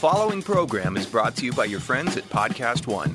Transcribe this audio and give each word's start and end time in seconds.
following 0.00 0.40
program 0.40 0.96
is 0.96 1.04
brought 1.04 1.36
to 1.36 1.44
you 1.44 1.52
by 1.52 1.66
your 1.66 1.78
friends 1.78 2.16
at 2.16 2.24
Podcast 2.30 2.86
One. 2.86 3.14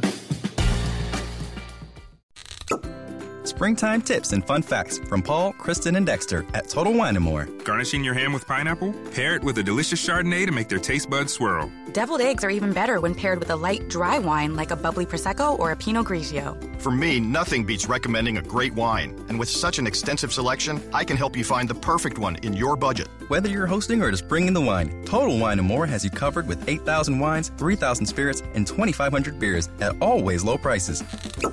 Springtime 3.55 4.01
tips 4.01 4.33
and 4.33 4.45
fun 4.45 4.61
facts 4.61 4.97
from 4.97 5.21
Paul, 5.21 5.53
Kristen, 5.53 5.95
and 5.95 6.05
Dexter 6.05 6.45
at 6.53 6.67
Total 6.67 6.91
Wine 6.91 7.17
& 7.19 7.21
More. 7.21 7.45
Garnishing 7.63 8.03
your 8.03 8.13
ham 8.13 8.33
with 8.33 8.45
pineapple? 8.45 8.91
Pair 9.13 9.35
it 9.35 9.43
with 9.45 9.57
a 9.59 9.63
delicious 9.63 10.05
Chardonnay 10.05 10.45
to 10.45 10.51
make 10.51 10.67
their 10.67 10.77
taste 10.77 11.09
buds 11.09 11.31
swirl. 11.31 11.71
Deviled 11.93 12.19
eggs 12.19 12.43
are 12.43 12.49
even 12.49 12.73
better 12.73 12.99
when 12.99 13.15
paired 13.15 13.39
with 13.39 13.49
a 13.51 13.55
light, 13.55 13.87
dry 13.87 14.19
wine 14.19 14.57
like 14.57 14.71
a 14.71 14.75
bubbly 14.75 15.05
Prosecco 15.05 15.57
or 15.57 15.71
a 15.71 15.75
Pinot 15.77 16.05
Grigio. 16.05 16.57
For 16.81 16.91
me, 16.91 17.21
nothing 17.21 17.63
beats 17.63 17.87
recommending 17.87 18.39
a 18.39 18.41
great 18.41 18.73
wine. 18.73 19.17
And 19.29 19.39
with 19.39 19.47
such 19.47 19.79
an 19.79 19.87
extensive 19.87 20.33
selection, 20.33 20.81
I 20.93 21.05
can 21.05 21.15
help 21.15 21.37
you 21.37 21.45
find 21.45 21.69
the 21.69 21.75
perfect 21.75 22.17
one 22.17 22.35
in 22.43 22.51
your 22.51 22.75
budget. 22.75 23.07
Whether 23.29 23.47
you're 23.47 23.67
hosting 23.67 24.01
or 24.01 24.11
just 24.11 24.27
bringing 24.27 24.51
the 24.51 24.59
wine, 24.59 25.05
Total 25.05 25.39
Wine 25.39 25.61
& 25.61 25.63
More 25.63 25.85
has 25.85 26.03
you 26.03 26.09
covered 26.09 26.45
with 26.45 26.67
8,000 26.67 27.19
wines, 27.19 27.53
3,000 27.57 28.05
spirits, 28.05 28.43
and 28.53 28.67
2,500 28.67 29.39
beers 29.39 29.69
at 29.79 29.95
always 30.01 30.43
low 30.43 30.57
prices. 30.57 31.01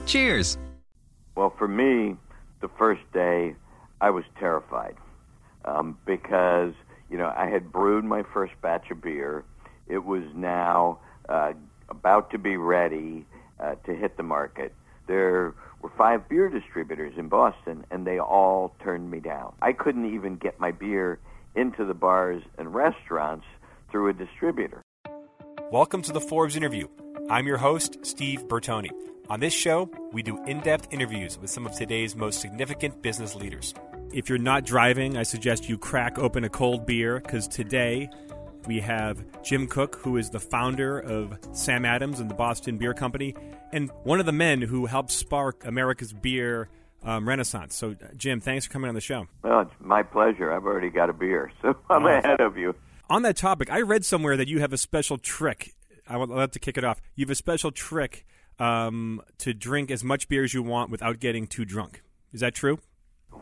Cheers! 0.05 0.59
Well, 1.34 1.52
for 1.56 1.66
me, 1.66 2.16
the 2.60 2.68
first 2.78 3.00
day, 3.12 3.54
I 4.00 4.10
was 4.10 4.24
terrified 4.38 4.96
um, 5.64 5.96
because 6.05 6.74
you 7.10 7.16
know 7.16 7.32
I 7.34 7.46
had 7.46 7.72
brewed 7.72 8.05
my 8.05 8.22
first 8.34 8.52
batch 8.60 8.91
of 8.91 9.00
beer. 9.00 9.45
It 9.88 10.05
was 10.05 10.24
now 10.34 10.98
uh, 11.28 11.52
about 11.88 12.30
to 12.32 12.38
be 12.38 12.56
ready 12.56 13.24
uh, 13.58 13.77
to 13.86 13.95
hit 13.95 14.16
the 14.16 14.22
market. 14.22 14.74
There 15.06 15.55
were 15.80 15.91
five 15.96 16.28
beer 16.28 16.48
distributors 16.48 17.14
in 17.16 17.28
Boston, 17.28 17.84
and 17.91 18.06
they 18.06 18.19
all 18.19 18.74
turned 18.83 19.10
me 19.10 19.20
down. 19.20 19.55
I 19.62 19.72
couldn't 19.72 20.14
even 20.14 20.36
get 20.36 20.60
my 20.60 20.70
beer 20.70 21.19
into 21.55 21.84
the 21.84 21.94
bars 21.94 22.42
and 22.58 22.74
restaurants 22.74 23.44
through 23.91 24.08
a 24.08 24.12
distributor. 24.12 24.83
Welcome 25.70 26.02
to 26.02 26.12
the 26.12 26.20
Forbes 26.20 26.56
interview. 26.56 26.88
I'm 27.30 27.46
your 27.46 27.58
host, 27.58 27.98
Steve 28.02 28.46
Bertoni. 28.48 28.91
On 29.33 29.41
this 29.41 29.55
show, 29.55 29.88
we 30.12 30.22
do 30.22 30.44
in 30.44 30.61
depth 30.61 30.88
interviews 30.91 31.38
with 31.38 31.48
some 31.48 31.64
of 31.64 31.72
today's 31.72 32.14
most 32.14 32.42
significant 32.42 33.00
business 33.00 33.34
leaders. 33.34 33.72
If 34.12 34.28
you're 34.28 34.36
not 34.36 34.66
driving, 34.66 35.16
I 35.16 35.22
suggest 35.22 35.70
you 35.70 35.78
crack 35.78 36.19
open 36.19 36.44
a 36.44 36.50
cold 36.50 36.84
beer 36.84 37.19
because 37.19 37.48
today 37.48 38.11
we 38.66 38.78
have 38.80 39.24
Jim 39.42 39.69
Koch, 39.69 39.94
who 39.94 40.19
is 40.19 40.28
the 40.28 40.39
founder 40.39 40.98
of 40.98 41.39
Sam 41.52 41.86
Adams 41.86 42.20
and 42.20 42.28
the 42.28 42.34
Boston 42.34 42.77
Beer 42.77 42.92
Company, 42.92 43.34
and 43.72 43.91
one 44.02 44.20
of 44.20 44.27
the 44.27 44.33
men 44.33 44.61
who 44.61 44.84
helped 44.84 45.11
spark 45.11 45.64
America's 45.64 46.12
beer 46.12 46.69
um, 47.02 47.27
renaissance. 47.27 47.74
So, 47.74 47.96
Jim, 48.14 48.39
thanks 48.39 48.67
for 48.67 48.72
coming 48.74 48.91
on 48.91 48.94
the 48.94 49.00
show. 49.00 49.28
Well, 49.42 49.62
it's 49.62 49.72
my 49.80 50.02
pleasure. 50.02 50.52
I've 50.52 50.67
already 50.67 50.91
got 50.91 51.08
a 51.08 51.14
beer, 51.14 51.50
so 51.62 51.74
I'm 51.89 52.05
ahead 52.05 52.42
of 52.42 52.58
you. 52.58 52.74
On 53.08 53.22
that 53.22 53.39
topic, 53.39 53.72
I 53.72 53.80
read 53.80 54.05
somewhere 54.05 54.36
that 54.36 54.48
you 54.48 54.61
have 54.61 54.74
a 54.74 54.78
special 54.78 55.17
trick. 55.17 55.72
I 56.06 56.19
would 56.19 56.28
love 56.28 56.50
to 56.50 56.58
kick 56.58 56.77
it 56.77 56.84
off. 56.84 57.00
You 57.14 57.24
have 57.24 57.30
a 57.30 57.34
special 57.34 57.70
trick 57.70 58.27
um, 58.58 59.22
to 59.39 59.55
drink 59.55 59.91
as 59.91 60.05
much 60.05 60.28
beer 60.28 60.45
as 60.45 60.55
you 60.55 60.62
want 60.62 60.91
without 60.91 61.20
getting 61.20 61.47
too 61.47 61.64
drunk. 61.64 62.03
Is 62.33 62.41
that 62.41 62.55
true? 62.55 62.78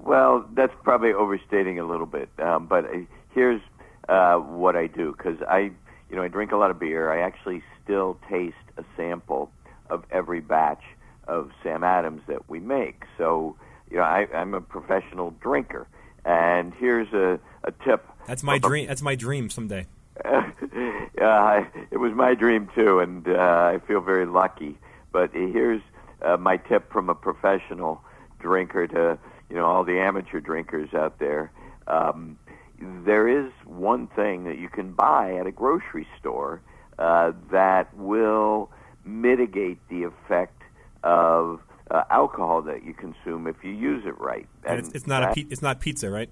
Well, 0.02 0.46
that's 0.54 0.72
probably 0.82 1.12
overstating 1.12 1.78
a 1.78 1.84
little 1.84 2.06
bit. 2.06 2.28
Um, 2.38 2.66
but 2.66 2.84
uh, 2.84 2.98
here's 3.34 3.60
uh, 4.08 4.36
what 4.36 4.76
I 4.76 4.86
do 4.86 5.14
because 5.16 5.38
I, 5.48 5.70
you 6.08 6.16
know, 6.16 6.22
I 6.22 6.28
drink 6.28 6.52
a 6.52 6.56
lot 6.56 6.70
of 6.70 6.78
beer. 6.78 7.12
I 7.12 7.20
actually 7.20 7.62
still 7.82 8.18
taste 8.28 8.56
a 8.76 8.84
sample 8.96 9.50
of 9.88 10.04
every 10.10 10.40
batch 10.40 10.82
of 11.28 11.50
Sam 11.62 11.84
Adams 11.84 12.22
that 12.26 12.48
we 12.48 12.60
make. 12.60 13.04
So, 13.18 13.56
you 13.90 13.98
know, 13.98 14.02
I, 14.02 14.26
I'm 14.34 14.54
a 14.54 14.60
professional 14.60 15.32
drinker. 15.42 15.86
And 16.24 16.72
here's 16.74 17.12
a, 17.12 17.38
a 17.64 17.72
tip. 17.84 18.06
That's 18.26 18.42
my 18.42 18.58
dream. 18.58 18.86
That's 18.86 19.02
my 19.02 19.14
dream 19.14 19.50
someday. 19.50 19.86
uh, 20.24 21.64
it 21.90 21.98
was 21.98 22.12
my 22.14 22.34
dream 22.34 22.68
too, 22.74 23.00
and 23.00 23.26
uh, 23.26 23.72
I 23.74 23.80
feel 23.86 24.00
very 24.00 24.26
lucky. 24.26 24.78
But 25.12 25.30
here's 25.32 25.82
uh, 26.22 26.36
my 26.36 26.56
tip 26.56 26.92
from 26.92 27.08
a 27.08 27.14
professional 27.14 28.02
drinker 28.38 28.86
to 28.86 29.18
you 29.48 29.56
know 29.56 29.66
all 29.66 29.84
the 29.84 29.98
amateur 29.98 30.40
drinkers 30.40 30.94
out 30.94 31.18
there. 31.18 31.52
Um, 31.86 32.38
there 32.80 33.28
is 33.28 33.52
one 33.64 34.06
thing 34.08 34.44
that 34.44 34.58
you 34.58 34.68
can 34.68 34.92
buy 34.92 35.34
at 35.34 35.46
a 35.46 35.52
grocery 35.52 36.06
store 36.18 36.62
uh, 36.98 37.32
that 37.50 37.94
will 37.96 38.70
mitigate 39.04 39.78
the 39.88 40.04
effect 40.04 40.62
of 41.02 41.60
uh, 41.90 42.04
alcohol 42.10 42.62
that 42.62 42.84
you 42.84 42.94
consume 42.94 43.46
if 43.46 43.56
you 43.62 43.70
use 43.70 44.04
it 44.06 44.18
right. 44.20 44.46
And, 44.64 44.78
and 44.78 44.86
it's, 44.86 44.94
it's, 44.94 45.06
not 45.06 45.34
that, 45.34 45.36
a 45.36 45.46
it's 45.50 45.62
not 45.62 45.80
pizza, 45.80 46.08
right? 46.08 46.30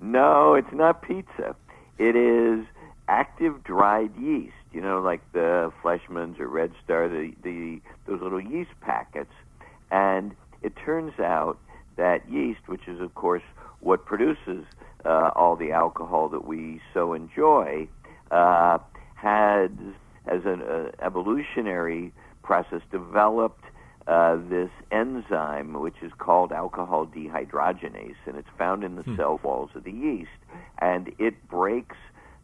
No, 0.00 0.54
it's 0.54 0.72
not 0.72 1.02
pizza. 1.02 1.56
It 1.98 2.16
is 2.16 2.64
active 3.08 3.62
dried 3.64 4.10
yeast. 4.20 4.54
You 4.72 4.80
know, 4.80 5.00
like 5.00 5.20
the 5.32 5.72
Fleischmann's 5.82 6.40
or 6.40 6.48
Red 6.48 6.72
Star, 6.84 7.08
the, 7.08 7.32
the 7.42 7.80
those 8.06 8.20
little 8.22 8.40
yeast 8.40 8.70
packets. 8.80 9.32
And 9.90 10.34
it 10.62 10.72
turns 10.76 11.18
out 11.20 11.58
that 11.96 12.28
yeast, 12.30 12.60
which 12.66 12.88
is 12.88 13.00
of 13.00 13.14
course 13.14 13.42
what 13.80 14.06
produces 14.06 14.64
uh, 15.04 15.30
all 15.34 15.56
the 15.56 15.72
alcohol 15.72 16.28
that 16.30 16.46
we 16.46 16.80
so 16.94 17.12
enjoy, 17.12 17.88
uh, 18.30 18.78
had 19.14 19.76
as 20.26 20.44
an 20.44 20.62
uh, 20.62 20.90
evolutionary 21.00 22.12
process 22.42 22.80
developed 22.90 23.64
uh, 24.06 24.36
this 24.48 24.70
enzyme, 24.90 25.74
which 25.74 25.96
is 26.02 26.12
called 26.18 26.52
alcohol 26.52 27.06
dehydrogenase, 27.06 28.16
and 28.26 28.36
it's 28.36 28.48
found 28.58 28.82
in 28.82 28.96
the 28.96 29.02
hmm. 29.02 29.16
cell 29.16 29.40
walls 29.42 29.70
of 29.74 29.84
the 29.84 29.92
yeast, 29.92 30.30
and 30.78 31.12
it 31.18 31.48
breaks 31.48 31.96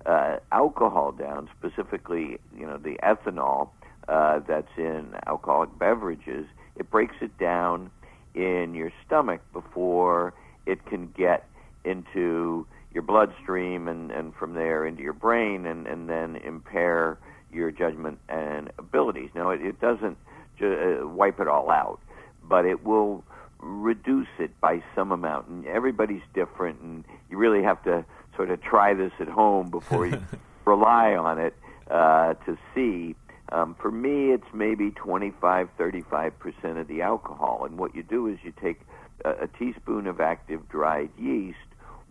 uh, 0.06 0.36
alcohol 0.52 1.12
down, 1.12 1.48
specifically, 1.58 2.38
you 2.56 2.66
know, 2.66 2.78
the 2.78 2.98
ethanol 3.02 3.70
uh, 4.08 4.40
that's 4.46 4.70
in 4.76 5.14
alcoholic 5.26 5.76
beverages. 5.78 6.46
It 6.76 6.90
breaks 6.90 7.16
it 7.20 7.36
down 7.38 7.90
in 8.34 8.74
your 8.74 8.92
stomach 9.06 9.40
before 9.52 10.32
it 10.66 10.84
can 10.86 11.12
get 11.16 11.48
into 11.84 12.66
your 12.92 13.02
bloodstream 13.02 13.88
and, 13.88 14.10
and 14.10 14.34
from 14.34 14.54
there 14.54 14.86
into 14.86 15.02
your 15.02 15.12
brain 15.12 15.66
and, 15.66 15.86
and 15.86 16.08
then 16.08 16.36
impair 16.36 17.18
your 17.52 17.70
judgment 17.70 18.18
and 18.28 18.70
abilities. 18.78 19.30
Now, 19.34 19.50
it, 19.50 19.60
it 19.62 19.80
doesn't 19.80 20.16
ju- 20.58 21.00
uh, 21.02 21.06
wipe 21.06 21.40
it 21.40 21.48
all 21.48 21.70
out, 21.70 22.00
but 22.42 22.64
it 22.64 22.84
will 22.84 23.24
reduce 23.60 24.28
it 24.38 24.58
by 24.60 24.82
some 24.94 25.12
amount. 25.12 25.48
And 25.48 25.66
everybody's 25.66 26.22
different, 26.34 26.80
and 26.80 27.04
you 27.30 27.38
really 27.38 27.62
have 27.62 27.82
to 27.84 28.04
sort 28.38 28.50
of 28.50 28.62
try 28.62 28.94
this 28.94 29.12
at 29.18 29.28
home 29.28 29.68
before 29.68 30.06
you 30.06 30.22
rely 30.64 31.14
on 31.14 31.38
it 31.40 31.54
uh, 31.90 32.34
to 32.46 32.56
see. 32.74 33.14
Um, 33.50 33.74
for 33.82 33.90
me, 33.90 34.30
it's 34.30 34.46
maybe 34.54 34.92
25, 34.92 35.68
35 35.76 36.38
percent 36.38 36.78
of 36.78 36.86
the 36.86 37.02
alcohol. 37.02 37.64
And 37.66 37.76
what 37.76 37.94
you 37.94 38.02
do 38.02 38.28
is 38.28 38.38
you 38.42 38.52
take 38.62 38.80
a, 39.24 39.30
a 39.30 39.48
teaspoon 39.58 40.06
of 40.06 40.20
active 40.20 40.68
dried 40.68 41.10
yeast 41.18 41.58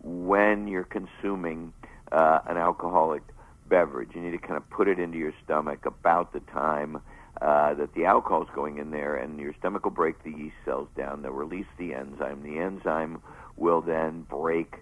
when 0.03 0.67
you're 0.67 0.83
consuming 0.83 1.73
uh, 2.11 2.39
an 2.45 2.57
alcoholic 2.57 3.23
beverage. 3.69 4.09
You 4.13 4.21
need 4.21 4.31
to 4.31 4.37
kind 4.37 4.57
of 4.57 4.69
put 4.69 4.89
it 4.89 4.99
into 4.99 5.17
your 5.17 5.33
stomach 5.45 5.85
about 5.85 6.33
the 6.33 6.41
time 6.41 7.01
uh, 7.41 7.73
that 7.75 7.93
the 7.93 8.05
alcohol 8.05 8.43
is 8.43 8.49
going 8.53 8.79
in 8.79 8.91
there, 8.91 9.15
and 9.15 9.39
your 9.39 9.53
stomach 9.59 9.85
will 9.85 9.91
break 9.91 10.21
the 10.23 10.31
yeast 10.31 10.55
cells 10.65 10.89
down. 10.97 11.21
They'll 11.21 11.31
release 11.31 11.67
the 11.77 11.93
enzyme. 11.93 12.43
The 12.43 12.57
enzyme 12.57 13.21
will 13.55 13.81
then 13.81 14.25
break 14.29 14.77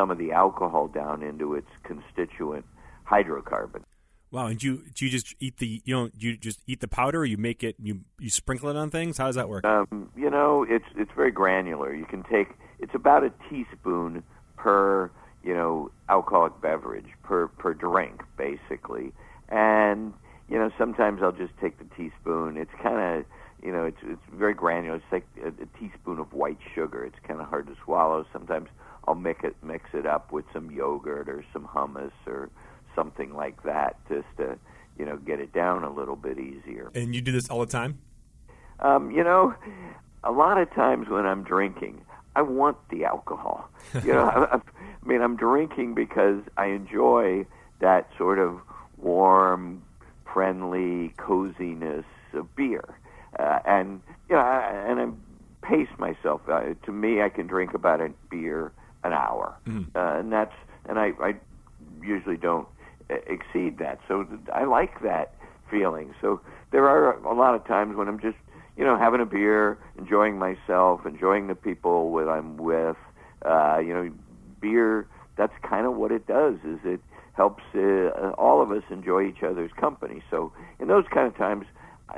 some 0.00 0.10
of 0.10 0.16
the 0.16 0.32
alcohol 0.32 0.88
down 0.88 1.22
into 1.22 1.54
its 1.54 1.68
constituent 1.82 2.64
hydrocarbon. 3.06 3.82
Wow! 4.30 4.46
And 4.46 4.62
you 4.62 4.84
do 4.94 5.04
you 5.04 5.10
just 5.10 5.34
eat 5.40 5.58
the 5.58 5.82
you 5.84 5.94
know 5.94 6.10
you 6.16 6.36
just 6.36 6.60
eat 6.66 6.80
the 6.80 6.88
powder, 6.88 7.20
or 7.20 7.24
you 7.24 7.36
make 7.36 7.62
it 7.62 7.74
you 7.82 8.00
you 8.18 8.30
sprinkle 8.30 8.70
it 8.70 8.76
on 8.76 8.90
things? 8.90 9.18
How 9.18 9.26
does 9.26 9.34
that 9.34 9.48
work? 9.48 9.64
Um, 9.66 10.08
you 10.16 10.30
know, 10.30 10.64
it's 10.68 10.84
it's 10.96 11.10
very 11.14 11.32
granular. 11.32 11.94
You 11.94 12.06
can 12.06 12.22
take 12.22 12.48
it's 12.78 12.94
about 12.94 13.24
a 13.24 13.32
teaspoon 13.50 14.22
per 14.56 15.10
you 15.42 15.52
know 15.52 15.90
alcoholic 16.08 16.60
beverage 16.62 17.08
per 17.24 17.48
per 17.48 17.74
drink 17.74 18.22
basically, 18.38 19.12
and 19.48 20.14
you 20.48 20.58
know 20.58 20.70
sometimes 20.78 21.20
I'll 21.22 21.32
just 21.32 21.52
take 21.60 21.78
the 21.78 21.94
teaspoon. 21.96 22.56
It's 22.56 22.70
kind 22.80 23.18
of 23.18 23.24
you 23.64 23.72
know 23.72 23.84
it's 23.84 24.00
it's 24.04 24.22
very 24.32 24.54
granular. 24.54 24.96
It's 24.96 25.12
like 25.12 25.26
a, 25.44 25.48
a 25.48 25.66
teaspoon 25.78 26.20
of 26.20 26.32
white 26.32 26.58
sugar. 26.72 27.04
It's 27.04 27.18
kind 27.26 27.40
of 27.40 27.48
hard 27.48 27.66
to 27.66 27.74
swallow. 27.84 28.24
Sometimes 28.32 28.68
I'll 29.06 29.14
mix 29.14 29.44
it 29.44 29.56
mix 29.62 29.90
it 29.92 30.06
up 30.06 30.32
with 30.32 30.44
some 30.52 30.70
yogurt 30.70 31.28
or 31.28 31.44
some 31.52 31.66
hummus 31.66 32.12
or 32.26 32.50
something 32.94 33.34
like 33.34 33.62
that, 33.64 33.96
just 34.08 34.26
to 34.38 34.58
you 34.98 35.04
know 35.04 35.16
get 35.16 35.40
it 35.40 35.52
down 35.52 35.84
a 35.84 35.92
little 35.92 36.16
bit 36.16 36.38
easier. 36.38 36.90
And 36.94 37.14
you 37.14 37.20
do 37.20 37.32
this 37.32 37.48
all 37.48 37.60
the 37.60 37.66
time? 37.66 37.98
Um, 38.80 39.10
you 39.10 39.22
know, 39.22 39.54
a 40.24 40.32
lot 40.32 40.58
of 40.58 40.72
times 40.74 41.08
when 41.08 41.26
I'm 41.26 41.44
drinking, 41.44 42.02
I 42.36 42.42
want 42.42 42.76
the 42.90 43.04
alcohol. 43.04 43.68
You 44.04 44.12
know, 44.12 44.24
I, 44.24 44.56
I 44.56 45.08
mean, 45.08 45.20
I'm 45.20 45.36
drinking 45.36 45.94
because 45.94 46.42
I 46.56 46.66
enjoy 46.66 47.46
that 47.80 48.08
sort 48.16 48.38
of 48.38 48.60
warm, 48.98 49.82
friendly 50.32 51.12
coziness 51.16 52.04
of 52.32 52.54
beer, 52.54 52.84
uh, 53.38 53.58
and 53.64 54.00
you 54.28 54.36
know, 54.36 54.42
I, 54.42 54.84
and 54.86 55.00
I 55.00 55.66
pace 55.66 55.88
myself. 55.98 56.42
Uh, 56.48 56.74
to 56.84 56.92
me, 56.92 57.22
I 57.22 57.30
can 57.30 57.46
drink 57.46 57.74
about 57.74 58.00
a 58.00 58.12
beer 58.30 58.72
an 59.04 59.12
hour, 59.12 59.56
mm-hmm. 59.66 59.96
uh, 59.96 60.18
and 60.18 60.32
that's 60.32 60.54
and 60.86 60.98
I, 60.98 61.12
I 61.20 61.34
usually 62.02 62.36
don't 62.36 62.66
exceed 63.08 63.78
that. 63.78 64.00
So 64.08 64.26
I 64.52 64.64
like 64.64 65.02
that 65.02 65.34
feeling. 65.70 66.14
So 66.20 66.40
there 66.70 66.88
are 66.88 67.16
a 67.18 67.34
lot 67.34 67.54
of 67.54 67.66
times 67.66 67.96
when 67.96 68.08
I'm 68.08 68.20
just, 68.20 68.36
you 68.76 68.84
know, 68.84 68.96
having 68.98 69.20
a 69.20 69.26
beer, 69.26 69.78
enjoying 69.98 70.38
myself, 70.38 71.04
enjoying 71.06 71.48
the 71.48 71.54
people 71.54 72.14
that 72.16 72.28
I'm 72.28 72.56
with. 72.56 72.96
Uh, 73.44 73.78
you 73.78 73.94
know, 73.94 74.10
beer. 74.60 75.06
That's 75.36 75.54
kind 75.62 75.86
of 75.86 75.94
what 75.96 76.12
it 76.12 76.26
does. 76.26 76.56
Is 76.64 76.78
it 76.84 77.00
helps 77.34 77.62
uh, 77.74 78.32
all 78.36 78.60
of 78.60 78.70
us 78.70 78.82
enjoy 78.90 79.26
each 79.26 79.42
other's 79.42 79.72
company. 79.72 80.22
So 80.30 80.52
in 80.78 80.88
those 80.88 81.04
kind 81.12 81.26
of 81.26 81.36
times, 81.36 81.64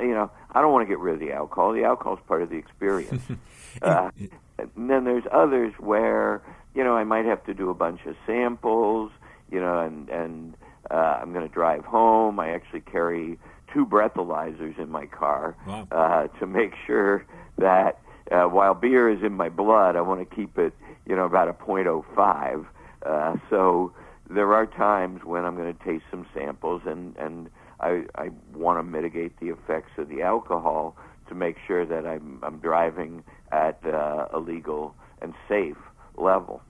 you 0.00 0.14
know, 0.14 0.30
I 0.50 0.60
don't 0.60 0.72
want 0.72 0.88
to 0.88 0.88
get 0.88 0.98
rid 0.98 1.14
of 1.14 1.20
the 1.20 1.32
alcohol. 1.32 1.72
The 1.72 1.84
alcohol 1.84 2.14
is 2.14 2.20
part 2.26 2.42
of 2.42 2.50
the 2.50 2.56
experience. 2.56 3.22
uh, 3.82 4.10
and 4.58 4.90
then 4.90 5.04
there's 5.04 5.24
others 5.30 5.74
where 5.78 6.42
you 6.74 6.82
know 6.84 6.96
I 6.96 7.04
might 7.04 7.24
have 7.26 7.44
to 7.46 7.54
do 7.54 7.70
a 7.70 7.74
bunch 7.74 8.00
of 8.06 8.16
samples. 8.26 9.10
You 9.50 9.60
know, 9.60 9.80
and 9.80 10.08
and 10.08 10.54
uh, 10.90 10.94
I'm 11.20 11.32
going 11.34 11.46
to 11.46 11.52
drive 11.52 11.84
home. 11.84 12.40
I 12.40 12.50
actually 12.50 12.80
carry 12.80 13.38
two 13.72 13.84
breathalyzers 13.84 14.78
in 14.78 14.90
my 14.90 15.06
car 15.06 15.54
Wow. 15.66 15.86
uh, 15.90 16.26
to 16.38 16.46
make 16.46 16.72
sure 16.86 17.24
that 17.58 17.98
uh, 18.30 18.44
while 18.44 18.74
beer 18.74 19.10
is 19.10 19.22
in 19.22 19.32
my 19.34 19.48
blood, 19.50 19.94
I 19.96 20.00
want 20.00 20.26
to 20.28 20.34
keep 20.36 20.56
it, 20.58 20.72
you 21.06 21.14
know, 21.16 21.24
about 21.26 21.48
a 21.48 21.52
.05. 21.52 22.66
Uh, 23.04 23.36
so 23.50 23.92
there 24.30 24.54
are 24.54 24.66
times 24.66 25.22
when 25.24 25.44
I'm 25.44 25.56
going 25.56 25.74
to 25.76 25.84
taste 25.84 26.04
some 26.10 26.26
samples, 26.34 26.82
and 26.86 27.14
and 27.18 27.50
I 27.80 28.04
I 28.14 28.30
want 28.54 28.78
to 28.78 28.82
mitigate 28.82 29.38
the 29.40 29.48
effects 29.50 29.90
of 29.98 30.08
the 30.08 30.22
alcohol 30.22 30.96
to 31.28 31.34
make 31.34 31.56
sure 31.66 31.84
that 31.84 32.06
I'm 32.06 32.38
I'm 32.42 32.58
driving 32.58 33.22
at 33.50 33.78
uh, 33.84 34.28
a 34.32 34.38
legal 34.38 34.94
and 35.20 35.34
safe 35.48 35.76
level. 36.22 36.62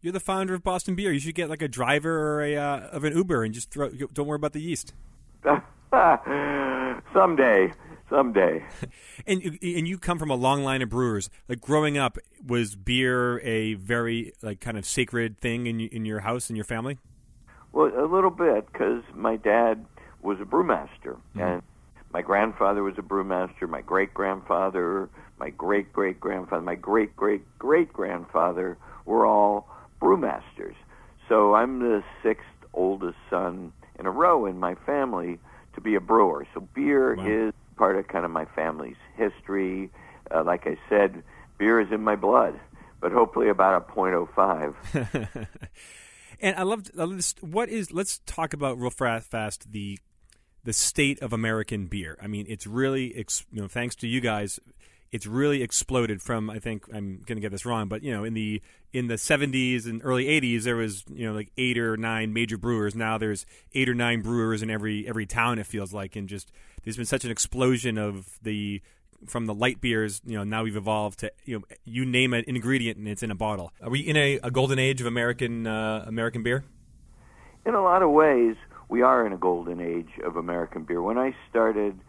You're 0.00 0.12
the 0.12 0.20
founder 0.20 0.54
of 0.54 0.62
Boston 0.62 0.94
Beer. 0.94 1.12
You 1.12 1.18
should 1.18 1.34
get 1.34 1.50
like 1.50 1.62
a 1.62 1.68
driver 1.68 2.10
or 2.10 2.42
a 2.42 2.56
uh, 2.56 2.78
of 2.88 3.04
an 3.04 3.16
Uber 3.16 3.42
and 3.42 3.52
just 3.52 3.70
throw. 3.70 3.90
Don't 3.90 4.26
worry 4.26 4.36
about 4.36 4.52
the 4.52 4.60
yeast. 4.60 4.94
someday, 7.12 7.72
someday. 8.08 8.64
And 9.26 9.42
and 9.42 9.86
you 9.86 9.98
come 9.98 10.18
from 10.18 10.30
a 10.30 10.36
long 10.36 10.62
line 10.62 10.80
of 10.80 10.88
brewers. 10.88 11.28
Like 11.48 11.60
growing 11.60 11.98
up, 11.98 12.16
was 12.46 12.76
beer 12.76 13.40
a 13.40 13.74
very 13.74 14.32
like 14.40 14.60
kind 14.60 14.78
of 14.78 14.86
sacred 14.86 15.38
thing 15.38 15.66
in 15.66 15.80
in 15.80 16.06
your 16.06 16.20
house 16.20 16.48
and 16.48 16.56
your 16.56 16.64
family? 16.64 16.96
Well, 17.72 17.92
a 17.94 18.06
little 18.06 18.30
bit 18.30 18.72
because 18.72 19.02
my 19.14 19.36
dad 19.36 19.84
was 20.22 20.40
a 20.40 20.44
brewmaster, 20.44 21.18
and 21.34 21.62
my 22.12 22.22
grandfather 22.22 22.82
was 22.82 22.94
a 22.96 23.02
brewmaster. 23.02 23.68
My 23.68 23.82
great 23.82 24.14
grandfather, 24.14 25.10
my 25.38 25.50
great 25.50 25.92
great 25.92 26.18
grandfather, 26.20 26.62
my 26.62 26.74
great 26.74 27.14
great 27.16 27.42
great 27.58 27.92
grandfather 27.92 28.76
were 29.04 29.26
all 29.26 29.68
brewmasters. 30.00 30.74
So 31.28 31.54
I'm 31.54 31.80
the 31.80 32.02
sixth 32.22 32.46
oldest 32.74 33.18
son 33.30 33.72
in 33.98 34.06
a 34.06 34.10
row 34.10 34.46
in 34.46 34.58
my 34.58 34.74
family 34.86 35.38
to 35.74 35.80
be 35.80 35.94
a 35.94 36.00
brewer. 36.00 36.46
So 36.54 36.60
beer 36.60 37.14
Wow. 37.14 37.26
is 37.26 37.52
part 37.76 37.96
of 37.96 38.08
kind 38.08 38.24
of 38.24 38.30
my 38.30 38.44
family's 38.56 38.96
history. 39.16 39.90
Uh, 40.34 40.42
like 40.44 40.66
I 40.66 40.76
said, 40.88 41.22
beer 41.58 41.80
is 41.80 41.90
in 41.92 42.02
my 42.02 42.16
blood, 42.16 42.58
but 43.00 43.12
hopefully 43.12 43.48
about 43.48 43.88
a 43.88 43.92
.05. 43.92 45.46
And 46.40 46.54
I 46.56 46.62
love, 46.62 46.88
I 46.96 47.02
love 47.02 47.16
this. 47.16 47.34
What 47.40 47.68
is? 47.68 47.90
Let's 47.92 48.20
talk 48.24 48.52
about 48.52 48.78
real 48.78 48.90
fast, 48.90 49.28
fast 49.28 49.72
the 49.72 49.98
the 50.64 50.72
state 50.72 51.20
of 51.20 51.32
American 51.32 51.86
beer. 51.86 52.16
I 52.22 52.26
mean, 52.26 52.46
it's 52.48 52.66
really, 52.66 53.16
you 53.16 53.62
know, 53.62 53.68
thanks 53.68 53.96
to 53.96 54.06
you 54.06 54.20
guys, 54.20 54.60
it's 55.12 55.26
really 55.26 55.62
exploded 55.62 56.20
from. 56.22 56.50
I 56.50 56.58
think 56.58 56.84
I'm 56.92 57.22
going 57.26 57.36
to 57.36 57.40
get 57.40 57.50
this 57.50 57.64
wrong, 57.64 57.88
but 57.88 58.02
you 58.02 58.12
know, 58.12 58.24
in 58.24 58.34
the 58.34 58.62
in 58.92 59.08
the 59.08 59.14
70s 59.14 59.86
and 59.86 60.00
early 60.04 60.26
80s, 60.26 60.64
there 60.64 60.76
was 60.76 61.04
you 61.12 61.26
know 61.26 61.34
like 61.34 61.50
eight 61.56 61.78
or 61.78 61.96
nine 61.96 62.32
major 62.32 62.56
brewers. 62.56 62.94
Now 62.94 63.18
there's 63.18 63.46
eight 63.74 63.88
or 63.88 63.94
nine 63.94 64.22
brewers 64.22 64.62
in 64.62 64.70
every 64.70 65.06
every 65.08 65.26
town. 65.26 65.58
It 65.58 65.66
feels 65.66 65.92
like, 65.92 66.16
and 66.16 66.28
just 66.28 66.50
there's 66.84 66.96
been 66.96 67.06
such 67.06 67.24
an 67.24 67.30
explosion 67.30 67.98
of 67.98 68.38
the 68.42 68.82
from 69.26 69.46
the 69.46 69.54
light 69.54 69.80
beers, 69.80 70.20
you 70.24 70.36
know, 70.36 70.44
now 70.44 70.62
we've 70.62 70.76
evolved 70.76 71.18
to 71.18 71.32
you 71.44 71.58
know, 71.58 71.64
you 71.84 72.04
name 72.04 72.32
an 72.32 72.44
ingredient 72.46 72.98
and 72.98 73.08
it's 73.08 73.22
in 73.22 73.32
a 73.32 73.34
bottle. 73.34 73.72
Are 73.82 73.90
we 73.90 73.98
in 73.98 74.16
a, 74.16 74.38
a 74.44 74.50
golden 74.52 74.78
age 74.78 75.00
of 75.00 75.08
American 75.08 75.66
uh, 75.66 76.04
American 76.06 76.44
beer? 76.44 76.64
in 77.68 77.74
a 77.74 77.82
lot 77.82 78.02
of 78.02 78.10
ways, 78.10 78.56
we 78.88 79.02
are 79.02 79.26
in 79.26 79.32
a 79.34 79.36
golden 79.36 79.78
age 79.78 80.18
of 80.24 80.36
American 80.36 80.84
beer. 80.84 81.02
When 81.02 81.18
I 81.18 81.36
started 81.50 82.00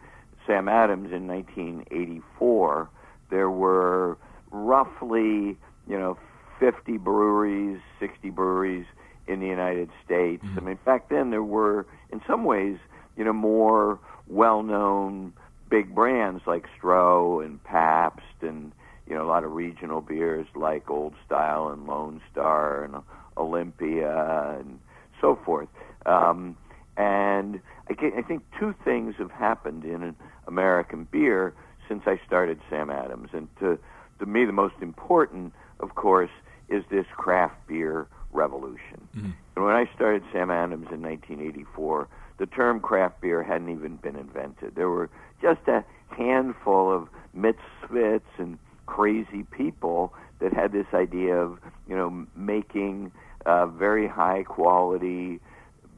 Sam 0.50 0.68
Adams 0.68 1.12
in 1.12 1.28
1984, 1.28 2.90
there 3.30 3.50
were 3.50 4.18
roughly, 4.50 5.56
you 5.86 5.96
know, 5.96 6.18
50 6.58 6.98
breweries, 6.98 7.78
60 8.00 8.30
breweries 8.30 8.84
in 9.28 9.38
the 9.38 9.46
United 9.46 9.90
States. 10.04 10.42
I 10.56 10.60
mean, 10.60 10.78
back 10.84 11.08
then 11.08 11.30
there 11.30 11.44
were, 11.44 11.86
in 12.10 12.20
some 12.26 12.44
ways, 12.44 12.78
you 13.16 13.24
know, 13.24 13.32
more 13.32 14.00
well-known 14.26 15.32
big 15.70 15.94
brands 15.94 16.42
like 16.48 16.66
Stroh 16.76 17.44
and 17.44 17.62
Pabst 17.62 18.24
and 18.42 18.72
you 19.06 19.14
know 19.14 19.24
a 19.24 19.28
lot 19.28 19.44
of 19.44 19.52
regional 19.52 20.00
beers 20.00 20.46
like 20.56 20.90
Old 20.90 21.14
Style 21.24 21.68
and 21.68 21.86
Lone 21.86 22.20
Star 22.30 22.84
and 22.84 22.96
Olympia 23.36 24.56
and 24.58 24.80
so 25.20 25.38
forth. 25.44 25.68
Um, 26.06 26.56
and 26.96 27.60
I 27.88 28.22
think 28.22 28.42
two 28.58 28.74
things 28.84 29.14
have 29.18 29.30
happened 29.30 29.84
in 29.84 30.14
American 30.46 31.04
beer 31.10 31.54
since 31.88 32.02
I 32.06 32.20
started 32.26 32.60
Sam 32.70 32.90
Adams, 32.90 33.30
and 33.32 33.48
to 33.58 33.78
to 34.20 34.26
me 34.26 34.44
the 34.44 34.52
most 34.52 34.74
important, 34.80 35.52
of 35.80 35.94
course, 35.94 36.30
is 36.68 36.84
this 36.90 37.06
craft 37.16 37.66
beer 37.66 38.06
revolution. 38.32 39.08
And 39.56 39.64
when 39.64 39.74
I 39.74 39.90
started 39.94 40.22
Sam 40.32 40.50
Adams 40.50 40.88
in 40.92 41.02
1984, 41.02 42.08
the 42.38 42.46
term 42.46 42.80
craft 42.80 43.20
beer 43.20 43.42
hadn't 43.42 43.70
even 43.70 43.96
been 43.96 44.16
invented. 44.16 44.74
There 44.74 44.88
were 44.88 45.10
just 45.42 45.60
a 45.68 45.84
handful 46.08 46.92
of 46.92 47.08
misfits 47.34 48.28
and 48.38 48.58
crazy 48.86 49.44
people 49.50 50.14
that 50.40 50.52
had 50.52 50.72
this 50.72 50.86
idea 50.94 51.36
of, 51.36 51.58
you 51.88 51.96
know, 51.96 52.26
making 52.34 53.12
uh, 53.46 53.66
very 53.66 54.06
high 54.06 54.42
quality 54.42 55.40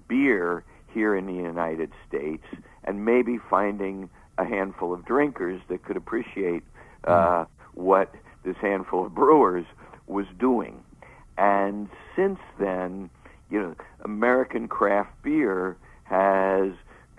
beer 0.09 0.65
here 0.93 1.17
in 1.17 1.27
the 1.27 1.33
United 1.33 1.91
States 2.09 2.45
and 2.85 3.05
maybe 3.05 3.39
finding 3.51 4.11
a 4.39 4.45
handful 4.45 4.93
of 4.93 5.05
drinkers 5.05 5.61
that 5.69 5.85
could 5.85 5.97
appreciate 5.97 6.63
uh, 7.05 7.45
what 7.75 8.15
this 8.45 8.57
handful 8.61 9.07
of 9.07 9.15
brewers 9.15 9.65
was 10.07 10.27
doing. 10.39 10.83
And 11.39 11.89
since 12.17 12.39
then, 12.59 13.11
you 13.51 13.61
know, 13.61 13.75
American 14.05 14.69
craft 14.69 15.11
beer 15.23 15.77
has 16.05 16.73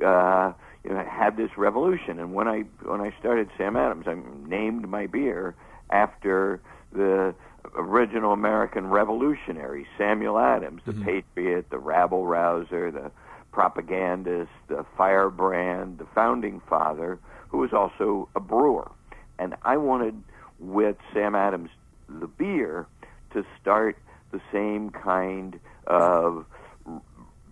uh, 0.03 0.53
you 0.83 0.91
know 0.91 1.05
had 1.09 1.37
this 1.37 1.57
revolution. 1.57 2.19
And 2.19 2.33
when 2.33 2.47
I 2.47 2.61
when 2.83 3.01
I 3.01 3.13
started 3.19 3.49
Sam 3.57 3.75
Adams, 3.75 4.05
I 4.07 4.15
named 4.47 4.87
my 4.87 5.07
beer 5.07 5.55
after 5.89 6.61
the 6.91 7.33
original 7.75 8.33
American 8.33 8.89
revolutionary 8.89 9.87
Samuel 9.97 10.37
Adams, 10.37 10.81
the 10.85 10.93
patriot, 10.93 11.69
the 11.69 11.77
rabble 11.77 12.25
rouser, 12.25 12.91
the 12.91 13.11
propagandist, 13.53 14.51
the 14.67 14.85
firebrand, 14.97 15.99
the 15.99 16.07
founding 16.13 16.59
father, 16.67 17.19
who 17.47 17.59
was 17.59 17.71
also 17.71 18.27
a 18.35 18.39
brewer. 18.39 18.91
And 19.39 19.55
I 19.63 19.77
wanted 19.77 20.21
with 20.59 20.97
Sam 21.13 21.35
Adams 21.35 21.69
the 22.09 22.27
beer 22.27 22.87
to 23.31 23.45
start 23.61 23.97
the 24.31 24.41
same 24.51 24.89
kind 24.89 25.59
of 25.87 26.45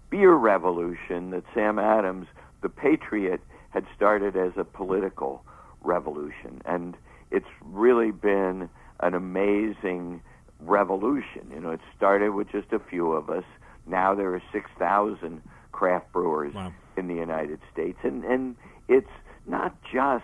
beer 0.10 0.34
revolution 0.34 1.29
that 1.29 1.43
Sam 1.53 1.79
Adams, 1.79 2.27
the 2.62 2.70
patriot, 2.70 3.39
had 3.70 3.86
started 3.96 4.36
as 4.36 4.51
a 4.58 4.63
political 4.65 5.43
revolution. 5.84 6.62
And 6.65 6.98
it's 7.29 7.48
really 7.63 8.12
been 8.12 8.70
an 9.00 9.13
amazing 9.13 10.22
revolution. 10.60 11.50
You 11.53 11.60
know, 11.60 11.72
it 11.72 11.79
started 11.96 12.31
with 12.31 12.51
just 12.51 12.74
a 12.74 12.79
few 12.79 13.13
of 13.13 13.29
us. 13.29 13.46
Now 13.88 14.13
there 14.13 14.34
are 14.34 14.43
6,000 14.51 15.41
craft 15.72 16.12
brewers 16.12 16.54
Wow. 16.54 16.74
in 16.98 17.08
the 17.08 17.16
United 17.16 17.60
States. 17.72 17.98
And, 18.04 18.24
and 18.24 18.56
it's 18.88 19.10
not 19.48 19.75
just 19.92 20.24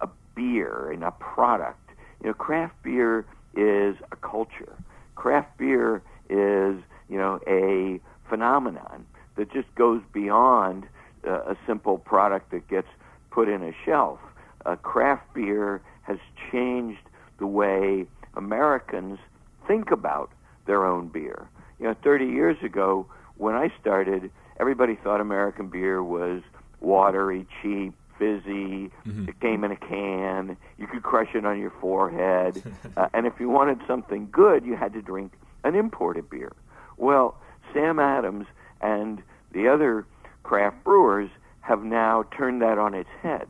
a 0.00 0.08
beer 0.34 0.90
and 0.92 1.02
a 1.04 1.10
product. 1.12 1.90
You 2.22 2.28
know, 2.28 2.34
craft 2.34 2.74
beer 2.82 3.26
is 3.54 3.96
a 4.12 4.16
culture. 4.16 4.74
Craft 5.16 5.56
beer 5.58 6.02
is, 6.28 6.76
you 7.08 7.18
know, 7.18 7.40
a 7.46 8.00
phenomenon 8.28 9.06
that 9.36 9.52
just 9.52 9.72
goes 9.74 10.00
beyond 10.12 10.86
uh, 11.26 11.40
a 11.42 11.56
simple 11.66 11.98
product 11.98 12.50
that 12.50 12.66
gets 12.68 12.88
put 13.30 13.48
in 13.48 13.62
a 13.62 13.72
shelf. 13.84 14.18
Uh, 14.64 14.76
craft 14.76 15.32
beer 15.34 15.82
has 16.02 16.18
changed 16.50 17.00
the 17.38 17.46
way 17.46 18.06
Americans 18.34 19.18
think 19.66 19.90
about 19.90 20.30
their 20.66 20.84
own 20.86 21.08
beer. 21.08 21.46
You 21.78 21.86
know, 21.88 21.94
30 22.02 22.26
years 22.26 22.56
ago, 22.62 23.06
when 23.36 23.54
I 23.54 23.72
started, 23.80 24.30
everybody 24.58 24.96
thought 24.96 25.20
American 25.20 25.68
beer 25.68 26.02
was 26.02 26.42
watery, 26.80 27.46
cheap, 27.62 27.94
fizzy. 28.18 28.90
It 29.28 29.40
came 29.40 29.64
in 29.64 29.72
a 29.72 29.76
can. 29.76 30.56
You 30.78 30.86
could 30.86 31.02
crush 31.02 31.34
it 31.34 31.44
on 31.44 31.58
your 31.58 31.72
forehead. 31.80 32.62
uh, 32.96 33.08
and 33.12 33.26
if 33.26 33.34
you 33.40 33.48
wanted 33.48 33.80
something 33.86 34.28
good, 34.30 34.64
you 34.64 34.76
had 34.76 34.92
to 34.92 35.02
drink 35.02 35.32
an 35.64 35.74
imported 35.74 36.30
beer. 36.30 36.52
Well, 36.96 37.36
Sam 37.72 37.98
Adams 37.98 38.46
and 38.80 39.22
the 39.52 39.68
other 39.68 40.06
craft 40.42 40.84
brewers 40.84 41.30
have 41.60 41.82
now 41.82 42.24
turned 42.36 42.62
that 42.62 42.78
on 42.78 42.94
its 42.94 43.08
head. 43.22 43.48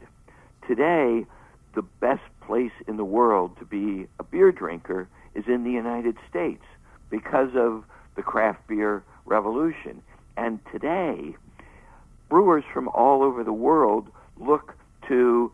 Today, 0.66 1.26
the 1.74 1.82
best 1.82 2.22
place 2.40 2.72
in 2.86 2.96
the 2.96 3.04
world 3.04 3.58
to 3.58 3.64
be 3.64 4.06
a 4.18 4.24
beer 4.24 4.52
drinker 4.52 5.08
is 5.34 5.44
in 5.48 5.64
the 5.64 5.70
United 5.70 6.16
States 6.30 6.62
because 7.10 7.50
of 7.56 7.84
the 8.16 8.22
craft 8.22 8.66
beer 8.68 9.02
revolution. 9.26 10.02
And 10.36 10.60
today, 10.72 11.36
brewers 12.28 12.64
from 12.72 12.88
all 12.88 13.22
over 13.22 13.44
the 13.44 13.52
world 13.52 14.08
look 14.38 14.74
to 15.08 15.52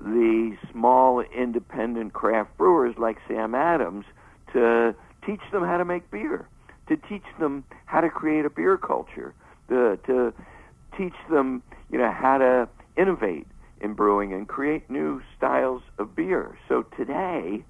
the 0.00 0.56
small 0.70 1.20
independent 1.20 2.12
craft 2.12 2.56
brewers 2.56 2.94
like 2.98 3.18
Sam 3.28 3.54
Adams 3.54 4.04
to 4.52 4.94
teach 5.24 5.40
them 5.52 5.64
how 5.64 5.76
to 5.76 5.84
make 5.84 6.10
beer, 6.10 6.48
to 6.88 6.96
teach 6.96 7.24
them 7.38 7.64
how 7.86 8.00
to 8.00 8.10
create 8.10 8.44
a 8.44 8.50
beer 8.50 8.76
culture, 8.76 9.34
to, 9.68 9.98
to 10.06 10.32
teach 10.96 11.14
them, 11.30 11.62
you 11.90 11.98
know, 11.98 12.10
how 12.10 12.38
to 12.38 12.68
innovate 12.96 13.46
in 13.80 13.94
brewing 13.94 14.32
and 14.32 14.48
create 14.48 14.88
new 14.90 15.20
styles 15.36 15.82
of 15.98 16.14
beer. 16.14 16.56
So 16.68 16.82
today, 16.96 17.64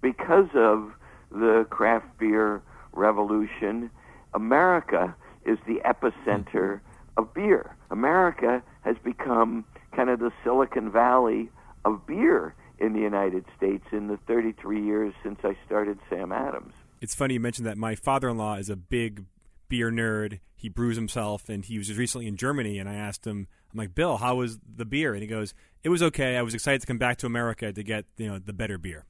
because 0.00 0.48
of 0.54 0.92
the 1.30 1.66
craft 1.70 2.18
beer 2.18 2.62
revolution, 2.92 3.90
America 4.34 5.14
is 5.48 5.58
the 5.66 5.80
epicenter 5.84 6.80
of 7.16 7.32
beer. 7.34 7.76
America 7.90 8.62
has 8.82 8.96
become 9.02 9.64
kind 9.94 10.10
of 10.10 10.20
the 10.20 10.30
Silicon 10.44 10.90
Valley 10.90 11.50
of 11.84 12.06
beer 12.06 12.54
in 12.78 12.92
the 12.92 13.00
United 13.00 13.44
States 13.56 13.84
in 13.92 14.08
the 14.08 14.18
33 14.28 14.84
years 14.84 15.14
since 15.22 15.40
I 15.42 15.56
started 15.66 15.98
Sam 16.08 16.32
Adams. 16.32 16.74
It's 17.00 17.14
funny 17.14 17.34
you 17.34 17.40
mentioned 17.40 17.66
that 17.66 17.76
my 17.76 17.94
father-in-law 17.94 18.56
is 18.56 18.70
a 18.70 18.76
big 18.76 19.24
beer 19.68 19.90
nerd. 19.90 20.40
He 20.54 20.68
brews 20.68 20.96
himself, 20.96 21.48
and 21.48 21.64
he 21.64 21.78
was 21.78 21.96
recently 21.96 22.26
in 22.26 22.36
Germany. 22.36 22.78
And 22.78 22.88
I 22.88 22.94
asked 22.94 23.26
him, 23.26 23.46
I'm 23.72 23.78
like, 23.78 23.94
Bill, 23.94 24.16
how 24.16 24.36
was 24.36 24.58
the 24.76 24.84
beer? 24.84 25.12
And 25.12 25.22
he 25.22 25.28
goes, 25.28 25.54
It 25.82 25.88
was 25.88 26.02
okay. 26.02 26.36
I 26.36 26.42
was 26.42 26.54
excited 26.54 26.80
to 26.80 26.86
come 26.86 26.98
back 26.98 27.18
to 27.18 27.26
America 27.26 27.72
to 27.72 27.82
get 27.82 28.04
you 28.16 28.26
know 28.28 28.38
the 28.38 28.52
better 28.52 28.78
beer. 28.78 29.04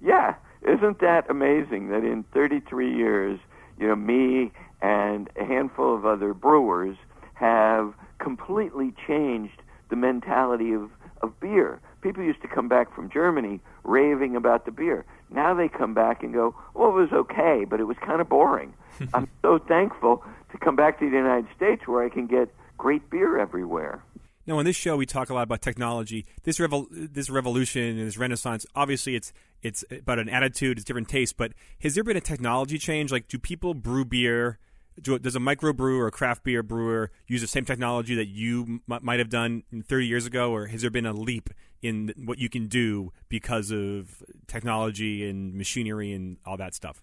Yeah, 0.00 0.34
isn't 0.62 1.00
that 1.00 1.28
amazing 1.28 1.88
that 1.88 2.04
in 2.04 2.24
33 2.32 2.94
years, 2.94 3.40
you 3.78 3.88
know, 3.88 3.96
me 3.96 4.52
and 4.80 5.28
a 5.40 5.44
handful 5.44 5.94
of 5.94 6.06
other 6.06 6.34
brewers 6.34 6.96
have 7.34 7.94
completely 8.18 8.92
changed 9.06 9.62
the 9.90 9.96
mentality 9.96 10.72
of, 10.72 10.90
of 11.22 11.38
beer. 11.40 11.80
People 12.00 12.22
used 12.22 12.42
to 12.42 12.48
come 12.48 12.68
back 12.68 12.94
from 12.94 13.10
Germany 13.10 13.60
raving 13.84 14.36
about 14.36 14.64
the 14.64 14.70
beer. 14.70 15.04
Now 15.30 15.54
they 15.54 15.68
come 15.68 15.94
back 15.94 16.22
and 16.22 16.32
go, 16.32 16.54
well, 16.74 16.90
it 16.90 17.00
was 17.00 17.12
okay, 17.12 17.64
but 17.68 17.80
it 17.80 17.84
was 17.84 17.96
kind 18.04 18.20
of 18.20 18.28
boring. 18.28 18.74
I'm 19.14 19.28
so 19.42 19.58
thankful 19.58 20.24
to 20.52 20.58
come 20.58 20.76
back 20.76 20.98
to 21.00 21.08
the 21.08 21.16
United 21.16 21.48
States 21.56 21.86
where 21.86 22.04
I 22.04 22.08
can 22.08 22.26
get 22.26 22.54
great 22.76 23.10
beer 23.10 23.38
everywhere. 23.38 24.02
Now, 24.46 24.58
on 24.58 24.64
this 24.64 24.76
show, 24.76 24.96
we 24.96 25.04
talk 25.04 25.28
a 25.28 25.34
lot 25.34 25.42
about 25.42 25.60
technology. 25.60 26.24
This 26.44 26.58
revol- 26.58 26.86
this 26.90 27.28
revolution 27.28 27.82
and 27.82 28.06
this 28.06 28.16
renaissance. 28.16 28.64
Obviously, 28.74 29.14
it's 29.14 29.30
it's 29.60 29.84
about 29.90 30.18
an 30.18 30.30
attitude, 30.30 30.78
it's 30.78 30.86
different 30.86 31.08
taste. 31.08 31.36
But 31.36 31.52
has 31.82 31.94
there 31.94 32.02
been 32.02 32.16
a 32.16 32.22
technology 32.22 32.78
change? 32.78 33.12
Like, 33.12 33.28
do 33.28 33.38
people 33.38 33.74
brew 33.74 34.06
beer? 34.06 34.58
Do, 35.02 35.18
does 35.18 35.36
a 35.36 35.40
microbrew 35.40 35.98
or 35.98 36.06
a 36.06 36.10
craft 36.10 36.44
beer 36.44 36.62
brewer 36.62 37.10
use 37.26 37.40
the 37.40 37.46
same 37.46 37.64
technology 37.64 38.14
that 38.14 38.26
you 38.26 38.80
m- 38.88 39.00
might 39.02 39.18
have 39.18 39.30
done 39.30 39.62
30 39.86 40.06
years 40.06 40.26
ago, 40.26 40.52
or 40.52 40.66
has 40.66 40.82
there 40.82 40.90
been 40.90 41.06
a 41.06 41.12
leap 41.12 41.50
in 41.82 42.12
what 42.16 42.38
you 42.38 42.48
can 42.48 42.66
do 42.66 43.12
because 43.28 43.70
of 43.70 44.22
technology 44.46 45.28
and 45.28 45.54
machinery 45.54 46.12
and 46.12 46.38
all 46.44 46.56
that 46.56 46.74
stuff? 46.74 47.02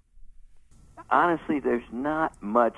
Honestly, 1.10 1.60
there's 1.60 1.84
not 1.92 2.42
much 2.42 2.78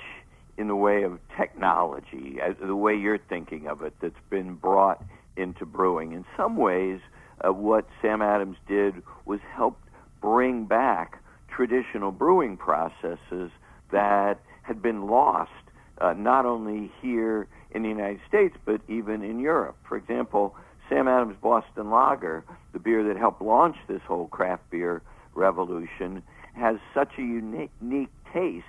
in 0.58 0.66
the 0.66 0.76
way 0.76 1.04
of 1.04 1.18
technology, 1.36 2.38
the 2.60 2.74
way 2.74 2.94
you're 2.94 3.18
thinking 3.18 3.68
of 3.68 3.82
it, 3.82 3.94
that's 4.00 4.14
been 4.28 4.54
brought 4.54 5.02
into 5.36 5.64
brewing. 5.64 6.12
In 6.12 6.24
some 6.36 6.56
ways, 6.56 7.00
uh, 7.46 7.52
what 7.52 7.86
Sam 8.02 8.20
Adams 8.20 8.56
did 8.66 8.94
was 9.24 9.38
help 9.54 9.78
bring 10.20 10.64
back 10.64 11.22
traditional 11.48 12.10
brewing 12.10 12.56
processes 12.56 13.50
that 13.92 14.40
had 14.68 14.80
been 14.82 15.08
lost, 15.08 15.50
uh, 16.00 16.12
not 16.12 16.46
only 16.46 16.92
here 17.02 17.48
in 17.72 17.82
the 17.82 17.88
United 17.88 18.20
States, 18.28 18.54
but 18.64 18.80
even 18.86 19.22
in 19.24 19.40
Europe. 19.40 19.76
For 19.88 19.96
example, 19.96 20.54
Sam 20.88 21.08
Adams 21.08 21.36
Boston 21.42 21.90
Lager, 21.90 22.44
the 22.72 22.78
beer 22.78 23.02
that 23.04 23.16
helped 23.16 23.42
launch 23.42 23.76
this 23.88 24.02
whole 24.06 24.28
craft 24.28 24.70
beer 24.70 25.02
revolution, 25.34 26.22
has 26.54 26.76
such 26.94 27.12
a 27.18 27.22
unique, 27.22 27.70
unique 27.80 28.10
taste 28.32 28.64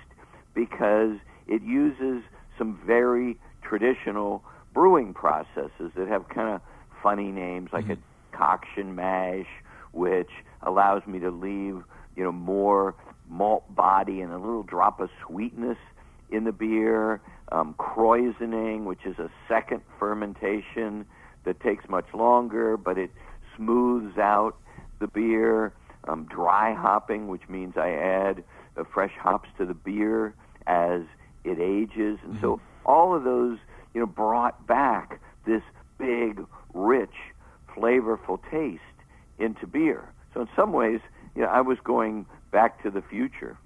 because 0.54 1.16
it 1.46 1.62
uses 1.62 2.22
some 2.58 2.80
very 2.84 3.38
traditional 3.62 4.42
brewing 4.74 5.14
processes 5.14 5.92
that 5.96 6.08
have 6.08 6.28
kind 6.28 6.54
of 6.54 6.60
funny 7.02 7.30
names, 7.30 7.70
like 7.72 7.84
mm-hmm. 7.84 7.92
a 7.92 8.30
decoction 8.32 8.94
mash, 8.94 9.46
which 9.92 10.30
allows 10.62 11.06
me 11.06 11.18
to 11.18 11.30
leave 11.30 11.82
you 12.16 12.24
know 12.24 12.32
more 12.32 12.94
malt 13.30 13.74
body 13.74 14.20
and 14.20 14.32
a 14.32 14.36
little 14.36 14.62
drop 14.62 15.00
of 15.00 15.08
sweetness 15.26 15.78
in 16.30 16.44
the 16.44 16.52
beer. 16.52 17.20
Um, 17.52 17.74
krausening, 17.78 18.84
which 18.84 19.04
is 19.04 19.18
a 19.18 19.28
second 19.48 19.80
fermentation 19.98 21.04
that 21.44 21.58
takes 21.60 21.88
much 21.88 22.06
longer, 22.14 22.76
but 22.76 22.96
it 22.96 23.10
smooths 23.56 24.18
out 24.18 24.56
the 25.00 25.08
beer. 25.08 25.72
Um, 26.06 26.26
dry 26.30 26.74
hopping, 26.74 27.28
which 27.28 27.48
means 27.48 27.76
I 27.76 27.90
add 27.90 28.44
uh, 28.76 28.84
fresh 28.84 29.12
hops 29.20 29.48
to 29.58 29.66
the 29.66 29.74
beer 29.74 30.32
as 30.66 31.02
it 31.44 31.58
ages, 31.60 32.18
and 32.22 32.34
mm-hmm. 32.34 32.40
so 32.40 32.60
all 32.86 33.14
of 33.14 33.24
those, 33.24 33.58
you 33.92 34.00
know, 34.00 34.06
brought 34.06 34.66
back 34.66 35.20
this 35.46 35.62
big, 35.98 36.44
rich, 36.72 37.14
flavorful 37.76 38.38
taste 38.50 38.80
into 39.38 39.66
beer. 39.66 40.08
So 40.32 40.42
in 40.42 40.48
some 40.56 40.72
ways, 40.72 41.00
you 41.34 41.42
know, 41.42 41.48
I 41.48 41.60
was 41.60 41.78
going 41.82 42.26
back 42.50 42.82
to 42.82 42.90
the 42.90 43.02
future. 43.02 43.58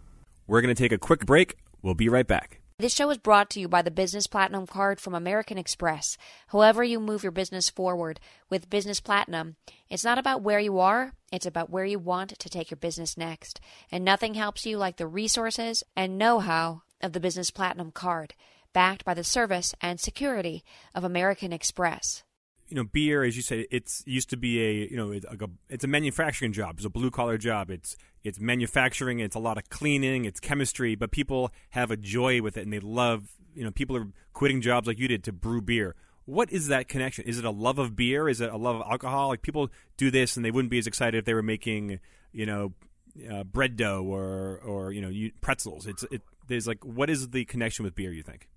We're 0.47 0.61
going 0.61 0.75
to 0.75 0.83
take 0.83 0.93
a 0.93 0.99
quick 0.99 1.25
break. 1.27 1.57
We'll 1.83 1.95
be 1.95 2.09
right 2.09 2.27
back. 2.27 2.61
This 2.77 2.93
show 2.93 3.09
is 3.11 3.19
brought 3.19 3.51
to 3.51 3.61
you 3.61 3.69
by 3.69 3.83
the 3.83 3.93
Business 3.93 4.27
Platinum 4.27 4.67
card 4.67 5.01
from 5.01 5.15
American 5.15 5.59
Express. 5.59 6.19
However, 6.49 6.83
you 6.83 6.99
move 6.99 7.23
your 7.23 7.31
business 7.31 7.71
forward 7.71 8.19
with 8.51 8.69
Business 8.69 9.01
Platinum, 9.01 9.55
it's 9.89 10.05
not 10.05 10.19
about 10.19 10.43
where 10.43 10.59
you 10.59 10.81
are, 10.81 11.13
it's 11.31 11.47
about 11.47 11.71
where 11.71 11.85
you 11.85 12.01
want 12.01 12.37
to 12.37 12.49
take 12.49 12.73
your 12.73 12.77
business 12.77 13.17
next. 13.17 13.61
And 13.93 14.05
nothing 14.05 14.35
helps 14.35 14.67
you 14.67 14.77
like 14.77 14.97
the 14.97 15.07
resources 15.07 15.85
and 15.95 16.19
know 16.19 16.41
how 16.41 16.83
of 17.01 17.13
the 17.13 17.21
Business 17.21 17.53
Platinum 17.53 17.93
card, 17.93 18.35
backed 18.73 19.05
by 19.05 19.15
the 19.15 19.23
service 19.23 19.73
and 19.81 20.01
security 20.01 20.65
of 20.97 21.05
American 21.05 21.53
Express. 21.53 22.25
You 22.69 22.77
know, 22.77 22.85
beer, 22.85 23.23
as 23.25 23.37
you 23.37 23.43
said, 23.43 23.67
it's 23.71 24.03
used 24.07 24.31
to 24.31 24.37
be 24.37 24.61
a 24.61 24.91
you 24.91 24.97
know 24.97 25.11
it's 25.13 25.27
a, 25.27 25.49
it's 25.69 25.85
a 25.85 25.89
manufacturing 25.89 26.53
job. 26.53 26.77
It's 26.77 26.87
a 26.87 26.91
blue 26.91 27.11
collar 27.11 27.39
job. 27.39 27.71
It's 27.71 27.97
it's 28.23 28.41
manufacturing. 28.41 29.21
It's 29.21 29.37
a 29.37 29.39
lot 29.39 29.59
of 29.59 29.69
cleaning. 29.69 30.25
It's 30.25 30.41
chemistry. 30.41 30.95
But 30.95 31.11
people 31.11 31.53
have 31.71 31.91
a 31.91 31.97
joy 31.97 32.41
with 32.43 32.57
it, 32.57 32.63
and 32.63 32.73
they 32.73 32.81
love. 32.81 33.29
You 33.55 33.65
know, 33.65 33.71
people 33.71 33.97
are 33.97 34.09
quitting 34.33 34.61
jobs 34.61 34.89
like 34.89 34.99
you 34.99 35.09
did 35.09 35.23
to 35.25 35.33
brew 35.33 35.61
beer. 35.61 35.95
What 36.27 36.51
is 36.51 36.69
that 36.69 36.89
connection? 36.89 37.27
Is 37.27 37.39
it 37.39 37.45
a 37.45 37.51
love 37.51 37.79
of 37.79 37.95
beer? 37.95 38.29
Is 38.29 38.41
it 38.41 38.51
a 38.51 38.57
love 38.57 38.77
of 38.77 38.83
alcohol? 38.91 39.29
Like 39.29 39.43
people 39.43 39.71
do 39.97 40.11
this, 40.11 40.37
and 40.37 40.45
they 40.45 40.51
wouldn't 40.51 40.71
be 40.71 40.79
as 40.79 40.87
excited 40.87 41.19
if 41.19 41.25
they 41.27 41.35
were 41.35 41.43
making, 41.43 42.01
you 42.33 42.47
know, 42.47 42.73
uh, 43.31 43.45
bread 43.45 43.77
dough 43.77 44.03
or 44.03 44.61
or 44.65 44.93
you 44.93 45.01
know 45.01 45.31
pretzels. 45.41 45.87
It's 45.87 46.03
it, 46.11 46.23
there's 46.49 46.67
like 46.67 46.85
what 46.85 47.11
is 47.11 47.31
the 47.31 47.45
connection 47.45 47.85
with 47.85 47.95
beer? 47.95 48.13
You 48.13 48.23
think? 48.23 48.49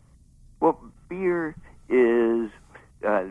Well, 0.59 0.79
beer 1.09 1.55
is 1.89 2.49
uh, 3.07 3.25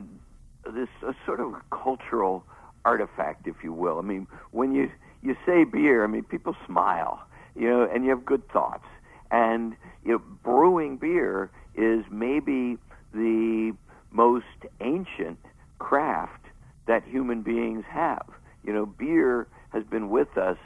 this 0.74 0.88
sort 1.24 1.40
of 1.40 1.54
cultural 1.70 2.44
artifact, 2.84 3.46
if 3.46 3.56
you 3.62 3.72
will. 3.72 3.98
I 3.98 4.02
mean, 4.02 4.26
when 4.52 4.72
you 4.72 4.90
you 5.22 5.36
say 5.44 5.64
beer, 5.64 6.04
I 6.04 6.06
mean 6.06 6.24
people 6.24 6.54
smile, 6.66 7.20
you 7.54 7.68
know, 7.68 7.88
and 7.92 8.04
you 8.04 8.10
have 8.10 8.24
good 8.24 8.48
thoughts. 8.50 8.84
And 9.30 9.76
you 10.04 10.12
know, 10.12 10.18
brewing 10.44 10.96
beer 10.96 11.50
is 11.74 12.04
maybe 12.10 12.78
the 13.12 13.72
most 14.12 14.44
ancient 14.80 15.38
craft 15.78 16.44
that 16.86 17.04
human 17.04 17.42
beings 17.42 17.84
have. 17.88 18.26
You 18.64 18.72
know, 18.72 18.86
beer 18.86 19.46
has 19.70 19.84
been 19.84 20.08
with 20.08 20.36
us 20.38 20.58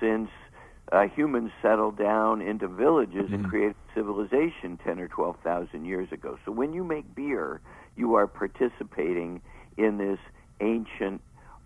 since 0.00 0.28
uh, 0.92 1.06
humans 1.14 1.50
settled 1.62 1.96
down 1.96 2.40
into 2.40 2.66
villages 2.66 3.26
mm-hmm. 3.26 3.34
and 3.34 3.48
created 3.48 3.76
civilization 3.94 4.78
10 4.84 4.98
or 4.98 5.08
12,000 5.08 5.84
years 5.84 6.10
ago. 6.12 6.38
So 6.44 6.52
when 6.52 6.72
you 6.72 6.82
make 6.82 7.14
beer, 7.14 7.60
you 7.96 8.14
are 8.14 8.26
participating 8.26 9.40
in 9.76 9.98
this 9.98 10.18
ancient 10.60 11.20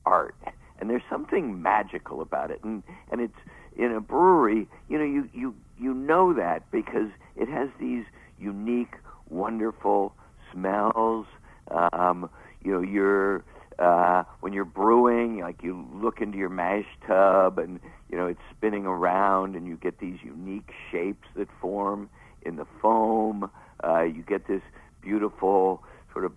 art. 0.05 0.37
And 0.79 0.91
there's 0.91 1.03
something 1.09 1.63
magical 1.63 2.21
about 2.21 2.51
it. 2.51 2.63
And, 2.63 2.83
and 3.11 3.21
it's 3.21 3.39
in 3.77 3.93
a 3.93 4.01
brewery, 4.01 4.69
you 4.89 4.99
know, 4.99 5.05
you, 5.05 5.29
you, 5.33 5.55
you 5.79 5.95
know 5.95 6.35
that 6.35 6.71
because 6.71 7.09
it 7.37 7.49
has 7.49 7.69
these 7.81 8.05
unique, 8.39 8.95
wonderful 9.31 10.15
smells. 10.53 11.27
Um, 11.71 12.29
you 12.63 12.73
know, 12.73 12.81
you're 12.83 13.45
uh, 13.79 14.25
when 14.41 14.53
you're 14.53 14.65
brewing, 14.65 15.41
like 15.41 15.63
you 15.63 15.87
look 15.95 16.21
into 16.21 16.39
your 16.39 16.49
mash 16.49 16.87
tub 17.07 17.59
and 17.59 17.81
you 18.11 18.17
know 18.17 18.27
it's 18.27 18.41
spinning 18.57 18.87
around, 18.87 19.57
and 19.57 19.67
you 19.67 19.77
get 19.77 19.99
these 19.99 20.19
unique 20.23 20.71
shapes 20.91 21.27
that 21.37 21.49
form 21.61 22.09
in 22.43 22.57
the 22.57 22.67
foam. 22.81 23.51
Uh, 23.83 24.03
you 24.03 24.23
get 24.23 24.47
this 24.47 24.63
beautiful 25.03 25.83
sort 26.13 26.25
of 26.25 26.33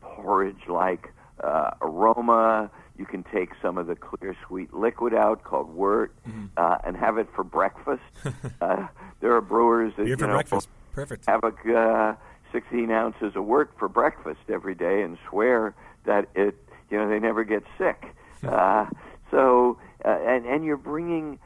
porridge-like 0.00 1.12
uh, 1.42 1.70
aroma. 1.80 2.70
You 2.98 3.06
can 3.06 3.24
take 3.24 3.50
some 3.60 3.78
of 3.78 3.86
the 3.86 3.96
clear, 3.96 4.36
sweet 4.46 4.72
liquid 4.74 5.14
out 5.14 5.42
called 5.44 5.74
wort 5.74 6.12
Mm-hmm. 6.28 6.46
uh, 6.56 6.76
and 6.84 6.96
have 6.96 7.18
it 7.18 7.28
for 7.34 7.42
breakfast. 7.42 8.02
uh, 8.60 8.86
there 9.20 9.34
are 9.34 9.40
brewers 9.40 9.92
that 9.96 10.04
Beer 10.04 10.16
you 10.18 10.26
know, 10.26 10.34
breakfast. 10.34 10.68
Perfect. 10.92 11.26
have 11.26 11.40
a 11.42 11.74
uh, 11.74 12.14
16 12.52 12.90
ounces 12.90 13.34
of 13.34 13.44
wort 13.44 13.72
for 13.78 13.88
breakfast 13.88 14.40
every 14.48 14.74
day 14.74 15.02
and 15.02 15.16
swear 15.28 15.74
that 16.04 16.28
it, 16.34 16.54
you 16.92 16.98
know, 16.98 17.08
they 17.08 17.18
never 17.18 17.42
get 17.42 17.64
sick. 17.78 18.04
uh, 18.46 18.86
so, 19.30 19.78
uh, 20.04 20.08
and 20.08 20.46
and 20.46 20.64
you're 20.64 20.76
bringing 20.76 21.38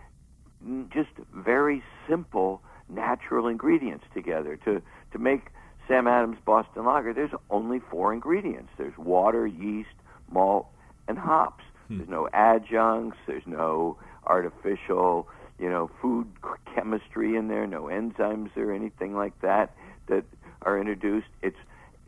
just 0.92 1.10
very 1.32 1.82
simple 2.08 2.60
natural 2.88 3.46
ingredients 3.46 4.04
together 4.12 4.56
to 4.64 4.82
to 5.12 5.18
make 5.18 5.46
Sam 5.86 6.08
Adams 6.08 6.38
Boston 6.44 6.84
Lager. 6.84 7.14
There's 7.14 7.30
only 7.48 7.78
four 7.78 8.12
ingredients. 8.12 8.72
There's 8.76 8.98
water, 8.98 9.46
yeast, 9.46 9.88
malt, 10.30 10.66
and 11.06 11.16
hops. 11.16 11.64
There's 11.88 12.08
no 12.08 12.28
adjuncts. 12.32 13.18
There's 13.28 13.46
no 13.46 13.96
artificial, 14.24 15.28
you 15.60 15.70
know, 15.70 15.88
food 16.02 16.26
chemistry 16.74 17.36
in 17.36 17.46
there. 17.46 17.64
No 17.68 17.84
enzymes 17.84 18.56
or 18.56 18.72
anything 18.72 19.14
like 19.14 19.40
that 19.42 19.72
that 20.08 20.24
are 20.62 20.80
introduced. 20.80 21.28
It's 21.42 21.58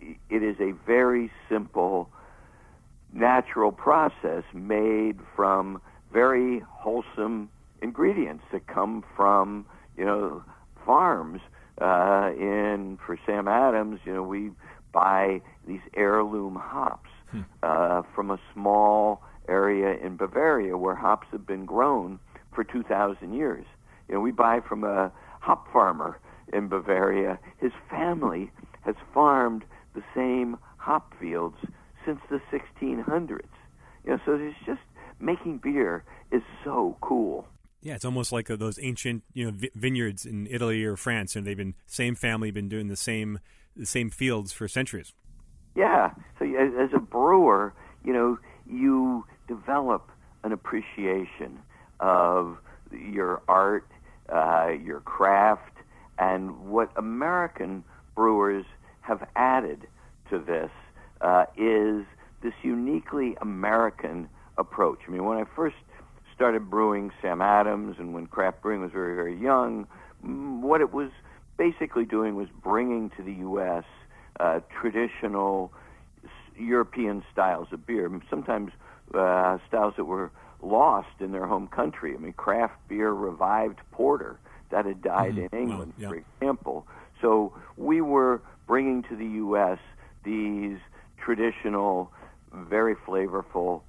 it 0.00 0.42
is 0.42 0.56
a 0.58 0.72
very 0.84 1.30
simple 1.48 2.10
natural 3.12 3.72
process 3.72 4.44
made 4.52 5.18
from 5.34 5.80
very 6.12 6.60
wholesome 6.68 7.48
ingredients 7.82 8.44
that 8.52 8.66
come 8.66 9.04
from 9.16 9.64
you 9.96 10.04
know 10.04 10.42
farms 10.84 11.40
uh, 11.80 12.30
in 12.36 12.98
for 13.04 13.18
Sam 13.26 13.48
Adams 13.48 14.00
you 14.04 14.14
know 14.14 14.22
we 14.22 14.50
buy 14.92 15.40
these 15.66 15.80
heirloom 15.94 16.56
hops 16.56 17.10
uh, 17.62 18.02
from 18.14 18.30
a 18.30 18.38
small 18.54 19.22
area 19.48 19.96
in 20.04 20.16
Bavaria 20.16 20.76
where 20.76 20.94
hops 20.94 21.26
have 21.32 21.46
been 21.46 21.66
grown 21.66 22.18
for 22.54 22.64
2,000 22.64 23.32
years. 23.32 23.64
You 24.08 24.14
know, 24.14 24.20
we 24.20 24.32
buy 24.32 24.60
from 24.60 24.84
a 24.84 25.12
hop 25.40 25.70
farmer 25.72 26.18
in 26.52 26.68
Bavaria. 26.68 27.38
His 27.58 27.72
family 27.90 28.50
has 28.82 28.94
farmed 29.12 29.64
the 29.94 30.02
same 30.14 30.56
hop 30.76 31.14
fields 31.20 31.56
since 32.08 32.20
the 32.30 32.40
1600s. 32.50 33.44
You 34.04 34.12
know, 34.12 34.18
so 34.24 34.34
it's 34.34 34.56
just 34.64 34.80
making 35.20 35.58
beer 35.58 36.04
is 36.32 36.42
so 36.64 36.96
cool. 37.02 37.46
Yeah, 37.82 37.94
it's 37.94 38.04
almost 38.04 38.32
like 38.32 38.50
uh, 38.50 38.56
those 38.56 38.78
ancient, 38.80 39.22
you 39.34 39.50
know, 39.50 39.56
vineyards 39.74 40.24
in 40.24 40.46
Italy 40.46 40.84
or 40.84 40.96
France, 40.96 41.36
and 41.36 41.46
they've 41.46 41.56
been 41.56 41.74
same 41.86 42.14
family 42.14 42.50
been 42.50 42.68
doing 42.68 42.88
the 42.88 42.96
same 42.96 43.38
the 43.76 43.86
same 43.86 44.10
fields 44.10 44.52
for 44.52 44.66
centuries. 44.66 45.12
Yeah. 45.76 46.10
So 46.38 46.44
as 46.46 46.72
as 46.78 46.90
a 46.94 46.98
brewer, 46.98 47.74
you 48.04 48.12
know, 48.12 48.38
you 48.68 49.24
develop 49.46 50.10
an 50.42 50.52
appreciation 50.52 51.60
of 52.00 52.56
your 52.90 53.42
art, 53.46 53.86
uh, 54.32 54.70
your 54.82 55.00
craft, 55.00 55.76
and 56.18 56.68
what 56.68 56.90
American 56.96 57.84
brewers 58.16 58.64
have 59.02 59.26
added 59.36 59.86
to 60.30 60.38
this 60.38 60.70
uh, 61.20 61.44
is 61.56 62.04
this 62.42 62.54
uniquely 62.62 63.36
American 63.40 64.28
approach. 64.56 65.00
I 65.06 65.10
mean, 65.10 65.24
when 65.24 65.38
I 65.38 65.44
first 65.56 65.76
started 66.34 66.70
brewing 66.70 67.10
Sam 67.20 67.40
Adams 67.42 67.96
and 67.98 68.14
when 68.14 68.26
craft 68.26 68.62
brewing 68.62 68.80
was 68.80 68.92
very, 68.92 69.14
very 69.14 69.36
young, 69.36 69.86
what 70.22 70.80
it 70.80 70.92
was 70.92 71.10
basically 71.56 72.04
doing 72.04 72.36
was 72.36 72.48
bringing 72.62 73.10
to 73.16 73.22
the 73.22 73.32
U.S. 73.34 73.84
Uh, 74.38 74.60
traditional 74.80 75.72
European 76.56 77.24
styles 77.32 77.68
of 77.72 77.86
beer, 77.86 78.10
sometimes 78.30 78.72
uh, 79.14 79.58
styles 79.68 79.94
that 79.96 80.04
were 80.04 80.30
lost 80.62 81.08
in 81.20 81.32
their 81.32 81.46
home 81.46 81.68
country. 81.68 82.14
I 82.14 82.18
mean, 82.18 82.32
craft 82.32 82.74
beer 82.88 83.10
revived 83.12 83.78
porter 83.92 84.38
that 84.70 84.84
had 84.84 85.02
died 85.02 85.34
Mhm. 85.36 85.52
in 85.52 85.58
England, 85.58 85.92
Wow, 85.96 86.02
yeah. 86.02 86.08
for 86.08 86.14
example. 86.16 86.86
So 87.20 87.52
we 87.76 88.00
were 88.00 88.40
bringing 88.66 89.02
to 89.04 89.16
the 89.16 89.26
U.S. 89.46 89.78
these 90.24 90.78
traditional, 91.22 92.12
very 92.52 92.94
flavorful 92.94 93.82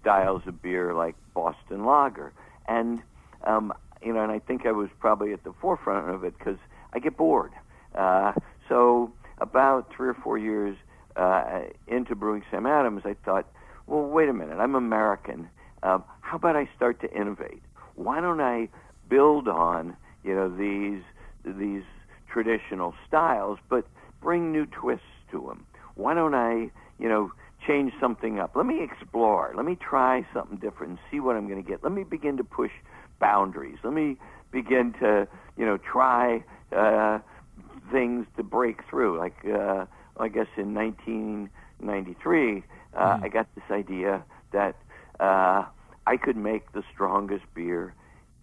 styles 0.00 0.42
of 0.46 0.62
beer 0.62 0.94
like 0.94 1.14
Boston 1.34 1.84
Lager, 1.84 2.32
and 2.68 3.00
um, 3.44 3.72
you 4.02 4.12
know, 4.12 4.22
and 4.22 4.32
I 4.32 4.38
think 4.38 4.66
I 4.66 4.72
was 4.72 4.88
probably 5.00 5.32
at 5.32 5.44
the 5.44 5.52
forefront 5.60 6.10
of 6.10 6.24
it 6.24 6.36
because 6.38 6.58
I 6.92 6.98
get 6.98 7.16
bored. 7.16 7.52
Uh, 7.94 8.32
so 8.68 9.12
about 9.38 9.92
three 9.94 10.08
or 10.08 10.14
four 10.14 10.38
years 10.38 10.76
uh, 11.16 11.62
into 11.86 12.14
brewing 12.14 12.42
Sam 12.50 12.66
Adams, 12.66 13.02
I 13.04 13.14
thought, 13.24 13.46
well, 13.86 14.02
wait 14.02 14.28
a 14.28 14.32
minute, 14.32 14.58
I'm 14.58 14.74
American. 14.74 15.48
Um, 15.82 16.04
how 16.20 16.36
about 16.36 16.56
I 16.56 16.68
start 16.76 17.00
to 17.00 17.12
innovate? 17.12 17.62
Why 17.94 18.20
don't 18.20 18.40
I 18.40 18.68
build 19.08 19.48
on 19.48 19.96
you 20.24 20.34
know 20.34 20.48
these 20.48 21.02
these 21.44 21.84
traditional 22.28 22.94
styles, 23.06 23.58
but 23.68 23.86
bring 24.20 24.52
new 24.52 24.66
twists 24.66 25.06
to 25.30 25.40
them? 25.48 25.64
Why 25.96 26.14
don't 26.14 26.34
I 26.34 26.70
you 26.98 27.08
know 27.08 27.32
change 27.66 27.92
something 28.00 28.38
up? 28.38 28.52
Let 28.54 28.66
me 28.66 28.82
explore. 28.82 29.52
Let 29.56 29.66
me 29.66 29.76
try 29.76 30.24
something 30.32 30.58
different 30.58 30.90
and 30.90 30.98
see 31.10 31.20
what 31.20 31.36
I'm 31.36 31.48
going 31.48 31.62
to 31.62 31.68
get. 31.68 31.82
Let 31.82 31.92
me 31.92 32.04
begin 32.04 32.36
to 32.36 32.44
push 32.44 32.70
boundaries. 33.18 33.78
Let 33.82 33.92
me 33.92 34.16
begin 34.52 34.94
to 35.00 35.26
you 35.56 35.66
know 35.66 35.78
try 35.78 36.44
uh, 36.74 37.18
things 37.90 38.26
to 38.36 38.42
break 38.42 38.80
through. 38.88 39.18
Like 39.18 39.36
uh, 39.44 39.86
I 40.18 40.28
guess 40.28 40.48
in 40.56 40.74
1993, 40.74 42.64
uh, 42.94 43.18
I 43.22 43.28
got 43.28 43.46
this 43.54 43.64
idea 43.70 44.24
that 44.52 44.76
uh, 45.20 45.64
I 46.06 46.16
could 46.16 46.36
make 46.36 46.72
the 46.72 46.82
strongest 46.92 47.44
beer 47.54 47.94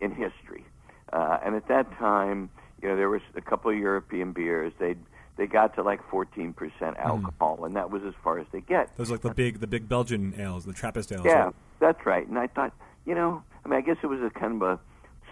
in 0.02 0.12
history. 0.12 0.66
Uh, 1.12 1.38
and 1.46 1.56
at 1.56 1.68
that 1.68 1.92
time, 1.98 2.50
you 2.82 2.90
know, 2.90 2.96
there 2.96 3.10
was 3.10 3.22
a 3.36 3.42
couple 3.42 3.72
of 3.72 3.78
European 3.78 4.34
beers. 4.34 4.74
They 4.80 4.96
they 5.38 5.48
got 5.48 5.76
to 5.76 5.84
like 5.84 6.02
14% 6.10 6.54
alcohol, 6.98 7.66
and 7.66 7.76
that 7.76 7.90
was 7.90 8.04
as 8.04 8.14
far 8.24 8.40
as 8.40 8.46
they 8.52 8.62
get. 8.62 8.96
Those 8.98 9.10
are 9.10 9.14
like 9.14 9.22
the 9.22 9.34
big 9.34 9.60
the 9.60 9.68
big 9.68 9.90
Belgian 9.90 10.34
ales, 10.38 10.66
the 10.66 10.74
Trappist 10.74 11.12
ales. 11.12 11.26
Yeah, 11.26 11.46
right? 11.46 11.56
that's 11.80 12.06
right. 12.06 12.28
And 12.28 12.38
I 12.38 12.48
thought, 12.48 12.74
you 13.06 13.16
know, 13.16 13.44
I 13.66 13.70
mean, 13.70 13.78
I 13.78 13.82
guess 13.82 13.98
it 14.04 14.08
was 14.08 14.20
a 14.22 14.30
kind 14.30 14.62
of 14.62 14.62
a 14.62 14.80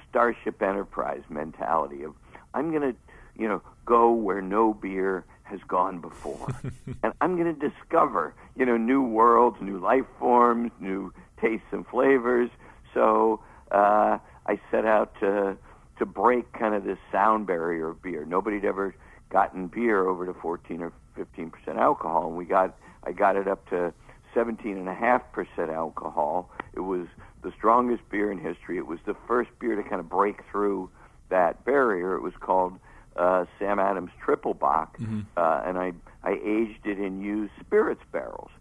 Starship 0.10 0.62
Enterprise 0.62 1.22
mentality 1.30 2.04
of 2.04 2.16
I'm 2.54 2.72
going 2.72 2.94
to, 2.94 2.98
you 3.38 3.48
know, 3.48 3.62
go 3.86 4.12
where 4.12 4.42
no 4.42 4.74
beer 4.74 5.24
has 5.44 5.60
gone 5.68 6.02
before, 6.02 6.48
and 7.04 7.14
I'm 7.22 7.38
going 7.38 7.54
to 7.54 7.70
discover, 7.70 8.34
you 8.56 8.66
know, 8.66 8.78
new 8.78 9.04
worlds, 9.04 9.58
new 9.62 9.78
life 9.78 10.06
forms, 10.18 10.72
new 10.80 11.14
tastes 11.40 11.68
and 11.72 11.86
flavors. 11.88 12.50
So 12.94 13.42
uh, 13.72 14.18
I 14.48 14.60
set 14.72 14.86
out 14.86 15.14
to 15.20 15.58
to 16.00 16.06
break 16.08 16.52
kind 16.54 16.74
of 16.74 16.84
this 16.84 16.98
sound 17.12 17.46
barrier 17.46 17.90
of 17.90 18.02
beer. 18.02 18.26
Nobody'd 18.26 18.66
ever 18.66 18.96
gotten 19.32 19.68
beer 19.68 20.08
over 20.08 20.26
to 20.26 20.34
14 20.34 20.82
or 20.82 20.94
15 21.16 21.50
percent 21.50 21.78
alcohol, 21.78 22.28
and 22.28 22.38
we 22.38 22.46
got 22.46 22.76
I 23.04 23.12
got 23.12 23.36
it 23.36 23.48
up 23.48 23.68
to 23.70 23.94
17 24.34 24.78
and 24.78 24.88
a 24.88 24.94
half 24.94 25.22
percent 25.32 25.72
alcohol. 25.72 26.50
It 26.74 26.82
was 26.82 27.08
the 27.44 27.52
strongest 27.58 28.08
beer 28.10 28.32
in 28.32 28.38
history. 28.38 28.78
It 28.78 28.88
was 28.88 29.00
the 29.06 29.16
first 29.28 29.50
beer 29.60 29.76
to 29.76 29.84
kind 29.84 30.00
of 30.00 30.10
break 30.10 30.42
through 30.52 30.90
that 31.30 31.66
barrier. 31.66 32.16
It 32.16 32.22
was 32.22 32.34
called 32.40 32.74
uh, 33.16 33.46
Sam 33.58 33.80
Adams 33.80 34.12
Triple 34.24 34.54
Bock, 34.54 34.98
uh, 35.38 35.64
and 35.66 35.78
I 35.78 35.94
I 36.24 36.40
aged 36.44 36.86
it 36.86 37.00
in 37.00 37.22
used 37.22 37.54
spirits 37.60 38.04
barrels, 38.12 38.52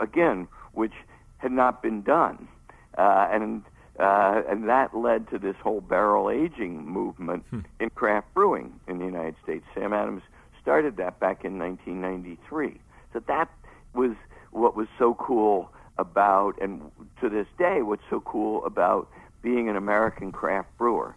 again, 0.00 0.48
which 0.72 0.94
had 1.38 1.52
not 1.52 1.82
been 1.82 2.02
done, 2.02 2.48
uh, 2.96 3.28
and 3.30 3.62
uh, 4.02 4.42
and 4.48 4.68
that 4.68 4.96
led 4.96 5.30
to 5.30 5.38
this 5.38 5.54
whole 5.62 5.80
barrel 5.80 6.28
aging 6.28 6.84
movement 6.84 7.44
in 7.80 7.88
craft 7.90 8.34
brewing 8.34 8.72
in 8.88 8.98
the 8.98 9.04
United 9.04 9.36
States. 9.44 9.64
Sam 9.74 9.92
Adams 9.92 10.22
started 10.60 10.96
that 10.96 11.20
back 11.20 11.44
in 11.44 11.58
1993. 11.58 12.80
So 13.12 13.20
that 13.28 13.48
was 13.94 14.16
what 14.50 14.76
was 14.76 14.88
so 14.98 15.14
cool 15.14 15.70
about, 15.98 16.60
and 16.60 16.82
to 17.20 17.28
this 17.28 17.46
day, 17.58 17.82
what's 17.82 18.02
so 18.10 18.20
cool 18.20 18.64
about 18.64 19.08
being 19.40 19.68
an 19.68 19.76
American 19.76 20.32
craft 20.32 20.76
brewer. 20.78 21.14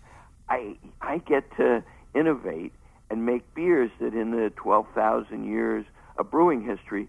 I 0.48 0.78
I 1.02 1.18
get 1.20 1.44
to 1.58 1.84
innovate 2.14 2.72
and 3.10 3.26
make 3.26 3.52
beers 3.56 3.92
that 4.00 4.14
in 4.14 4.32
the 4.32 4.52
12,000 4.56 5.46
years 5.46 5.86
of 6.18 6.30
brewing 6.32 6.64
history, 6.64 7.08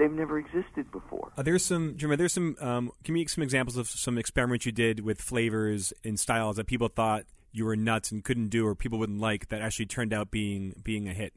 they've 0.00 0.10
never 0.10 0.38
existed 0.38 0.90
before. 0.90 1.30
Are 1.36 1.42
there 1.42 1.58
some, 1.58 1.96
Jim? 1.96 2.10
Are 2.10 2.16
there 2.16 2.28
some? 2.28 2.56
Um, 2.60 2.90
can 3.04 3.14
we 3.14 3.20
make 3.20 3.28
some 3.28 3.42
examples 3.42 3.76
of 3.76 3.88
some 3.88 4.18
experiments 4.18 4.66
you 4.66 4.72
did 4.72 5.00
with 5.00 5.20
flavors 5.20 5.92
and 6.02 6.18
styles 6.18 6.56
that 6.56 6.66
people 6.66 6.88
thought 6.88 7.24
you 7.52 7.64
were 7.64 7.76
nuts 7.76 8.10
and 8.10 8.24
couldn't 8.24 8.48
do, 8.48 8.66
or 8.66 8.74
people 8.74 8.98
wouldn't 8.98 9.20
like, 9.20 9.48
that 9.48 9.60
actually 9.60 9.86
turned 9.86 10.12
out 10.12 10.30
being 10.30 10.74
being 10.82 11.08
a 11.08 11.12
hit? 11.12 11.34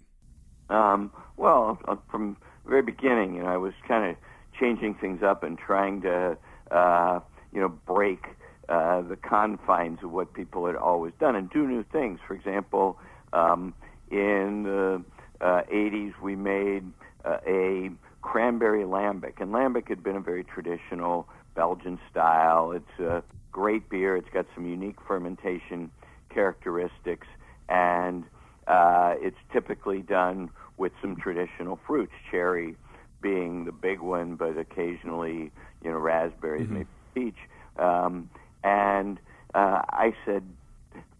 Um, 0.69 1.11
well, 1.37 1.77
uh, 1.87 1.97
from 2.09 2.37
the 2.63 2.69
very 2.69 2.81
beginning, 2.81 3.35
you 3.35 3.43
know, 3.43 3.49
I 3.49 3.57
was 3.57 3.73
kind 3.87 4.09
of 4.09 4.15
changing 4.59 4.95
things 4.95 5.21
up 5.21 5.43
and 5.43 5.57
trying 5.57 6.01
to, 6.01 6.37
uh, 6.71 7.19
you 7.51 7.59
know, 7.59 7.69
break 7.69 8.25
uh, 8.69 9.01
the 9.01 9.17
confines 9.17 9.99
of 10.03 10.11
what 10.11 10.33
people 10.33 10.65
had 10.65 10.75
always 10.75 11.13
done 11.19 11.35
and 11.35 11.49
do 11.49 11.67
new 11.67 11.83
things. 11.91 12.19
For 12.25 12.33
example, 12.33 12.97
um, 13.33 13.73
in 14.09 14.63
the 14.63 15.03
uh, 15.41 15.63
80s, 15.71 16.13
we 16.21 16.35
made 16.35 16.85
uh, 17.25 17.37
a 17.45 17.89
cranberry 18.23 18.83
lambic, 18.83 19.39
and 19.39 19.51
lambic 19.51 19.89
had 19.89 20.01
been 20.01 20.15
a 20.15 20.21
very 20.21 20.43
traditional 20.43 21.27
Belgian 21.55 21.99
style. 22.09 22.71
It's 22.71 22.99
a 22.99 23.21
great 23.51 23.89
beer. 23.89 24.15
It's 24.15 24.29
got 24.33 24.47
some 24.55 24.65
unique 24.65 24.95
fermentation 25.07 25.91
characteristics, 26.33 27.27
and 27.69 28.23
uh, 28.67 29.13
it's 29.19 29.37
typically 29.51 30.01
done 30.01 30.49
with 30.77 30.93
some 31.01 31.15
traditional 31.15 31.79
fruits, 31.85 32.13
cherry 32.31 32.75
being 33.21 33.65
the 33.65 33.71
big 33.71 33.99
one, 33.99 34.35
but 34.35 34.57
occasionally, 34.57 35.51
you 35.83 35.91
know, 35.91 35.97
raspberries, 35.97 36.63
mm-hmm. 36.63 36.73
maybe 36.73 36.87
peach. 37.13 37.37
Um, 37.77 38.29
and 38.63 39.19
uh, 39.53 39.81
I 39.89 40.13
said, 40.25 40.43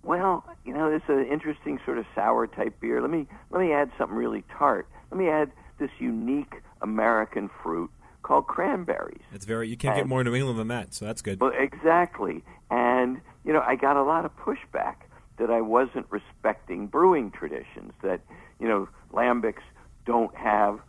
well, 0.04 0.44
you 0.66 0.74
know, 0.74 0.90
this 0.90 1.04
is 1.04 1.10
an 1.10 1.28
interesting 1.32 1.80
sort 1.86 1.98
of 1.98 2.06
sour 2.16 2.48
type 2.48 2.80
beer. 2.80 3.02
Let 3.02 3.12
me 3.12 3.28
let 3.52 3.62
me 3.62 3.72
add 3.72 3.92
something 3.98 4.18
really 4.18 4.44
tart. 4.58 4.88
Let 5.12 5.18
me 5.20 5.30
add 5.30 5.52
this 5.84 5.92
unique 6.00 6.62
American 6.82 7.50
fruit 7.62 7.92
called 8.22 8.48
cranberries. 8.48 9.22
It's 9.34 9.46
very 9.46 9.68
you 9.68 9.76
can't 9.76 9.96
and, 9.96 10.06
get 10.06 10.10
more 10.10 10.24
New 10.24 10.34
England 10.34 10.58
than 10.58 10.70
that, 10.70 10.94
so 10.94 11.06
that's 11.06 11.22
good. 11.22 11.42
Well, 11.42 11.52
exactly. 11.58 12.44
And 12.72 13.20
you 13.44 13.52
know, 13.52 13.62
I 13.62 13.76
got 13.76 13.98
a 13.98 14.04
lot 14.04 14.24
of 14.24 14.32
pushback 14.38 14.96
that 15.38 15.50
I 15.50 15.62
wasn't 15.62 16.06
respecting 16.10 16.88
brewing 16.88 17.32
traditions. 17.32 17.94
That 18.02 18.22
you 18.60 18.68
know, 18.68 18.88
lambics 19.12 19.64
don't 20.06 20.34
have 20.36 20.80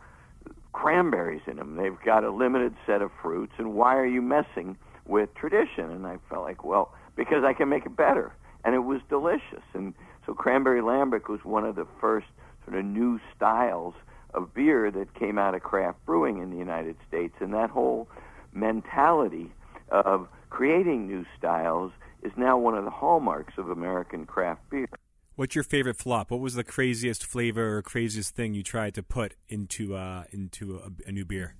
cranberries 0.71 1.41
in 1.47 1.57
them. 1.57 1.75
They've 1.75 1.97
got 2.05 2.23
a 2.23 2.31
limited 2.31 2.73
set 2.85 3.01
of 3.01 3.11
fruits, 3.21 3.53
and 3.57 3.73
why 3.73 3.97
are 3.97 4.07
you 4.07 4.21
messing 4.21 4.77
with 5.05 5.33
tradition? 5.35 5.91
And 5.91 6.07
I 6.07 6.17
felt 6.29 6.43
like, 6.43 6.63
well, 6.63 6.93
because 7.15 7.43
I 7.43 7.53
can 7.53 7.69
make 7.69 7.85
it 7.85 7.95
better 7.95 8.33
and 8.65 8.73
it 8.73 8.79
was 8.79 8.99
delicious. 9.09 9.63
And 9.73 9.93
so 10.25 10.33
cranberry 10.33 10.81
lambic 10.81 11.29
was 11.29 11.39
one 11.45 11.63
of 11.63 11.75
the 11.75 11.87
first 12.01 12.25
sort 12.65 12.77
of 12.77 12.83
new 12.83 13.19
styles 13.35 13.93
of 14.35 14.53
beer 14.53 14.91
that 14.91 15.13
came 15.15 15.37
out 15.37 15.55
of 15.55 15.63
craft 15.63 16.05
brewing 16.05 16.39
in 16.39 16.51
the 16.51 16.57
United 16.57 16.97
States, 17.07 17.33
and 17.39 17.53
that 17.53 17.69
whole 17.69 18.07
mentality 18.53 19.51
of 19.89 20.27
creating 20.49 21.07
new 21.07 21.25
styles 21.37 21.91
is 22.23 22.31
now 22.37 22.57
one 22.57 22.75
of 22.75 22.83
the 22.83 22.91
hallmarks 22.91 23.53
of 23.57 23.69
American 23.69 24.25
craft 24.25 24.61
beer. 24.69 24.87
What's 25.35 25.53
your 25.53 25.65
favorite 25.65 25.97
flop? 25.97 26.31
What 26.31 26.39
was 26.39 26.55
the 26.55 26.63
craziest 26.63 27.25
flavor 27.25 27.77
or 27.77 27.81
craziest 27.81 28.35
thing 28.35 28.53
you 28.53 28.63
tried 28.63 28.93
to 28.95 29.03
put 29.03 29.35
into 29.49 29.95
uh, 29.95 30.23
into 30.31 30.77
a, 30.77 31.09
a, 31.09 31.11
new 31.11 31.25
beer? 31.25 31.55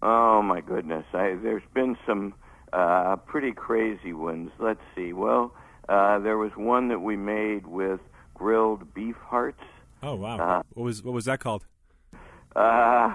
Oh 0.00 0.42
my 0.42 0.60
goodness! 0.60 1.04
I, 1.12 1.36
there's 1.42 1.64
been 1.74 1.96
some 2.06 2.34
uh, 2.72 3.16
pretty 3.16 3.52
crazy 3.52 4.12
ones. 4.12 4.52
Let's 4.60 4.80
see. 4.94 5.12
Well, 5.12 5.52
uh, 5.88 6.20
there 6.20 6.38
was 6.38 6.52
one 6.56 6.88
that 6.88 7.00
we 7.00 7.16
made 7.16 7.66
with 7.66 8.00
grilled 8.32 8.94
beef 8.94 9.16
hearts. 9.16 9.62
Oh 10.04 10.14
wow! 10.14 10.38
Uh, 10.38 10.62
what 10.74 10.84
was 10.84 11.02
what 11.02 11.12
was 11.12 11.24
that 11.24 11.40
called? 11.40 11.66
Uh, 12.54 13.14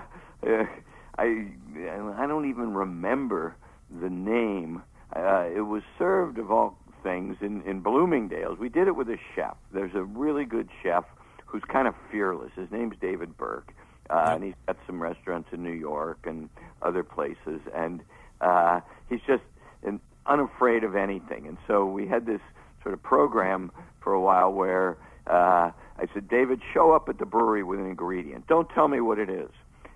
I 1.18 1.48
I 1.88 2.28
don't 2.28 2.50
even 2.50 2.74
remember 2.74 3.56
the 4.02 4.10
name. 4.10 4.82
Uh, 5.16 5.46
it 5.56 5.62
was 5.62 5.84
served 5.98 6.38
of 6.38 6.52
all 6.52 6.78
things 7.04 7.38
in 7.42 7.62
in 7.64 7.82
Bloomingdale's. 7.82 8.60
We 8.60 8.70
did 8.70 8.88
it 8.88 8.96
with 8.96 9.10
a 9.10 9.18
chef. 9.36 9.56
There's 9.74 9.96
a 9.96 10.04
really 10.04 10.46
good 10.46 10.70
chef 10.84 11.06
who's 11.46 11.64
kind 11.72 11.88
of 11.88 11.96
fearless. 12.12 12.52
His 12.56 12.70
name's 12.72 12.96
David 13.00 13.38
Burke, 13.38 13.72
uh, 14.10 14.32
and 14.34 14.44
he's 14.44 14.54
got 14.68 14.78
some 14.86 15.02
restaurants 15.02 15.50
in 15.52 15.64
New 15.64 15.72
York 15.72 16.20
and 16.26 16.50
other 16.82 17.04
places. 17.04 17.62
And 17.74 18.02
uh, 18.42 18.82
he's 19.10 19.22
just 19.26 19.44
an, 19.84 20.00
unafraid 20.26 20.84
of 20.84 20.96
anything. 20.96 21.48
And 21.48 21.58
so 21.68 21.86
we 21.86 22.08
had 22.08 22.26
this 22.26 22.42
sort 22.84 22.94
of 22.94 23.02
program 23.04 23.72
for 24.02 24.14
a 24.14 24.20
while 24.20 24.52
where 24.52 24.98
uh, 25.28 25.72
I 25.98 26.08
said, 26.14 26.28
David, 26.28 26.62
show 26.74 26.92
up 26.92 27.08
at 27.10 27.20
the 27.20 27.26
brewery 27.26 27.64
with 27.64 27.80
an 27.80 27.88
ingredient. 27.88 28.48
Don't 28.48 28.70
tell 28.70 28.88
me 28.88 29.00
what 29.00 29.20
it 29.20 29.30
is. 29.30 29.50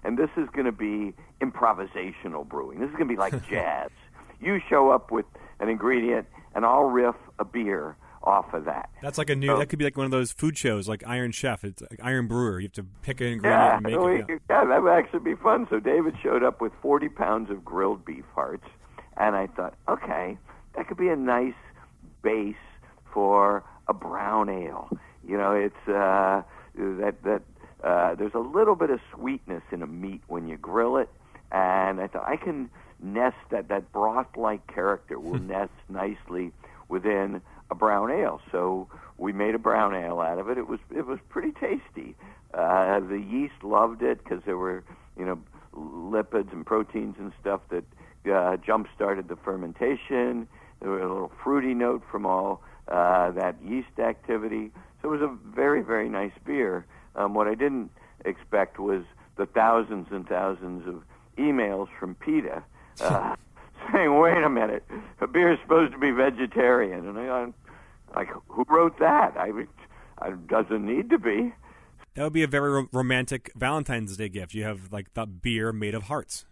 And 0.04 0.18
this 0.18 0.30
is 0.38 0.48
going 0.54 0.66
to 0.66 0.72
be 0.72 1.14
improvisational 1.42 2.48
brewing. 2.48 2.80
This 2.80 2.90
is 2.90 2.96
going 2.96 3.08
to 3.08 3.14
be 3.14 3.20
like 3.20 3.48
jazz. 3.50 3.90
You 4.40 4.60
show 4.70 4.92
up 4.92 5.12
with 5.12 5.26
an 5.60 5.68
ingredient, 5.68 6.28
and 6.56 6.66
I'll 6.66 6.84
riff 6.84 7.16
a 7.38 7.44
beer 7.44 7.98
off 8.24 8.54
of 8.54 8.66
that. 8.66 8.90
That's 9.02 9.18
like 9.18 9.30
a 9.30 9.36
new. 9.36 9.48
So, 9.48 9.58
that 9.58 9.68
could 9.68 9.80
be 9.80 9.86
like 9.86 9.98
one 9.98 10.06
of 10.06 10.12
those 10.12 10.32
food 10.32 10.58
shows, 10.58 10.88
like 10.88 11.04
Iron 11.06 11.32
Chef. 11.32 11.64
It's 11.64 11.82
like 11.82 12.00
Iron 12.02 12.28
Brewer. 12.28 12.60
You 12.60 12.68
have 12.68 12.74
to 12.74 12.86
pick 13.02 13.20
an 13.20 13.28
ingredient 13.28 13.62
yeah, 13.62 13.76
and 13.76 13.84
make 13.84 14.00
we, 14.00 14.16
it. 14.20 14.26
Yeah. 14.30 14.36
yeah, 14.50 14.66
that 14.66 14.84
would 14.84 14.92
actually 14.92 15.20
be 15.20 15.36
fun. 15.36 15.68
So 15.70 15.80
David 15.80 16.16
showed 16.22 16.44
up 16.44 16.62
with 16.62 16.72
40 16.82 17.10
pounds 17.10 17.50
of 17.50 17.64
grilled 17.66 18.06
beef 18.06 18.26
hearts, 18.34 18.66
and 19.18 19.36
I 19.36 19.48
thought, 19.48 19.76
okay, 19.90 20.38
that 20.76 20.88
could 20.88 20.98
be 20.98 21.10
a 21.10 21.16
nice 21.16 21.54
base 22.22 22.56
for 23.14 23.64
a 23.88 23.94
brown 23.94 24.50
ale. 24.50 24.90
You 25.30 25.38
know, 25.38 25.54
it's 25.54 25.88
uh, 25.88 26.42
that 26.76 27.22
that 27.24 27.42
uh, 27.84 28.16
there's 28.16 28.34
a 28.34 28.40
little 28.40 28.76
bit 28.76 28.90
of 28.90 29.00
sweetness 29.14 29.62
in 29.72 29.84
a 29.84 29.88
meat 29.88 30.22
when 30.28 30.48
you 30.48 30.58
grill 30.58 30.98
it, 30.98 31.10
and 31.52 32.02
I 32.02 32.08
thought 32.08 32.28
I 32.28 32.36
can 32.36 32.72
nest 33.00 33.38
that 33.52 33.68
that 33.68 33.92
broth-like 33.92 34.66
character 34.74 35.20
will 35.20 35.40
nest 35.40 35.72
nicely 35.88 36.52
within 36.88 37.42
a 37.70 37.76
brown 37.76 38.10
ale. 38.10 38.42
So 38.52 38.88
we 39.20 39.32
made 39.32 39.54
a 39.54 39.60
brown 39.60 39.94
ale 39.94 40.20
out 40.20 40.40
of 40.40 40.50
it. 40.50 40.58
It 40.58 40.68
was 40.68 40.80
it 40.96 41.06
was 41.06 41.20
pretty 41.30 41.52
tasty. 41.52 42.16
Uh, 42.52 43.00
the 43.00 43.20
yeast 43.20 43.64
loved 43.64 44.02
it 44.02 44.24
because 44.24 44.42
there 44.46 44.58
were 44.58 44.84
you 45.16 45.26
know 45.26 45.40
lipids 45.76 46.52
and 46.52 46.66
proteins 46.66 47.18
and 47.20 47.32
stuff 47.40 47.62
that 47.70 47.84
uh, 48.34 48.58
jump 48.58 48.88
started 48.96 49.28
the 49.28 49.36
fermentation. 49.36 50.48
There 50.80 50.90
was 50.90 51.02
a 51.02 51.08
little 51.08 51.32
fruity 51.44 51.76
note 51.76 52.02
from 52.10 52.26
all 52.26 52.64
uh, 52.88 53.30
that 53.32 53.58
yeast 53.64 54.00
activity. 54.00 54.72
So 55.02 55.14
it 55.14 55.20
was 55.20 55.22
a 55.22 55.38
very, 55.56 55.82
very 55.82 56.10
nice 56.10 56.32
beer. 56.46 56.86
Um, 57.16 57.34
what 57.34 57.48
I 57.48 57.56
didn't 57.56 57.92
expect 58.26 58.80
was 58.80 59.04
the 59.38 59.46
thousands 59.46 60.08
and 60.12 60.28
thousands 60.28 60.88
of 60.88 61.04
emails 61.38 61.88
from 62.00 62.16
PETA 62.16 62.64
uh, 63.02 63.36
saying, 63.94 64.20
"Wait 64.20 64.44
a 64.44 64.50
minute, 64.50 64.84
a 65.22 65.28
beer 65.28 65.54
is 65.54 65.60
supposed 65.62 65.94
to 65.94 66.00
be 66.00 66.12
vegetarian," 66.12 67.08
and 67.08 67.18
I, 67.18 67.48
like, 68.16 68.30
"Who 68.48 68.66
wrote 68.68 69.00
that? 69.00 69.38
I, 69.38 69.52
it 70.28 70.48
doesn't 70.48 70.86
need 70.86 71.10
to 71.12 71.18
be." 71.18 71.54
That 72.16 72.24
would 72.24 72.34
be 72.34 72.44
a 72.44 72.48
very 72.48 72.72
ro- 72.72 72.90
romantic 72.92 73.52
Valentine's 73.56 74.18
Day 74.18 74.30
gift. 74.30 74.54
You 74.54 74.64
have 74.64 74.92
like 74.92 75.14
the 75.14 75.26
beer 75.26 75.72
made 75.72 75.96
of 75.96 76.04
hearts. 76.04 76.46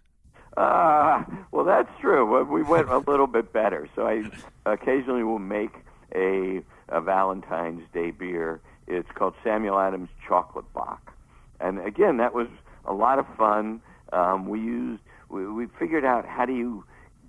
Uh, 0.55 1.23
well, 1.51 1.63
that's 1.63 1.89
true. 2.01 2.43
We 2.45 2.63
went 2.63 2.89
a 2.89 2.97
little 2.97 3.27
bit 3.27 3.53
better. 3.53 3.88
So 3.95 4.07
I 4.07 4.23
occasionally 4.65 5.23
will 5.23 5.38
make 5.38 5.71
a, 6.15 6.62
a 6.89 7.02
Valentine's 7.02 7.84
Day 7.93 8.12
beer. 8.12 8.62
It's 8.88 9.10
called 9.15 9.34
Samuel 9.43 9.80
Adams 9.80 10.10
Chocolate 10.28 10.71
Bock, 10.73 11.13
and 11.60 11.80
again, 11.80 12.17
that 12.17 12.34
was 12.34 12.47
a 12.86 12.93
lot 12.93 13.19
of 13.19 13.26
fun. 13.38 13.82
Um, 14.13 14.47
we 14.47 14.60
used 14.60 15.02
we, 15.30 15.45
we 15.47 15.67
figured 15.80 16.06
out 16.06 16.26
how 16.26 16.45
do 16.45 16.54
you 16.54 16.86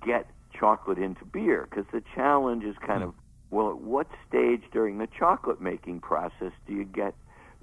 get 0.07 0.27
chocolate 0.59 0.99
into 0.99 1.25
beer 1.25 1.66
because 1.68 1.87
the 1.92 2.03
challenge 2.14 2.64
is 2.64 2.77
kind 2.87 3.03
of 3.03 3.14
well, 3.51 3.71
at 3.71 3.81
what 3.81 4.07
stage 4.29 4.62
during 4.73 4.99
the 4.99 5.09
chocolate 5.18 5.61
making 5.61 6.01
process 6.01 6.53
do 6.66 6.75
you 6.75 6.85
get 6.85 7.14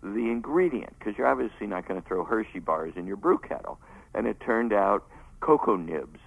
the 0.02 0.32
ingredient? 0.32 0.98
Because 0.98 1.14
you're 1.18 1.28
obviously 1.28 1.68
not 1.68 1.88
going 1.88 2.02
to 2.02 2.08
throw 2.08 2.24
Hershey 2.24 2.60
bars 2.60 2.94
in 2.96 3.06
your 3.06 3.18
brew 3.18 3.38
kettle. 3.38 3.80
And 4.14 4.26
it 4.26 4.38
turned 4.40 4.74
out 4.74 5.04
cocoa 5.42 5.76
nibs 5.76 6.20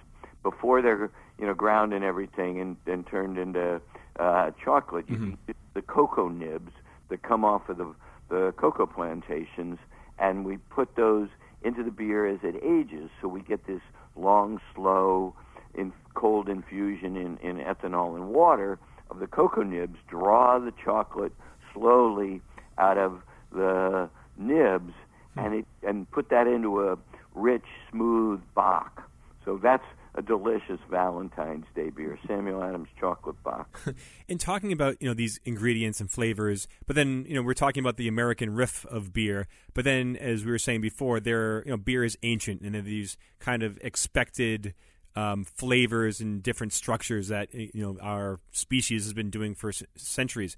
before 0.43 0.81
they're 0.81 1.11
you 1.37 1.45
know 1.45 1.53
ground 1.53 1.93
and 1.93 2.03
everything 2.03 2.59
and, 2.61 2.77
and 2.85 3.05
turned 3.07 3.37
into 3.37 3.81
uh, 4.19 4.51
chocolate. 4.63 5.05
You 5.09 5.15
mm-hmm. 5.15 5.51
the 5.73 5.81
cocoa 5.81 6.27
nibs 6.27 6.71
that 7.09 7.23
come 7.23 7.45
off 7.45 7.69
of 7.69 7.77
the 7.77 7.93
the 8.29 8.53
cocoa 8.57 8.85
plantations, 8.85 9.79
and 10.19 10.45
we 10.45 10.57
put 10.57 10.95
those 10.95 11.29
into 11.63 11.83
the 11.83 11.91
beer 11.91 12.27
as 12.27 12.39
it 12.43 12.55
ages, 12.63 13.09
so 13.19 13.27
we 13.27 13.41
get 13.41 13.65
this 13.65 13.81
long, 14.15 14.61
slow, 14.75 15.33
in 15.73 15.91
cold 16.13 16.47
infusion 16.49 17.15
in, 17.15 17.37
in 17.37 17.57
ethanol 17.57 18.15
and 18.15 18.29
water 18.29 18.77
of 19.09 19.19
the 19.19 19.27
cocoa 19.27 19.63
nibs. 19.63 19.97
Draw 20.07 20.59
the 20.59 20.73
chocolate 20.83 21.33
slowly 21.73 22.41
out 22.77 22.97
of 22.97 23.21
the 23.51 24.09
nibs, 24.37 24.93
mm-hmm. 24.93 25.39
and 25.39 25.55
it 25.55 25.65
and 25.81 26.09
put 26.11 26.29
that 26.29 26.47
into 26.47 26.87
a 26.87 26.97
rich, 27.33 27.65
smooth 27.91 28.41
bock. 28.53 29.03
So 29.45 29.59
that's 29.61 29.83
a 30.15 30.21
delicious 30.21 30.79
Valentine's 30.89 31.65
Day 31.75 31.89
beer, 31.89 32.17
Samuel 32.27 32.63
Adams 32.63 32.89
Chocolate 32.99 33.41
Bock. 33.43 33.79
and 34.29 34.39
talking 34.39 34.71
about 34.71 34.97
you 34.99 35.07
know 35.07 35.13
these 35.13 35.39
ingredients 35.45 35.99
and 35.99 36.09
flavors, 36.09 36.67
but 36.87 36.95
then 36.95 37.25
you 37.27 37.35
know 37.35 37.41
we're 37.41 37.53
talking 37.53 37.81
about 37.81 37.97
the 37.97 38.07
American 38.07 38.55
riff 38.55 38.85
of 38.85 39.13
beer. 39.13 39.47
But 39.73 39.85
then, 39.85 40.15
as 40.17 40.45
we 40.45 40.51
were 40.51 40.59
saying 40.59 40.81
before, 40.81 41.19
there 41.19 41.63
you 41.65 41.71
know 41.71 41.77
beer 41.77 42.03
is 42.03 42.17
ancient, 42.23 42.61
and 42.61 42.75
these 42.85 43.17
kind 43.39 43.63
of 43.63 43.77
expected 43.81 44.73
um, 45.15 45.43
flavors 45.43 46.21
and 46.21 46.41
different 46.41 46.73
structures 46.73 47.27
that 47.27 47.53
you 47.53 47.71
know 47.75 47.97
our 48.01 48.39
species 48.51 49.03
has 49.03 49.13
been 49.13 49.29
doing 49.29 49.55
for 49.55 49.71
c- 49.71 49.85
centuries. 49.95 50.57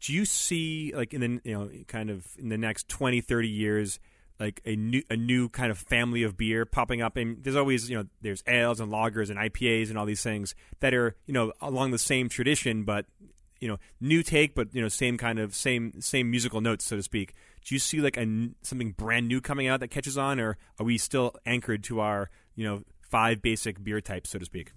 Do 0.00 0.12
you 0.12 0.24
see 0.24 0.92
like 0.94 1.14
in 1.14 1.20
the 1.20 1.40
you 1.44 1.58
know 1.58 1.70
kind 1.88 2.10
of 2.10 2.26
in 2.38 2.48
the 2.50 2.58
next 2.58 2.88
20, 2.88 3.20
30 3.20 3.48
years? 3.48 3.98
Like 4.38 4.60
a 4.64 4.76
new 4.76 5.02
a 5.10 5.16
new 5.16 5.48
kind 5.48 5.70
of 5.70 5.78
family 5.78 6.22
of 6.22 6.36
beer 6.36 6.64
popping 6.64 7.00
up 7.00 7.16
and 7.16 7.42
there's 7.42 7.56
always 7.56 7.88
you 7.88 7.96
know 7.96 8.04
there's 8.20 8.42
ales 8.46 8.80
and 8.80 8.92
lagers 8.92 9.30
and 9.30 9.38
IPAs 9.38 9.88
and 9.88 9.98
all 9.98 10.04
these 10.04 10.22
things 10.22 10.54
that 10.80 10.92
are 10.92 11.16
you 11.26 11.32
know 11.32 11.52
along 11.60 11.90
the 11.90 11.98
same 11.98 12.28
tradition 12.28 12.84
but 12.84 13.06
you 13.60 13.68
know 13.68 13.78
new 14.00 14.22
take, 14.22 14.54
but 14.54 14.74
you 14.74 14.82
know 14.82 14.88
same 14.88 15.16
kind 15.16 15.38
of 15.38 15.54
same 15.54 16.00
same 16.00 16.30
musical 16.30 16.60
notes, 16.60 16.84
so 16.84 16.96
to 16.96 17.02
speak. 17.02 17.34
Do 17.64 17.74
you 17.74 17.78
see 17.78 18.00
like 18.00 18.16
a 18.16 18.48
something 18.62 18.92
brand 18.92 19.28
new 19.28 19.40
coming 19.40 19.66
out 19.66 19.80
that 19.80 19.88
catches 19.88 20.18
on, 20.18 20.40
or 20.40 20.56
are 20.78 20.86
we 20.86 20.98
still 20.98 21.34
anchored 21.44 21.82
to 21.84 22.00
our 22.00 22.30
you 22.54 22.64
know 22.64 22.82
five 23.02 23.42
basic 23.42 23.82
beer 23.82 24.00
types, 24.00 24.30
so 24.30 24.38
to 24.38 24.44
speak? 24.44 24.72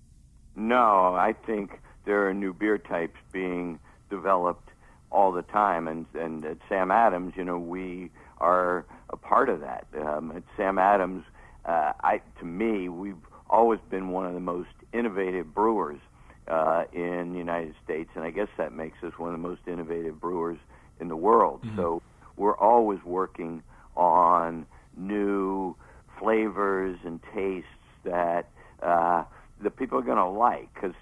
No, 0.56 1.16
I 1.16 1.34
think 1.46 1.80
there 2.06 2.28
are 2.28 2.34
new 2.34 2.54
beer 2.54 2.78
types 2.78 3.18
being 3.32 3.80
developed 4.10 4.70
all 5.12 5.32
the 5.32 5.44
time, 5.44 5.88
and 5.88 6.06
and 6.16 6.46
at 6.46 6.58
Sam 6.68 6.92
Adams, 6.92 7.34
you 7.36 7.44
know, 7.44 7.60
we 7.60 8.12
are 8.40 8.86
a 9.10 9.18
part 9.18 9.50
of 9.50 9.62
that. 9.62 9.88
Um, 10.00 10.32
at 10.36 10.44
Sam 10.58 10.78
Adams, 10.78 11.24
uh, 11.66 11.94
I 12.02 12.22
to 12.40 12.46
me, 12.46 12.90
we've 12.90 13.16
always 13.50 13.80
been 13.90 14.10
one 14.10 14.26
of 14.26 14.34
the 14.34 14.40
most 14.40 14.70
innovative 14.94 15.54
brewers 15.54 16.00
uh, 16.48 16.84
in 16.94 17.34
the 17.34 17.38
United 17.38 17.76
States, 17.84 18.10
and 18.16 18.24
I 18.24 18.32
guess 18.32 18.48
that 18.58 18.74
makes 18.74 19.04
us 19.04 19.14
one 19.18 19.34
of 19.34 19.42
the 19.42 19.48
most 19.48 19.62
innovative 19.68 20.20
brewers 20.20 20.58
in 21.00 21.08
the 21.08 21.16
world. 21.16 21.62
Mm-hmm. 21.64 21.78
So 21.78 22.02
we're 22.38 22.58
always 22.58 23.00
working 23.04 23.64
on 23.96 24.66
new 24.98 25.76
flavors 26.20 26.98
and 27.06 27.20
tastes 27.34 27.68
that 28.04 28.50
uh, 28.82 29.24
the 29.62 29.70
people 29.70 30.00
are 30.00 30.04
going 30.04 30.18
to 30.18 30.28
like. 30.28 30.74
Because 30.74 30.96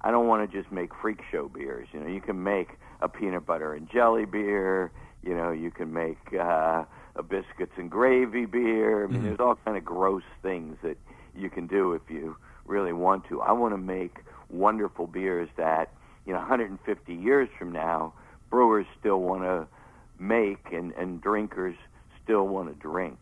I 0.00 0.10
don't 0.10 0.26
want 0.26 0.50
to 0.50 0.62
just 0.62 0.72
make 0.72 0.90
freak 1.00 1.20
show 1.30 1.48
beers. 1.48 1.88
You 1.92 2.00
know, 2.00 2.06
you 2.06 2.20
can 2.20 2.42
make 2.42 2.68
a 3.00 3.08
peanut 3.08 3.46
butter 3.46 3.74
and 3.74 3.88
jelly 3.90 4.24
beer. 4.24 4.90
You 5.22 5.36
know, 5.36 5.50
you 5.50 5.70
can 5.70 5.92
make 5.92 6.18
uh, 6.38 6.84
a 7.16 7.22
biscuits 7.22 7.72
and 7.76 7.90
gravy 7.90 8.46
beer. 8.46 9.04
I 9.04 9.06
mean, 9.06 9.16
mm-hmm. 9.16 9.26
there's 9.26 9.40
all 9.40 9.58
kind 9.64 9.76
of 9.76 9.84
gross 9.84 10.22
things 10.42 10.76
that 10.82 10.96
you 11.34 11.50
can 11.50 11.66
do 11.66 11.92
if 11.92 12.02
you 12.08 12.36
really 12.64 12.92
want 12.92 13.28
to. 13.28 13.40
I 13.40 13.52
want 13.52 13.74
to 13.74 13.78
make 13.78 14.18
wonderful 14.48 15.06
beers 15.06 15.48
that 15.56 15.92
you 16.26 16.32
know 16.32 16.38
150 16.38 17.14
years 17.14 17.48
from 17.58 17.72
now 17.72 18.12
brewers 18.50 18.86
still 18.98 19.20
want 19.20 19.42
to 19.42 19.66
make 20.18 20.72
and 20.72 20.92
and 20.92 21.20
drinkers 21.20 21.76
still 22.22 22.46
want 22.46 22.68
to 22.68 22.74
drink. 22.74 23.18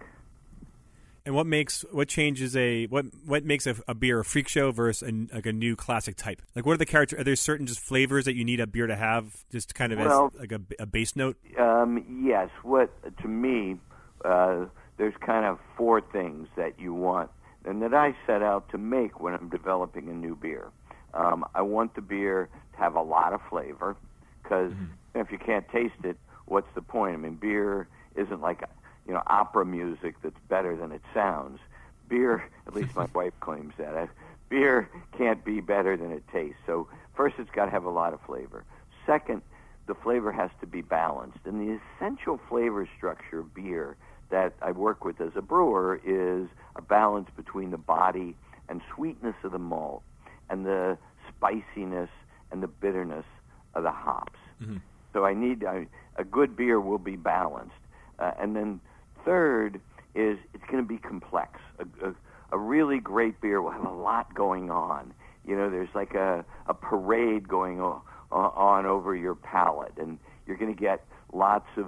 And 1.29 1.35
what 1.35 1.47
makes 1.47 1.85
what 1.91 2.09
changes 2.09 2.57
a 2.57 2.87
what 2.87 3.05
what 3.27 3.45
makes 3.45 3.67
a, 3.67 3.77
a 3.87 3.95
beer 3.95 4.19
a 4.19 4.25
freak 4.25 4.49
show 4.49 4.73
versus 4.73 5.07
a, 5.07 5.35
like 5.35 5.45
a 5.45 5.53
new 5.53 5.77
classic 5.77 6.17
type? 6.17 6.41
Like 6.57 6.65
what 6.65 6.73
are 6.73 6.79
the 6.79 6.87
character? 6.87 7.21
Are 7.21 7.23
there 7.23 7.37
certain 7.37 7.67
just 7.67 7.81
flavors 7.81 8.25
that 8.25 8.35
you 8.35 8.47
need 8.47 8.61
a 8.61 8.67
beer 8.67 8.87
to 8.87 8.97
have, 8.97 9.45
just 9.53 9.75
kind 9.75 9.93
of 9.93 9.99
well, 9.99 10.33
as 10.33 10.41
like 10.41 10.53
a, 10.53 10.61
a 10.79 10.87
base 10.87 11.17
note? 11.17 11.37
Um, 11.59 12.03
yes. 12.27 12.49
What 12.63 12.91
to 13.19 13.29
me, 13.29 13.77
uh, 14.25 14.65
there's 14.97 15.13
kind 15.21 15.45
of 15.45 15.59
four 15.77 16.01
things 16.01 16.49
that 16.57 16.81
you 16.81 16.95
want, 16.95 17.29
and 17.67 17.83
that 17.83 17.93
I 17.93 18.17
set 18.27 18.43
out 18.43 18.71
to 18.71 18.79
make 18.79 19.21
when 19.21 19.35
I'm 19.35 19.51
developing 19.51 20.09
a 20.09 20.15
new 20.15 20.35
beer. 20.35 20.69
Um, 21.13 21.45
I 21.55 21.61
want 21.61 21.95
the 21.95 22.01
beer 22.01 22.49
to 22.73 22.79
have 22.79 22.95
a 22.95 23.03
lot 23.03 23.35
of 23.35 23.43
flavor 23.51 23.99
because 24.43 24.73
mm-hmm. 24.73 25.21
if 25.21 25.31
you 25.31 25.37
can't 25.37 25.69
taste 25.69 26.03
it, 26.05 26.17
what's 26.47 26.75
the 26.75 26.81
point? 26.81 27.13
I 27.13 27.19
mean, 27.19 27.35
beer 27.35 27.87
isn't 28.17 28.41
like 28.41 28.63
you 29.09 29.15
know, 29.15 29.23
opera 29.27 29.65
music 29.65 30.15
that's 30.23 30.39
better 30.49 30.77
than 30.77 30.93
it 30.93 31.03
sounds. 31.15 31.59
Beer, 32.09 32.49
at 32.67 32.75
least 32.75 32.95
my 32.95 33.07
wife 33.15 33.33
claims 33.41 33.73
that. 33.79 33.97
Uh, 33.97 34.07
beer 34.49 34.89
can't 35.17 35.45
be 35.45 35.61
better 35.61 35.97
than 35.97 36.13
it 36.13 36.23
tastes. 36.33 36.61
So 36.67 36.87
first, 37.17 37.37
it's 37.39 37.51
got 37.51 37.65
to 37.65 37.71
have 37.71 37.85
a 37.85 37.91
lot 37.91 38.13
of 38.13 38.21
flavor. 38.21 38.65
Second, 39.07 39.43
the 39.87 39.95
flavor 39.95 40.31
has 40.31 40.51
to 40.61 40.67
be 40.67 40.83
balanced. 40.83 41.39
And 41.45 41.61
the 41.61 41.81
essential 41.97 42.39
flavor 42.49 42.89
structure 42.97 43.41
of 43.41 43.55
beer 43.55 43.97
that 44.31 44.53
I 44.61 44.73
work 44.73 45.05
with 45.05 45.21
as 45.21 45.33
a 45.35 45.43
brewer 45.43 46.01
is 46.05 46.49
a 46.77 46.83
balance 46.83 47.29
between 47.35 47.71
the 47.71 47.79
body 47.79 48.37
and 48.69 48.83
sweetness 48.95 49.35
of 49.43 49.53
the 49.53 49.59
malt 49.59 50.03
and 50.51 50.67
the 50.67 50.99
spiciness 51.29 52.11
and 52.51 52.63
the 52.63 52.67
bitterness 52.67 53.25
of 53.75 53.83
the 53.83 53.91
hops. 53.91 54.39
Mm-hmm. 54.63 54.77
So 55.15 55.25
I 55.25 55.33
need 55.33 55.65
I, 55.65 55.87
a 56.17 56.25
good 56.25 56.55
beer 56.57 56.79
will 56.79 56.99
be 56.99 57.17
balanced. 57.17 57.73
Uh, 58.19 58.33
and 58.39 58.55
then 58.55 58.81
third 59.25 59.81
is 60.15 60.39
it's 60.55 60.65
going 60.71 60.83
to 60.83 60.89
be 60.89 60.99
complex. 60.99 61.61
A, 61.79 62.09
a, 62.09 62.15
a 62.53 62.59
really 62.59 62.99
great 62.99 63.41
beer 63.41 63.61
will 63.61 63.71
have 63.71 63.85
a 63.85 63.95
lot 63.95 64.35
going 64.35 64.71
on. 64.71 65.13
You 65.47 65.57
know, 65.57 65.71
there's 65.71 65.95
like 65.95 66.15
a, 66.15 66.45
a 66.67 66.75
parade 66.75 67.49
going 67.49 67.81
on, 67.81 68.01
on 68.31 68.87
over 68.87 69.15
your 69.15 69.35
palate, 69.35 69.97
and 69.97 70.19
you're 70.47 70.57
going 70.57 70.75
to 70.75 70.81
get 70.81 71.05
lots 71.33 71.69
of 71.77 71.87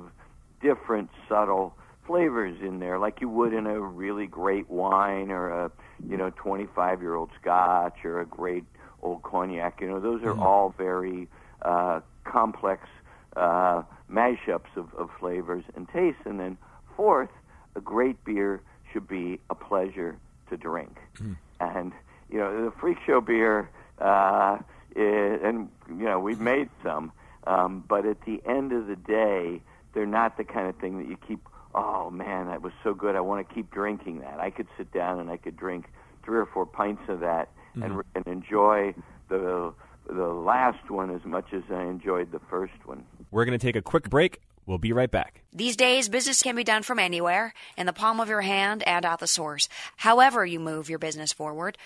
different 0.62 1.10
subtle 1.28 1.74
flavors 2.06 2.58
in 2.60 2.80
there, 2.80 2.98
like 2.98 3.20
you 3.20 3.28
would 3.28 3.52
in 3.52 3.66
a 3.66 3.80
really 3.80 4.26
great 4.26 4.68
wine 4.68 5.30
or 5.30 5.48
a 5.48 5.70
you 6.08 6.16
know 6.16 6.30
25 6.30 7.00
year 7.00 7.14
old 7.14 7.30
Scotch 7.40 8.04
or 8.04 8.20
a 8.20 8.26
great 8.26 8.64
old 9.02 9.22
cognac. 9.22 9.80
You 9.80 9.88
know, 9.88 10.00
those 10.00 10.22
are 10.22 10.32
mm-hmm. 10.32 10.42
all 10.42 10.74
very 10.76 11.28
uh, 11.62 12.00
complex 12.24 12.88
uh, 13.36 13.82
mashups 14.10 14.76
of, 14.76 14.92
of 14.94 15.10
flavors 15.18 15.64
and 15.76 15.88
tastes, 15.88 16.22
and 16.24 16.40
then 16.40 16.58
fourth, 17.00 17.30
a 17.76 17.80
great 17.80 18.22
beer 18.26 18.60
should 18.92 19.08
be 19.08 19.40
a 19.48 19.54
pleasure 19.54 20.18
to 20.50 20.56
drink. 20.58 20.98
Mm. 21.16 21.36
And, 21.58 21.92
you 22.30 22.36
know, 22.36 22.66
the 22.66 22.70
freak 22.78 22.98
show 23.06 23.22
beer, 23.22 23.70
uh, 23.98 24.58
is, 24.94 25.40
and, 25.42 25.70
you 25.88 26.04
know, 26.04 26.20
we've 26.20 26.40
made 26.40 26.68
some, 26.82 27.10
um, 27.46 27.84
but 27.88 28.04
at 28.04 28.20
the 28.26 28.42
end 28.44 28.72
of 28.72 28.86
the 28.86 28.96
day, 28.96 29.62
they're 29.94 30.04
not 30.04 30.36
the 30.36 30.44
kind 30.44 30.68
of 30.68 30.76
thing 30.76 30.98
that 30.98 31.08
you 31.08 31.16
keep, 31.26 31.40
oh 31.74 32.10
man, 32.10 32.48
that 32.48 32.60
was 32.60 32.74
so 32.84 32.92
good, 32.92 33.16
I 33.16 33.20
want 33.20 33.48
to 33.48 33.54
keep 33.54 33.70
drinking 33.70 34.20
that. 34.20 34.38
I 34.38 34.50
could 34.50 34.66
sit 34.76 34.92
down 34.92 35.20
and 35.20 35.30
I 35.30 35.38
could 35.38 35.56
drink 35.56 35.86
three 36.22 36.38
or 36.38 36.46
four 36.46 36.66
pints 36.66 37.04
of 37.08 37.20
that 37.20 37.48
mm. 37.74 37.82
and, 37.82 38.02
and 38.14 38.26
enjoy 38.26 38.94
the 39.30 39.72
the 40.06 40.26
last 40.26 40.90
one 40.90 41.14
as 41.14 41.24
much 41.24 41.52
as 41.52 41.62
I 41.70 41.82
enjoyed 41.82 42.32
the 42.32 42.40
first 42.50 42.72
one. 42.84 43.04
We're 43.30 43.44
going 43.44 43.56
to 43.56 43.64
take 43.64 43.76
a 43.76 43.82
quick 43.82 44.10
break. 44.10 44.40
We'll 44.66 44.78
be 44.78 44.92
right 44.92 45.10
back. 45.10 45.42
These 45.52 45.76
days, 45.76 46.08
business 46.08 46.42
can 46.42 46.54
be 46.54 46.64
done 46.64 46.82
from 46.82 46.98
anywhere, 46.98 47.54
in 47.76 47.86
the 47.86 47.92
palm 47.92 48.20
of 48.20 48.28
your 48.28 48.42
hand 48.42 48.82
and 48.84 49.04
at 49.04 49.18
the 49.18 49.26
source. 49.26 49.68
However, 49.96 50.46
you 50.46 50.60
move 50.60 50.88
your 50.88 50.98
business 50.98 51.32
forward. 51.32 51.76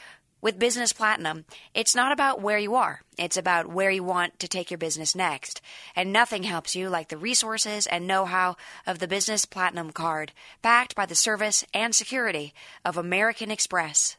With 0.43 0.59
Business 0.59 0.93
Platinum, 0.93 1.47
it's 1.73 1.95
not 1.95 2.13
about 2.13 2.43
where 2.43 2.59
you 2.59 2.75
are, 2.75 3.01
it's 3.17 3.39
about 3.39 3.67
where 3.67 3.91
you 3.91 4.05
want 4.05 4.39
to 4.41 4.49
take 4.49 4.71
your 4.71 4.77
business 4.77 5.15
next. 5.15 5.63
And 5.97 6.13
nothing 6.13 6.43
helps 6.43 6.77
you 6.77 6.91
like 6.91 7.09
the 7.09 7.17
resources 7.17 7.87
and 7.87 8.07
know 8.07 8.27
how 8.27 8.57
of 8.87 8.99
the 8.99 9.09
Business 9.09 9.47
Platinum 9.47 9.91
card, 9.91 10.33
backed 10.61 10.95
by 10.95 11.07
the 11.07 11.15
service 11.15 11.65
and 11.73 11.95
security 11.95 12.53
of 12.85 12.99
American 12.99 13.51
Express. 13.51 14.19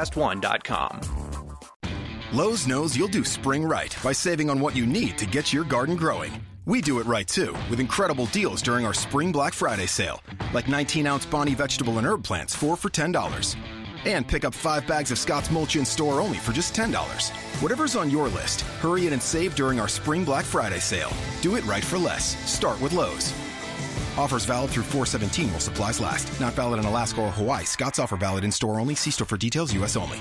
podcast1.com. 0.01 1.01
Lowe's 2.33 2.67
knows 2.67 2.95
you'll 2.95 3.07
do 3.07 3.23
spring 3.23 3.63
right 3.63 3.95
by 4.03 4.11
saving 4.11 4.49
on 4.49 4.59
what 4.59 4.75
you 4.75 4.85
need 4.85 5.17
to 5.17 5.25
get 5.25 5.51
your 5.51 5.63
garden 5.63 5.95
growing. 5.95 6.31
We 6.65 6.81
do 6.81 6.99
it 6.99 7.05
right 7.05 7.27
too, 7.27 7.53
with 7.69 7.79
incredible 7.79 8.27
deals 8.27 8.61
during 8.61 8.85
our 8.85 8.93
Spring 8.93 9.31
Black 9.31 9.53
Friday 9.53 9.87
sale, 9.87 10.21
like 10.53 10.67
19 10.69 11.07
ounce 11.07 11.25
Bonnie 11.25 11.55
vegetable 11.55 11.97
and 11.97 12.07
herb 12.07 12.23
plants, 12.23 12.55
4 12.55 12.77
for 12.77 12.89
$10. 12.89 13.55
And 14.05 14.27
pick 14.27 14.45
up 14.45 14.53
5 14.53 14.87
bags 14.87 15.11
of 15.11 15.17
Scott's 15.17 15.51
Mulch 15.51 15.75
in 15.75 15.85
store 15.85 16.21
only 16.21 16.37
for 16.37 16.53
just 16.53 16.73
$10. 16.75 17.29
Whatever's 17.61 17.95
on 17.95 18.09
your 18.09 18.29
list, 18.29 18.61
hurry 18.79 19.07
in 19.07 19.13
and 19.13 19.21
save 19.21 19.55
during 19.55 19.79
our 19.79 19.87
Spring 19.89 20.23
Black 20.23 20.45
Friday 20.45 20.79
sale. 20.79 21.11
Do 21.41 21.55
it 21.55 21.65
right 21.65 21.83
for 21.83 21.97
less. 21.97 22.37
Start 22.49 22.79
with 22.81 22.93
Lowe's. 22.93 23.33
Offers 24.17 24.45
valid 24.45 24.71
through 24.71 24.83
417 24.83 25.49
while 25.51 25.59
supplies 25.59 25.99
last. 25.99 26.39
Not 26.39 26.53
valid 26.53 26.79
in 26.79 26.85
Alaska 26.85 27.21
or 27.21 27.31
Hawaii. 27.31 27.63
Scott's 27.63 27.99
offer 27.99 28.17
valid 28.17 28.43
in 28.43 28.51
store 28.51 28.79
only. 28.79 28.95
See 28.95 29.11
store 29.11 29.27
for 29.27 29.37
details, 29.37 29.73
U.S. 29.73 29.95
only. 29.95 30.19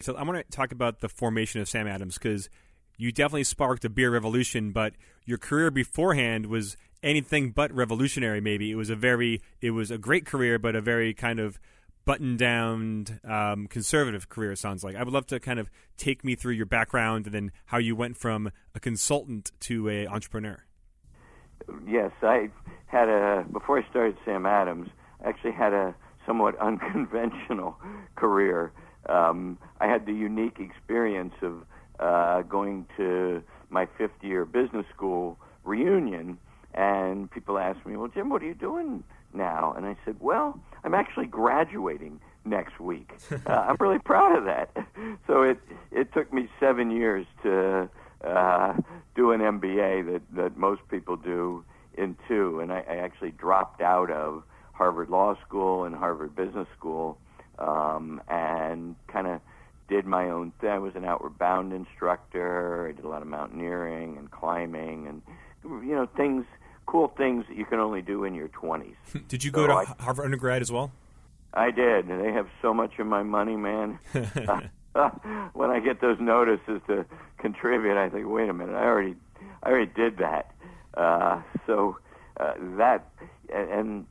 So 0.00 0.14
I 0.14 0.22
want 0.22 0.38
to 0.38 0.56
talk 0.56 0.72
about 0.72 1.00
the 1.00 1.08
formation 1.08 1.60
of 1.60 1.68
Sam 1.68 1.86
Adams 1.86 2.18
because 2.18 2.48
you 2.96 3.12
definitely 3.12 3.44
sparked 3.44 3.84
a 3.84 3.90
beer 3.90 4.10
revolution, 4.10 4.72
but 4.72 4.94
your 5.24 5.38
career 5.38 5.70
beforehand 5.70 6.46
was 6.46 6.76
anything 7.02 7.50
but 7.50 7.72
revolutionary. 7.72 8.40
Maybe 8.40 8.70
it 8.70 8.76
was 8.76 8.90
a 8.90 8.96
very, 8.96 9.40
it 9.60 9.70
was 9.70 9.90
a 9.90 9.98
great 9.98 10.26
career, 10.26 10.58
but 10.58 10.76
a 10.76 10.80
very 10.80 11.14
kind 11.14 11.40
of 11.40 11.58
buttoned 12.04 12.38
down 12.38 13.20
um, 13.24 13.66
conservative 13.68 14.28
career. 14.28 14.56
Sounds 14.56 14.82
like 14.82 14.96
I 14.96 15.02
would 15.02 15.12
love 15.12 15.26
to 15.28 15.38
kind 15.38 15.60
of 15.60 15.70
take 15.96 16.24
me 16.24 16.34
through 16.34 16.54
your 16.54 16.66
background 16.66 17.26
and 17.26 17.34
then 17.34 17.52
how 17.66 17.78
you 17.78 17.94
went 17.94 18.16
from 18.16 18.50
a 18.74 18.80
consultant 18.80 19.52
to 19.60 19.88
a 19.88 20.06
entrepreneur 20.06 20.64
yes, 21.86 22.12
I 22.22 22.50
had 22.86 23.08
a 23.08 23.44
before 23.52 23.78
I 23.78 23.88
started 23.90 24.16
Sam 24.24 24.46
Adams. 24.46 24.88
I 25.24 25.28
actually 25.28 25.52
had 25.52 25.72
a 25.72 25.94
somewhat 26.26 26.58
unconventional 26.60 27.76
career. 28.16 28.72
Um, 29.08 29.58
I 29.80 29.86
had 29.86 30.06
the 30.06 30.12
unique 30.12 30.58
experience 30.60 31.34
of 31.42 31.64
uh, 31.98 32.42
going 32.42 32.86
to 32.96 33.42
my 33.70 33.86
fifth 33.98 34.22
year 34.22 34.44
business 34.44 34.86
school 34.94 35.38
reunion, 35.64 36.38
and 36.74 37.30
people 37.30 37.58
asked 37.58 37.84
me, 37.86 37.96
"Well, 37.96 38.08
Jim, 38.08 38.28
what 38.28 38.42
are 38.42 38.46
you 38.46 38.54
doing 38.54 39.04
now?" 39.32 39.74
And 39.76 39.86
I 39.86 39.96
said, 40.04 40.16
"Well, 40.20 40.60
I'm 40.84 40.94
actually 40.94 41.26
graduating 41.26 42.20
next 42.44 42.80
week. 42.80 43.12
Uh, 43.46 43.66
I'm 43.68 43.76
really 43.80 43.98
proud 43.98 44.36
of 44.36 44.44
that." 44.44 44.70
So 45.26 45.42
it 45.42 45.58
it 45.90 46.12
took 46.12 46.32
me 46.32 46.48
seven 46.60 46.90
years 46.90 47.26
to 47.42 47.88
uh, 48.24 48.74
do 49.14 49.32
an 49.32 49.40
MBA 49.40 50.12
that 50.12 50.22
that 50.36 50.56
most 50.56 50.82
people 50.90 51.16
do 51.16 51.64
in 51.96 52.16
two, 52.28 52.60
and 52.60 52.72
I, 52.72 52.84
I 52.88 52.96
actually 52.96 53.32
dropped 53.32 53.80
out 53.80 54.10
of 54.10 54.44
Harvard 54.72 55.10
Law 55.10 55.36
School 55.46 55.84
and 55.84 55.94
Harvard 55.94 56.34
Business 56.34 56.66
School, 56.78 57.18
um, 57.58 58.20
and 58.28 58.96
kind 59.08 59.26
of 59.26 59.40
did 59.88 60.06
my 60.06 60.30
own 60.30 60.52
thing. 60.60 60.70
I 60.70 60.78
was 60.78 60.94
an 60.94 61.04
outward 61.04 61.38
bound 61.38 61.72
instructor. 61.72 62.88
I 62.88 62.92
did 62.92 63.04
a 63.04 63.08
lot 63.08 63.22
of 63.22 63.28
mountaineering 63.28 64.16
and 64.16 64.30
climbing, 64.30 65.06
and 65.06 65.22
you 65.64 65.94
know 65.94 66.08
things, 66.16 66.44
cool 66.86 67.08
things 67.16 67.44
that 67.48 67.56
you 67.56 67.64
can 67.66 67.78
only 67.78 68.02
do 68.02 68.24
in 68.24 68.34
your 68.34 68.48
twenties. 68.48 68.96
did 69.28 69.44
you 69.44 69.50
go 69.50 69.66
to 69.66 69.72
I- 69.72 69.94
Harvard 70.00 70.24
undergrad 70.24 70.62
as 70.62 70.72
well? 70.72 70.92
I 71.54 71.70
did. 71.70 72.08
They 72.08 72.32
have 72.32 72.48
so 72.62 72.72
much 72.72 72.98
of 72.98 73.06
my 73.06 73.22
money, 73.22 73.56
man. 73.56 73.98
Uh, 74.14 74.60
when 75.54 75.70
I 75.70 75.80
get 75.80 76.00
those 76.00 76.18
notices 76.20 76.80
to 76.86 77.04
contribute, 77.38 77.96
I 77.96 78.08
think, 78.08 78.26
wait 78.28 78.48
a 78.48 78.52
minute, 78.52 78.74
I 78.74 78.84
already, 78.84 79.16
I 79.62 79.70
already 79.70 79.90
did 79.94 80.18
that. 80.18 80.54
Uh, 80.94 81.42
so 81.66 81.98
uh, 82.38 82.54
that, 82.76 83.08
and 83.52 84.06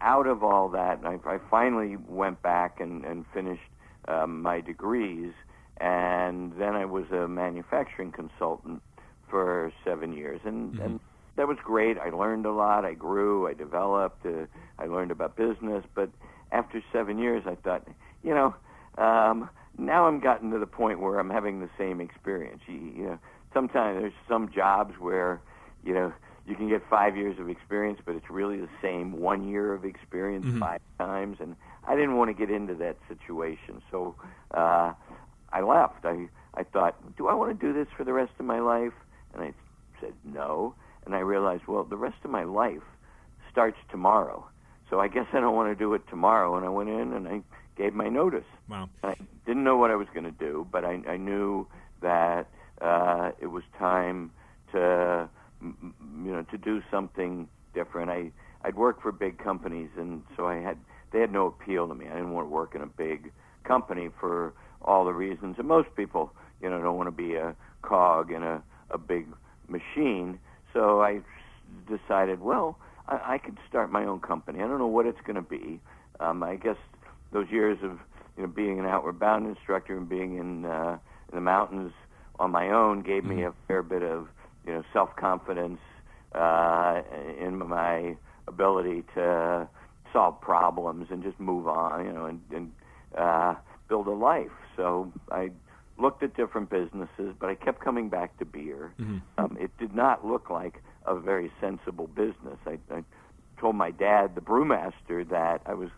out 0.00 0.26
of 0.26 0.42
all 0.42 0.68
that, 0.70 1.00
I, 1.04 1.18
I 1.26 1.38
finally 1.50 1.96
went 2.08 2.42
back 2.42 2.80
and, 2.80 3.04
and 3.04 3.24
finished 3.32 3.62
um, 4.08 4.42
my 4.42 4.60
degrees, 4.60 5.32
and 5.78 6.52
then 6.58 6.74
I 6.74 6.84
was 6.84 7.04
a 7.10 7.28
manufacturing 7.28 8.12
consultant 8.12 8.82
for 9.28 9.72
seven 9.84 10.12
years, 10.12 10.40
and 10.44 10.78
and 10.78 11.00
that 11.36 11.48
was 11.48 11.56
great. 11.64 11.98
I 11.98 12.10
learned 12.10 12.46
a 12.46 12.52
lot. 12.52 12.84
I 12.84 12.94
grew. 12.94 13.48
I 13.48 13.54
developed. 13.54 14.24
Uh, 14.24 14.46
I 14.78 14.86
learned 14.86 15.10
about 15.10 15.36
business. 15.36 15.84
But 15.94 16.10
after 16.52 16.82
seven 16.92 17.18
years, 17.18 17.42
I 17.46 17.56
thought, 17.56 17.86
you 18.22 18.34
know, 18.34 18.54
um, 19.02 19.50
now 19.78 20.06
I'm 20.06 20.20
gotten 20.20 20.50
to 20.50 20.58
the 20.58 20.66
point 20.66 21.00
where 21.00 21.18
I'm 21.18 21.30
having 21.30 21.60
the 21.60 21.70
same 21.78 22.00
experience. 22.00 22.60
You, 22.66 22.74
you 22.74 23.02
know, 23.04 23.18
sometimes 23.52 24.00
there's 24.00 24.12
some 24.28 24.50
jobs 24.54 24.94
where, 24.98 25.40
you 25.84 25.94
know, 25.94 26.12
you 26.46 26.54
can 26.54 26.68
get 26.68 26.82
five 26.90 27.16
years 27.16 27.38
of 27.38 27.48
experience, 27.48 28.00
but 28.04 28.14
it's 28.14 28.28
really 28.28 28.58
the 28.58 28.68
same 28.82 29.12
one 29.20 29.48
year 29.48 29.72
of 29.72 29.84
experience 29.84 30.44
five 30.60 30.80
times. 30.98 31.38
And 31.40 31.56
I 31.86 31.94
didn't 31.94 32.16
want 32.16 32.28
to 32.28 32.34
get 32.34 32.54
into 32.54 32.74
that 32.74 32.96
situation, 33.08 33.80
so 33.90 34.14
uh, 34.50 34.92
I 35.52 35.60
left. 35.62 36.04
I 36.04 36.28
I 36.54 36.62
thought, 36.62 37.16
do 37.16 37.28
I 37.28 37.34
want 37.34 37.58
to 37.58 37.66
do 37.66 37.72
this 37.72 37.88
for 37.96 38.04
the 38.04 38.12
rest 38.12 38.32
of 38.38 38.46
my 38.46 38.60
life? 38.60 38.92
And 39.32 39.42
I 39.42 39.52
said 40.00 40.12
no. 40.24 40.74
And 41.04 41.14
I 41.14 41.18
realized, 41.20 41.64
well, 41.66 41.84
the 41.84 41.96
rest 41.96 42.16
of 42.24 42.30
my 42.30 42.44
life 42.44 42.82
starts 43.50 43.78
tomorrow. 43.90 44.46
So 44.90 45.00
I 45.00 45.08
guess 45.08 45.26
I 45.32 45.40
don't 45.40 45.54
want 45.54 45.70
to 45.70 45.74
do 45.74 45.92
it 45.94 46.02
tomorrow. 46.08 46.56
And 46.56 46.64
I 46.64 46.68
went 46.68 46.88
in 46.90 47.12
and 47.12 47.26
I 47.26 47.42
gave 47.76 47.94
my 47.94 48.08
notice. 48.08 48.44
Wow. 48.68 48.88
And 49.02 49.12
I 49.12 49.16
didn't 49.46 49.64
know 49.64 49.76
what 49.76 49.90
I 49.90 49.96
was 49.96 50.08
going 50.12 50.24
to 50.24 50.30
do, 50.30 50.66
but 50.70 50.84
I, 50.84 51.00
I 51.08 51.16
knew 51.16 51.66
that 52.02 52.46
uh, 52.80 53.30
it 53.40 53.46
was 53.46 53.62
time 53.78 54.30
to, 54.72 55.28
you 55.62 56.32
know, 56.32 56.44
to 56.50 56.58
do 56.58 56.82
something 56.90 57.48
different. 57.74 58.10
I 58.10 58.30
I'd 58.66 58.76
worked 58.76 59.02
for 59.02 59.12
big 59.12 59.38
companies, 59.38 59.90
and 59.96 60.22
so 60.36 60.46
I 60.46 60.56
had 60.56 60.78
they 61.12 61.20
had 61.20 61.32
no 61.32 61.46
appeal 61.46 61.86
to 61.88 61.94
me. 61.94 62.06
I 62.06 62.14
didn't 62.14 62.32
want 62.32 62.46
to 62.46 62.50
work 62.50 62.74
in 62.74 62.80
a 62.80 62.86
big 62.86 63.30
company 63.64 64.08
for 64.18 64.52
all 64.82 65.04
the 65.04 65.12
reasons. 65.12 65.56
that 65.56 65.64
most 65.64 65.88
people, 65.96 66.32
you 66.60 66.68
know, 66.68 66.80
don't 66.80 66.96
want 66.96 67.06
to 67.06 67.12
be 67.12 67.34
a 67.34 67.54
cog 67.82 68.30
in 68.30 68.42
a 68.42 68.62
a 68.90 68.98
big 68.98 69.26
machine. 69.68 70.38
So 70.72 71.02
I 71.02 71.20
decided, 71.88 72.40
well, 72.40 72.78
I, 73.08 73.34
I 73.34 73.38
could 73.38 73.58
start 73.68 73.90
my 73.90 74.04
own 74.04 74.20
company. 74.20 74.60
I 74.60 74.66
don't 74.66 74.78
know 74.78 74.86
what 74.86 75.06
it's 75.06 75.20
going 75.24 75.36
to 75.36 75.42
be. 75.42 75.80
Um, 76.20 76.42
I 76.42 76.56
guess 76.56 76.76
those 77.34 77.50
years 77.50 77.76
of 77.82 77.98
you 78.38 78.44
know 78.44 78.46
being 78.46 78.78
an 78.78 78.86
outward 78.86 79.18
bound 79.18 79.46
instructor 79.46 79.94
and 79.98 80.08
being 80.08 80.38
in 80.38 80.64
uh, 80.64 80.96
in 81.30 81.34
the 81.34 81.42
mountains 81.42 81.92
on 82.38 82.50
my 82.50 82.70
own 82.70 83.02
gave 83.02 83.24
me 83.24 83.44
a 83.44 83.52
fair 83.68 83.82
bit 83.82 84.02
of 84.02 84.28
you 84.66 84.72
know 84.72 84.82
self 84.94 85.14
confidence 85.16 85.80
uh, 86.34 87.02
in 87.38 87.58
my 87.58 88.16
ability 88.48 89.04
to 89.14 89.68
solve 90.12 90.40
problems 90.40 91.08
and 91.10 91.22
just 91.22 91.38
move 91.38 91.66
on, 91.66 92.06
you 92.06 92.12
know, 92.12 92.26
and, 92.26 92.40
and 92.54 92.72
uh, 93.18 93.54
build 93.88 94.06
a 94.06 94.12
life. 94.12 94.50
So 94.76 95.12
I 95.30 95.50
looked 95.98 96.22
at 96.22 96.36
different 96.36 96.70
businesses, 96.70 97.34
but 97.38 97.48
I 97.48 97.54
kept 97.54 97.80
coming 97.80 98.08
back 98.08 98.38
to 98.38 98.44
beer. 98.44 98.92
Um, 99.38 99.56
it 99.60 99.70
did 99.78 99.94
not 99.94 100.26
look 100.26 100.50
like 100.50 100.82
a 101.06 101.18
very 101.18 101.52
sensible 101.60 102.06
business. 102.06 102.58
I, 102.66 102.78
I 102.92 103.02
told 103.60 103.76
my 103.76 103.90
dad, 103.90 104.34
the 104.34 104.40
brewmaster, 104.40 105.28
that 105.30 105.62
I 105.66 105.74
was 105.74 105.90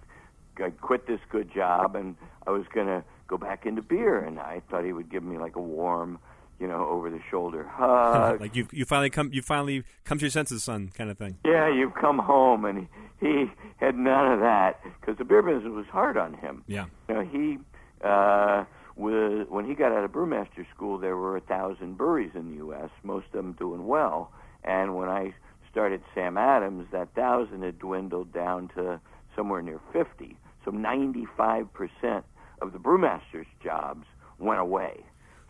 I'd 0.61 0.81
quit 0.81 1.07
this 1.07 1.21
good 1.31 1.53
job 1.53 1.95
and 1.97 2.17
I 2.47 2.51
was 2.51 2.65
going 2.73 2.87
to 2.87 3.05
go 3.27 3.37
back 3.37 3.67
into 3.67 3.83
beer, 3.83 4.19
and 4.21 4.39
I 4.39 4.63
thought 4.71 4.85
he 4.85 4.93
would 4.93 5.11
give 5.11 5.23
me 5.23 5.39
like 5.39 5.57
a 5.57 5.61
warm, 5.61 6.19
you 6.61 6.67
know, 6.67 6.87
over 6.89 7.11
the 7.11 7.21
shoulder 7.31 7.65
hug. 7.69 8.41
like 8.41 8.55
you, 8.55 8.69
you 8.73 8.85
finally 8.85 9.11
come, 9.11 9.31
you 9.33 9.43
finally 9.43 9.85
come 10.05 10.19
to 10.19 10.25
your 10.25 10.31
senses, 10.31 10.63
son, 10.63 10.91
kind 10.95 11.11
of 11.11 11.19
thing. 11.19 11.39
yeah, 11.45 11.69
you've 11.73 11.95
come 11.95 12.19
home, 12.19 12.65
and 12.65 12.87
he, 13.21 13.27
he 13.27 13.45
had 13.79 13.97
none 13.97 14.33
of 14.33 14.41
that 14.41 14.81
because 15.01 15.19
the 15.19 15.25
beer 15.25 15.43
business 15.43 15.73
was 15.73 15.87
hard 15.91 16.17
on 16.17 16.35
him. 16.35 16.63
Yeah. 16.67 16.87
You 17.09 17.15
know, 17.15 17.21
he 17.23 17.59
uh, 18.05 18.65
was 18.97 19.47
when 19.49 19.67
he 19.67 19.75
got 19.75 19.93
out 19.93 20.05
of 20.05 20.13
brewmaster 20.13 20.67
school, 20.75 20.99
there 20.99 21.17
were 21.17 21.37
a 21.37 21.41
thousand 21.41 21.97
breweries 21.99 22.33
in 22.35 22.51
the 22.51 22.57
U.S., 22.59 22.91
most 23.03 23.27
of 23.27 23.33
them 23.33 23.53
doing 23.59 23.87
well. 23.87 24.33
And 24.65 24.97
when 24.97 25.09
I 25.09 25.35
started 25.71 26.03
Sam 26.15 26.39
Adams, 26.39 26.87
that 26.93 27.15
thousand 27.15 27.63
had 27.63 27.79
dwindled 27.79 28.33
down 28.33 28.69
to 28.77 29.01
somewhere 29.35 29.63
near 29.63 29.81
50. 29.93 30.37
So 30.67 30.71
95 30.73 31.73
percent 31.73 32.27
of 32.61 32.73
the 32.73 32.79
brewmasters' 32.79 33.47
jobs 33.65 34.05
went 34.39 34.61
away. 34.61 35.01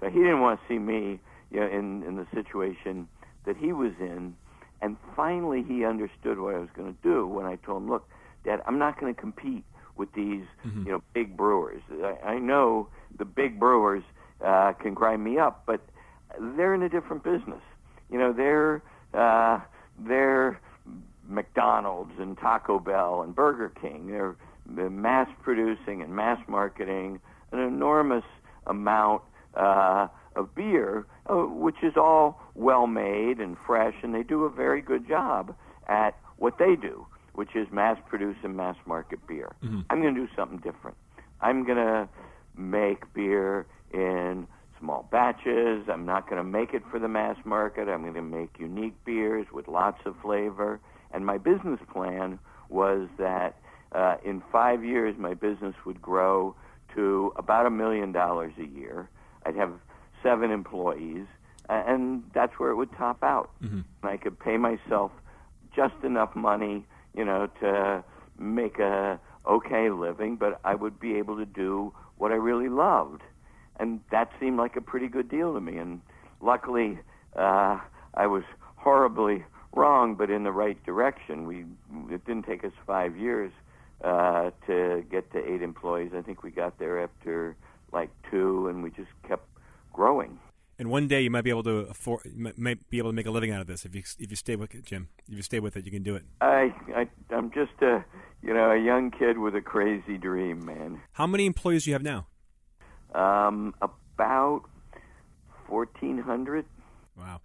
So 0.00 0.08
he 0.08 0.18
didn't 0.18 0.40
want 0.40 0.60
to 0.60 0.66
see 0.68 0.78
me, 0.78 1.18
you 1.50 1.60
know, 1.60 1.66
in 1.66 2.04
in 2.04 2.16
the 2.16 2.26
situation 2.32 3.08
that 3.46 3.56
he 3.56 3.72
was 3.72 3.92
in. 3.98 4.36
And 4.82 4.96
finally, 5.16 5.64
he 5.66 5.84
understood 5.86 6.38
what 6.38 6.54
I 6.54 6.58
was 6.58 6.68
going 6.76 6.94
to 6.94 7.02
do 7.02 7.26
when 7.26 7.46
I 7.46 7.56
told 7.56 7.82
him, 7.82 7.88
"Look, 7.90 8.06
Dad, 8.44 8.60
I'm 8.66 8.78
not 8.78 9.00
going 9.00 9.12
to 9.12 9.20
compete 9.20 9.64
with 9.96 10.12
these, 10.12 10.44
you 10.84 10.92
know, 10.92 11.02
big 11.14 11.36
brewers. 11.36 11.82
I, 11.90 12.32
I 12.34 12.38
know 12.38 12.88
the 13.18 13.24
big 13.24 13.58
brewers 13.58 14.02
uh, 14.44 14.74
can 14.74 14.92
grind 14.94 15.24
me 15.24 15.38
up, 15.38 15.62
but 15.66 15.80
they're 16.38 16.74
in 16.74 16.82
a 16.82 16.88
different 16.88 17.22
business. 17.24 17.62
You 18.10 18.18
know, 18.18 18.32
they're 18.32 18.82
uh, 19.14 19.60
they're 19.98 20.60
McDonald's 21.28 22.12
and 22.18 22.36
Taco 22.38 22.78
Bell 22.78 23.22
and 23.22 23.34
Burger 23.34 23.72
King. 23.80 24.06
They're 24.08 24.36
mass 24.68 25.28
producing 25.42 26.02
and 26.02 26.14
mass 26.14 26.38
marketing 26.48 27.20
an 27.52 27.60
enormous 27.60 28.24
amount 28.66 29.22
uh, 29.54 30.08
of 30.34 30.54
beer, 30.54 31.06
uh, 31.30 31.34
which 31.34 31.76
is 31.82 31.94
all 31.96 32.40
well 32.54 32.86
made 32.86 33.38
and 33.38 33.56
fresh, 33.66 33.94
and 34.02 34.14
they 34.14 34.22
do 34.22 34.44
a 34.44 34.50
very 34.50 34.82
good 34.82 35.06
job 35.08 35.54
at 35.88 36.18
what 36.36 36.58
they 36.58 36.76
do, 36.76 37.06
which 37.34 37.54
is 37.54 37.66
mass 37.72 37.98
produce 38.08 38.36
and 38.42 38.56
mass 38.56 38.76
market 38.86 39.18
beer. 39.26 39.54
I'm 39.90 40.02
going 40.02 40.14
to 40.14 40.20
do 40.20 40.28
something 40.36 40.58
different. 40.58 40.96
I'm 41.40 41.64
going 41.64 41.78
to 41.78 42.08
make 42.56 43.12
beer 43.14 43.66
in 43.92 44.46
small 44.78 45.08
batches. 45.10 45.84
I'm 45.90 46.04
not 46.04 46.28
going 46.28 46.38
to 46.38 46.44
make 46.44 46.74
it 46.74 46.82
for 46.90 46.98
the 46.98 47.08
mass 47.08 47.36
market. 47.44 47.88
I'm 47.88 48.02
going 48.02 48.14
to 48.14 48.22
make 48.22 48.58
unique 48.58 48.94
beers 49.04 49.46
with 49.52 49.68
lots 49.68 50.00
of 50.04 50.14
flavor. 50.22 50.80
And 51.12 51.24
my 51.24 51.38
business 51.38 51.80
plan 51.92 52.38
was 52.68 53.08
that 53.18 53.56
uh, 53.92 54.16
in 54.24 54.42
five 54.52 54.84
years, 54.84 55.16
my 55.18 55.34
business 55.34 55.74
would 55.84 56.00
grow 56.02 56.54
to 56.94 57.32
about 57.36 57.66
a 57.66 57.70
million 57.70 58.12
dollars 58.12 58.52
a 58.58 58.66
year. 58.66 59.08
I'd 59.44 59.56
have 59.56 59.72
seven 60.22 60.50
employees, 60.50 61.26
and 61.68 62.24
that's 62.34 62.58
where 62.58 62.70
it 62.70 62.76
would 62.76 62.92
top 62.92 63.22
out. 63.22 63.50
And 64.02 64.10
I 64.10 64.16
could 64.16 64.38
pay 64.38 64.56
myself 64.56 65.12
just 65.74 65.94
enough 66.02 66.34
money, 66.34 66.84
you 67.14 67.24
know, 67.24 67.48
to 67.60 68.02
make 68.38 68.78
a 68.78 69.20
okay 69.46 69.90
living, 69.90 70.36
but 70.36 70.60
I 70.64 70.74
would 70.74 70.98
be 70.98 71.16
able 71.16 71.36
to 71.36 71.46
do 71.46 71.92
what 72.18 72.32
I 72.32 72.36
really 72.36 72.68
loved. 72.68 73.22
And 73.78 74.00
that 74.10 74.30
seemed 74.40 74.56
like 74.56 74.76
a 74.76 74.80
pretty 74.80 75.08
good 75.08 75.28
deal 75.28 75.52
to 75.54 75.60
me. 75.60 75.76
And 75.76 76.00
luckily, 76.40 76.98
uh, 77.36 77.78
I 78.14 78.26
was 78.26 78.42
horribly 78.76 79.44
wrong, 79.74 80.14
but 80.14 80.30
in 80.30 80.42
the 80.44 80.52
right 80.52 80.82
direction. 80.84 81.46
We 81.46 81.66
it 82.12 82.24
didn't 82.24 82.44
take 82.44 82.64
us 82.64 82.72
five 82.86 83.16
years 83.16 83.52
uh, 84.02 84.50
to 84.66 85.04
get 85.10 85.32
to 85.32 85.38
eight 85.38 85.62
employees. 85.62 86.12
I 86.16 86.22
think 86.22 86.42
we 86.42 86.50
got 86.50 86.78
there 86.78 87.02
after 87.02 87.56
like 87.92 88.10
two, 88.30 88.68
and 88.68 88.82
we 88.82 88.90
just 88.90 89.10
kept 89.26 89.48
growing. 89.92 90.38
And 90.78 90.90
one 90.90 91.08
day 91.08 91.22
you 91.22 91.30
might 91.30 91.42
be 91.42 91.50
able 91.50 91.62
to 91.62 91.78
afford, 91.88 92.20
might 92.36 92.90
be 92.90 92.98
able 92.98 93.10
to 93.10 93.14
make 93.14 93.26
a 93.26 93.30
living 93.30 93.50
out 93.50 93.62
of 93.62 93.66
this 93.66 93.86
if 93.86 93.94
you 93.94 94.02
if 94.18 94.30
you 94.30 94.36
stay 94.36 94.56
with 94.56 94.74
it, 94.74 94.84
Jim. 94.84 95.08
If 95.26 95.36
you 95.36 95.42
stay 95.42 95.60
with 95.60 95.76
it, 95.76 95.86
you 95.86 95.90
can 95.90 96.02
do 96.02 96.16
it. 96.16 96.24
I, 96.40 96.74
I 96.94 97.08
I'm 97.30 97.50
just 97.50 97.80
a 97.80 98.04
you 98.42 98.52
know 98.52 98.70
a 98.70 98.78
young 98.78 99.10
kid 99.10 99.38
with 99.38 99.54
a 99.54 99.62
crazy 99.62 100.18
dream, 100.18 100.66
man. 100.66 101.00
How 101.12 101.26
many 101.26 101.46
employees 101.46 101.84
do 101.84 101.90
you 101.90 101.94
have 101.94 102.02
now? 102.02 102.26
Um, 103.14 103.74
about 103.80 104.62
fourteen 105.66 106.18
hundred. 106.18 106.66
Wow. 107.16 107.40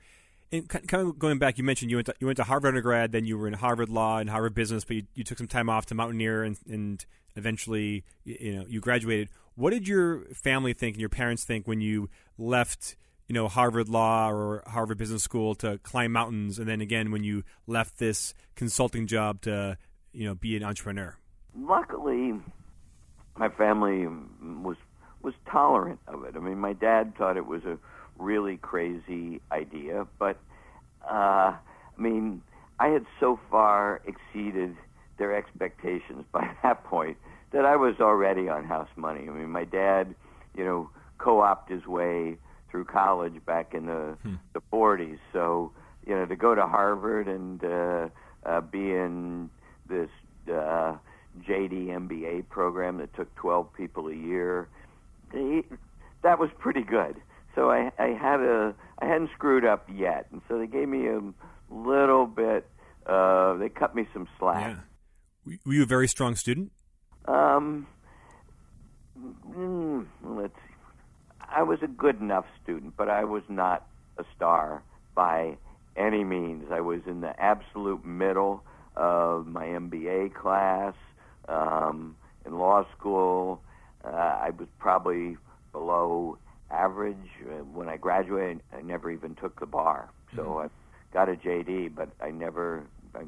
And 0.51 0.67
kind 0.67 1.07
of 1.07 1.17
going 1.17 1.39
back, 1.39 1.57
you 1.57 1.63
mentioned 1.63 1.91
you 1.91 1.97
went 1.97 2.07
to, 2.07 2.15
you 2.19 2.27
went 2.27 2.37
to 2.37 2.43
Harvard 2.43 2.69
undergrad, 2.69 3.13
then 3.13 3.25
you 3.25 3.37
were 3.37 3.47
in 3.47 3.53
Harvard 3.53 3.87
Law 3.87 4.17
and 4.17 4.29
Harvard 4.29 4.53
Business, 4.53 4.83
but 4.83 4.97
you, 4.97 5.03
you 5.15 5.23
took 5.23 5.37
some 5.37 5.47
time 5.47 5.69
off 5.69 5.85
to 5.87 5.95
mountaineer, 5.95 6.43
and, 6.43 6.57
and 6.69 7.05
eventually, 7.35 8.03
you 8.25 8.55
know, 8.55 8.65
you 8.67 8.81
graduated. 8.81 9.29
What 9.55 9.69
did 9.71 9.87
your 9.87 10.25
family 10.33 10.73
think 10.73 10.95
and 10.95 10.99
your 10.99 11.09
parents 11.09 11.45
think 11.45 11.67
when 11.67 11.79
you 11.79 12.09
left, 12.37 12.97
you 13.27 13.33
know, 13.33 13.47
Harvard 13.47 13.87
Law 13.87 14.29
or 14.29 14.63
Harvard 14.67 14.97
Business 14.97 15.23
School 15.23 15.55
to 15.55 15.77
climb 15.79 16.11
mountains, 16.11 16.59
and 16.59 16.67
then 16.67 16.81
again 16.81 17.11
when 17.11 17.23
you 17.23 17.43
left 17.65 17.97
this 17.97 18.33
consulting 18.55 19.07
job 19.07 19.41
to, 19.41 19.77
you 20.11 20.25
know, 20.25 20.35
be 20.35 20.57
an 20.57 20.63
entrepreneur? 20.63 21.15
Luckily, 21.57 22.33
my 23.37 23.49
family 23.49 24.07
was 24.61 24.77
was 25.21 25.33
tolerant 25.49 25.99
of 26.07 26.23
it. 26.23 26.35
I 26.35 26.39
mean, 26.39 26.57
my 26.57 26.73
dad 26.73 27.15
thought 27.15 27.37
it 27.37 27.45
was 27.45 27.63
a 27.63 27.77
really 28.22 28.57
crazy 28.57 29.41
idea, 29.51 30.07
but 30.19 30.38
uh, 31.09 31.53
I 31.55 32.01
mean, 32.01 32.41
I 32.80 32.88
had 32.88 33.05
so 33.19 33.39
far 33.49 34.01
exceeded 34.05 34.76
their 35.17 35.36
expectations 35.36 36.26
by 36.32 36.49
that 36.63 36.84
point 36.84 37.17
that 37.51 37.65
I 37.65 37.76
was 37.76 37.95
already 37.99 38.47
on 38.47 38.65
house 38.65 38.89
money. 38.95 39.28
I 39.28 39.32
mean, 39.32 39.49
my 39.49 39.65
dad, 39.65 40.15
you 40.55 40.63
know, 40.63 40.89
co-opted 41.17 41.80
his 41.80 41.88
way 41.88 42.38
through 42.69 42.86
college 42.86 43.34
back 43.45 43.74
in 43.74 43.86
the 43.88 44.17
hmm. 44.24 44.36
the 44.53 44.61
40s. 44.72 45.19
So, 45.34 45.72
you 46.05 46.15
know, 46.15 46.26
to 46.26 46.36
go 46.36 46.55
to 46.55 46.65
Harvard 46.65 47.28
and 47.28 47.63
uh, 47.63 48.07
uh, 48.45 48.61
be 48.61 48.91
in 48.91 49.49
this 49.88 50.09
uh, 50.47 50.95
JD 51.47 51.88
MBA 51.88 52.49
program 52.49 52.97
that 52.97 53.13
took 53.15 53.34
12 53.36 53.74
people 53.74 54.07
a 54.07 54.15
year, 54.15 54.67
he, 55.34 55.63
that 56.24 56.39
was 56.39 56.49
pretty 56.57 56.84
good. 56.84 57.17
So 57.55 57.69
I, 57.69 57.91
I 57.99 58.07
had 58.07 58.39
a 58.39 58.73
I 58.99 59.05
hadn't 59.05 59.31
screwed 59.33 59.65
up 59.65 59.87
yet, 59.93 60.27
and 60.31 60.41
so 60.47 60.57
they 60.57 60.67
gave 60.67 60.87
me 60.87 61.07
a 61.07 61.21
little 61.69 62.25
bit. 62.27 62.67
Uh, 63.05 63.55
they 63.55 63.69
cut 63.69 63.95
me 63.95 64.07
some 64.13 64.27
slack. 64.39 64.77
Yeah. 65.45 65.57
Were 65.65 65.73
you 65.73 65.83
a 65.83 65.87
very 65.87 66.07
strong 66.07 66.35
student? 66.35 66.71
Um, 67.25 67.87
mm, 69.49 70.05
let's 70.23 70.53
see. 70.53 70.75
I 71.53 71.63
was 71.63 71.79
a 71.81 71.87
good 71.87 72.21
enough 72.21 72.45
student, 72.63 72.95
but 72.95 73.09
I 73.09 73.23
was 73.25 73.43
not 73.49 73.87
a 74.17 74.23
star 74.35 74.83
by 75.15 75.57
any 75.97 76.23
means. 76.23 76.65
I 76.71 76.81
was 76.81 77.01
in 77.07 77.21
the 77.21 77.37
absolute 77.41 78.05
middle 78.05 78.63
of 78.95 79.47
my 79.47 79.65
MBA 79.65 80.33
class. 80.33 80.93
Um, 81.49 82.15
in 82.45 82.57
law 82.57 82.85
school, 82.97 83.61
uh, 84.05 84.07
I 84.07 84.51
was 84.57 84.67
probably 84.79 85.37
below 85.71 86.37
average. 86.72 87.17
Uh, 87.45 87.63
when 87.74 87.89
I 87.89 87.97
graduated, 87.97 88.61
I 88.76 88.82
never 88.82 89.11
even 89.11 89.36
took 89.36 89.59
the 89.59 89.65
bar. 89.65 90.09
So 90.36 90.43
mm-hmm. 90.43 90.67
I 90.67 90.69
got 91.13 91.30
a 91.30 91.36
JD, 91.36 91.95
but 91.95 92.09
I 92.22 92.32
never 92.32 92.84
I 93.15 93.24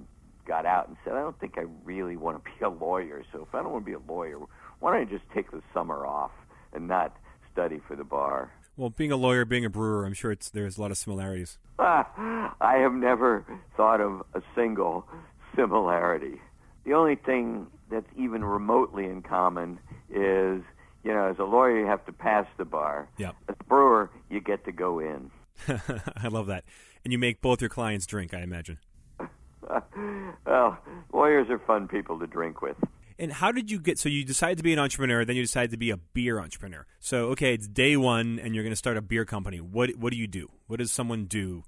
got 0.48 0.66
out 0.66 0.88
and 0.88 0.98
said, 1.04 1.14
I 1.14 1.22
don't 1.22 1.40
think 1.40 1.58
I 1.58 1.66
really 1.84 2.18
want 2.18 2.44
to 2.44 2.52
be 2.52 2.66
a 2.66 2.70
lawyer. 2.70 3.24
So 3.32 3.42
if 3.42 3.56
I 3.56 3.62
don't 3.62 3.72
want 3.72 3.86
to 3.86 3.92
be 3.92 3.96
a 3.96 4.12
lawyer, 4.12 4.38
why 4.80 4.94
don't 4.94 5.08
I 5.08 5.10
just 5.10 5.24
take 5.34 5.52
the 5.52 5.62
summer 5.74 6.06
off 6.06 6.32
and 6.74 6.88
not 6.88 7.16
study 7.52 7.82
for 7.88 7.96
the 7.96 8.04
bar? 8.04 8.52
Well, 8.76 8.90
being 8.90 9.12
a 9.12 9.18
lawyer, 9.18 9.46
being 9.46 9.66
a 9.66 9.70
brewer, 9.70 10.06
I'm 10.06 10.14
sure 10.14 10.32
it's 10.32 10.50
there's 10.50 10.78
a 10.78 10.82
lot 10.82 10.92
of 10.92 10.98
similarities. 10.98 11.58
I 11.80 12.50
have 12.60 12.94
never 12.94 13.46
thought 13.78 14.02
of 14.02 14.24
a 14.34 14.42
single 14.56 15.08
similarity. 15.56 16.42
The 16.84 16.94
only 16.94 17.16
thing 17.16 17.68
that's 17.92 18.08
even 18.18 18.44
remotely 18.44 19.06
in 19.06 19.22
common 19.22 19.80
is, 20.10 20.64
you 21.04 21.14
know, 21.14 21.28
as 21.30 21.38
a 21.40 21.44
lawyer 21.44 21.80
you 21.80 21.86
have 21.86 22.06
to 22.06 22.14
pass 22.14 22.46
the 22.58 22.66
bar. 22.66 23.08
Yep. 23.18 23.36
As 23.50 23.56
a 23.60 23.64
brewer, 23.66 24.10
you 24.30 24.40
get 24.40 24.66
to 24.66 24.72
go 24.72 25.00
in. 25.00 25.32
I 25.68 26.28
love 26.30 26.48
that. 26.48 26.64
And 27.04 27.12
you 27.12 27.20
make 27.20 27.42
both 27.42 27.62
your 27.62 27.70
clients 27.70 28.06
drink, 28.06 28.34
I 28.34 28.42
imagine. 28.42 28.80
well, 30.46 30.78
lawyers 31.14 31.50
are 31.50 31.60
fun 31.60 31.88
people 31.88 32.20
to 32.20 32.28
drink 32.28 32.62
with. 32.62 32.78
And 33.20 33.32
how 33.32 33.52
did 33.52 33.70
you 33.70 33.80
get? 33.80 34.00
So 34.00 34.10
you 34.10 34.26
decided 34.26 34.58
to 34.58 34.64
be 34.64 34.74
an 34.74 34.80
entrepreneur, 34.80 35.24
then 35.24 35.36
you 35.36 35.44
decided 35.44 35.72
to 35.72 35.78
be 35.78 35.92
a 35.92 35.98
beer 35.98 36.40
entrepreneur. 36.40 36.88
So 37.00 37.28
okay, 37.28 37.54
it's 37.54 37.68
day 37.68 37.96
one, 37.96 38.40
and 38.40 38.56
you're 38.56 38.64
going 38.64 38.72
to 38.72 38.78
start 38.78 38.98
a 38.98 39.02
beer 39.02 39.24
company. 39.24 39.62
What 39.62 39.92
what 39.98 40.12
do 40.12 40.18
you 40.18 40.26
do? 40.26 40.50
What 40.66 40.80
does 40.80 40.92
someone 40.92 41.26
do 41.26 41.64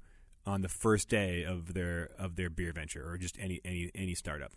on 0.46 0.62
the 0.62 0.70
first 0.70 1.08
day 1.08 1.44
of 1.44 1.76
their 1.76 2.10
of 2.18 2.36
their 2.36 2.50
beer 2.50 2.74
venture, 2.74 3.08
or 3.08 3.18
just 3.18 3.38
any 3.40 3.62
any 3.64 3.92
any 3.94 4.16
startup? 4.16 4.54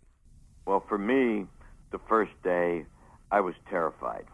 Well, 0.64 0.82
for 0.88 0.96
me, 0.96 1.46
the 1.90 1.98
first 2.08 2.32
day, 2.42 2.86
I 3.30 3.40
was 3.40 3.54
terrified 3.68 4.24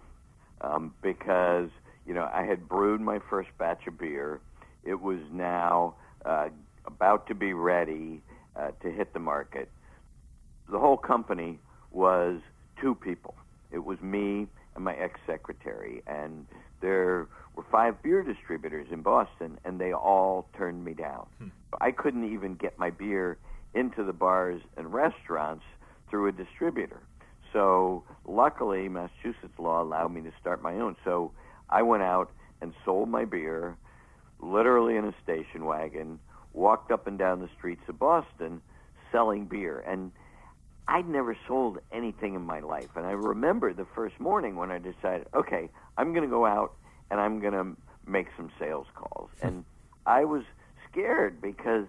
um, 0.64 0.94
because 1.02 1.68
you 2.06 2.14
know 2.14 2.28
I 2.32 2.44
had 2.44 2.68
brewed 2.68 3.00
my 3.00 3.18
first 3.30 3.50
batch 3.58 3.86
of 3.86 3.98
beer. 3.98 4.40
It 4.84 5.00
was 5.00 5.18
now 5.32 5.94
uh, 6.24 6.48
about 6.86 7.26
to 7.28 7.34
be 7.34 7.52
ready 7.52 8.22
uh, 8.56 8.70
to 8.82 8.90
hit 8.90 9.12
the 9.12 9.18
market. 9.18 9.68
The 10.70 10.78
whole 10.78 10.96
company 10.96 11.58
was 11.90 12.40
two 12.80 12.94
people. 12.94 13.34
It 13.70 13.84
was 13.84 14.00
me 14.00 14.46
and 14.74 14.84
my 14.84 14.94
ex-secretary, 14.94 16.02
and 16.06 16.46
there 16.80 17.26
were 17.54 17.64
five 17.70 18.02
beer 18.02 18.22
distributors 18.22 18.88
in 18.90 19.02
Boston, 19.02 19.58
and 19.64 19.80
they 19.80 19.92
all 19.92 20.48
turned 20.56 20.84
me 20.84 20.94
down. 20.94 21.26
Hmm. 21.38 21.48
I 21.80 21.90
couldn't 21.90 22.32
even 22.32 22.54
get 22.54 22.78
my 22.78 22.90
beer 22.90 23.38
into 23.74 24.04
the 24.04 24.12
bars 24.12 24.60
and 24.76 24.92
restaurants 24.92 25.64
through 26.10 26.28
a 26.28 26.32
distributor. 26.32 27.00
So 27.54 28.02
luckily, 28.26 28.88
Massachusetts 28.88 29.58
law 29.58 29.82
allowed 29.82 30.12
me 30.12 30.20
to 30.22 30.32
start 30.40 30.60
my 30.60 30.74
own. 30.74 30.96
So 31.04 31.30
I 31.70 31.82
went 31.82 32.02
out 32.02 32.30
and 32.60 32.74
sold 32.84 33.08
my 33.08 33.24
beer, 33.24 33.76
literally 34.40 34.96
in 34.96 35.04
a 35.04 35.14
station 35.22 35.64
wagon, 35.64 36.18
walked 36.52 36.90
up 36.90 37.06
and 37.06 37.16
down 37.16 37.40
the 37.40 37.48
streets 37.56 37.82
of 37.88 37.98
Boston 37.98 38.60
selling 39.12 39.46
beer. 39.46 39.82
And 39.86 40.10
I'd 40.88 41.08
never 41.08 41.36
sold 41.46 41.78
anything 41.92 42.34
in 42.34 42.42
my 42.42 42.60
life. 42.60 42.90
And 42.96 43.06
I 43.06 43.12
remember 43.12 43.72
the 43.72 43.86
first 43.94 44.18
morning 44.18 44.56
when 44.56 44.70
I 44.72 44.78
decided, 44.78 45.28
okay, 45.32 45.70
I'm 45.96 46.12
going 46.12 46.24
to 46.24 46.30
go 46.30 46.44
out 46.44 46.74
and 47.10 47.20
I'm 47.20 47.40
going 47.40 47.54
to 47.54 47.76
make 48.04 48.26
some 48.36 48.50
sales 48.58 48.88
calls. 48.96 49.30
And 49.40 49.64
I 50.06 50.24
was 50.24 50.42
scared 50.90 51.40
because, 51.40 51.86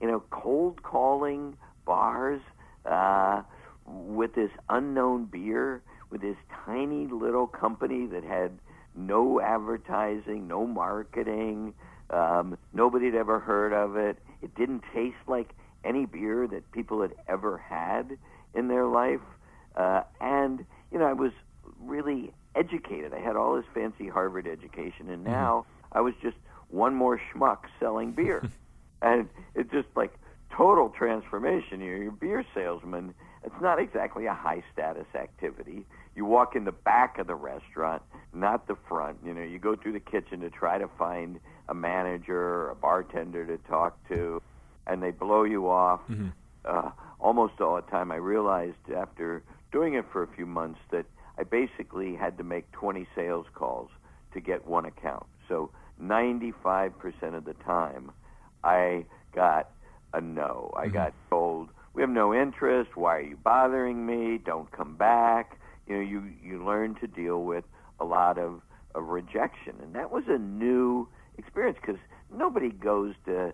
you 0.00 0.06
know, 0.06 0.22
cold 0.30 0.82
calling 0.82 1.56
bars 1.86 2.42
uh, 2.84 3.42
with 3.86 4.34
this 4.34 4.50
unknown 4.68 5.26
beer, 5.26 5.82
with 6.10 6.20
this 6.20 6.36
tiny 6.64 7.06
little 7.06 7.46
company 7.46 8.06
that 8.06 8.24
had 8.24 8.58
no 8.94 9.40
advertising, 9.40 10.46
no 10.48 10.66
marketing, 10.66 11.74
um, 12.10 12.56
nobody 12.72 13.06
had 13.06 13.14
ever 13.14 13.40
heard 13.40 13.72
of 13.72 13.96
it. 13.96 14.18
It 14.42 14.54
didn't 14.54 14.82
taste 14.94 15.16
like 15.26 15.54
any 15.84 16.06
beer 16.06 16.46
that 16.46 16.70
people 16.72 17.02
had 17.02 17.14
ever 17.28 17.58
had 17.58 18.16
in 18.54 18.68
their 18.68 18.86
life. 18.86 19.20
Uh, 19.74 20.02
and, 20.20 20.64
you 20.90 20.98
know, 20.98 21.06
I 21.06 21.12
was 21.12 21.32
really 21.80 22.32
educated. 22.54 23.12
I 23.12 23.20
had 23.20 23.36
all 23.36 23.56
this 23.56 23.66
fancy 23.74 24.08
Harvard 24.08 24.46
education, 24.46 25.10
and 25.10 25.24
mm-hmm. 25.24 25.32
now. 25.32 25.66
I 25.92 26.00
was 26.00 26.14
just 26.22 26.36
one 26.68 26.94
more 26.94 27.18
schmuck 27.32 27.60
selling 27.80 28.12
beer. 28.12 28.42
and 29.02 29.28
it's 29.54 29.70
just 29.70 29.88
like 29.94 30.12
total 30.54 30.90
transformation. 30.90 31.80
You're, 31.80 31.96
you're 31.96 32.08
a 32.08 32.12
beer 32.12 32.44
salesman. 32.54 33.14
It's 33.46 33.62
not 33.62 33.78
exactly 33.78 34.26
a 34.26 34.34
high 34.34 34.62
status 34.72 35.06
activity. 35.14 35.86
You 36.16 36.24
walk 36.24 36.56
in 36.56 36.64
the 36.64 36.72
back 36.72 37.18
of 37.18 37.28
the 37.28 37.34
restaurant, 37.36 38.02
not 38.34 38.66
the 38.66 38.76
front. 38.88 39.18
You 39.24 39.32
know, 39.32 39.42
you 39.42 39.58
go 39.58 39.76
through 39.76 39.92
the 39.92 40.00
kitchen 40.00 40.40
to 40.40 40.50
try 40.50 40.78
to 40.78 40.88
find 40.98 41.38
a 41.68 41.74
manager 41.74 42.36
or 42.36 42.70
a 42.70 42.74
bartender 42.74 43.46
to 43.46 43.56
talk 43.68 43.96
to, 44.08 44.42
and 44.86 45.02
they 45.02 45.12
blow 45.12 45.44
you 45.44 45.68
off. 45.68 46.00
Mm-hmm. 46.10 46.28
Uh, 46.64 46.90
almost 47.20 47.60
all 47.60 47.76
the 47.76 47.82
time, 47.82 48.10
I 48.10 48.16
realized 48.16 48.90
after 48.94 49.42
doing 49.70 49.94
it 49.94 50.04
for 50.12 50.22
a 50.22 50.28
few 50.34 50.46
months 50.46 50.80
that 50.90 51.06
I 51.38 51.44
basically 51.44 52.16
had 52.16 52.38
to 52.38 52.44
make 52.44 52.70
20 52.72 53.06
sales 53.14 53.46
calls 53.54 53.90
to 54.32 54.40
get 54.40 54.66
one 54.66 54.86
account. 54.86 55.26
So 55.48 55.70
95% 56.02 56.92
of 57.34 57.44
the 57.44 57.54
time, 57.64 58.10
I 58.64 59.04
got 59.34 59.70
a 60.12 60.20
no. 60.20 60.72
I 60.76 60.84
mm-hmm. 60.84 60.94
got 60.94 61.14
told, 61.30 61.68
"We 61.96 62.02
have 62.02 62.10
no 62.10 62.34
interest. 62.34 62.94
Why 62.94 63.16
are 63.16 63.22
you 63.22 63.36
bothering 63.36 64.06
me? 64.06 64.38
Don't 64.38 64.70
come 64.70 64.96
back." 64.96 65.58
You 65.88 65.96
know, 65.96 66.02
you 66.02 66.22
you 66.42 66.64
learn 66.64 66.94
to 66.96 67.06
deal 67.06 67.42
with 67.42 67.64
a 67.98 68.04
lot 68.04 68.38
of, 68.38 68.60
of 68.94 69.08
rejection, 69.08 69.74
and 69.82 69.94
that 69.94 70.12
was 70.12 70.24
a 70.28 70.38
new 70.38 71.08
experience 71.38 71.78
because 71.80 72.00
nobody 72.30 72.70
goes 72.70 73.14
to 73.24 73.52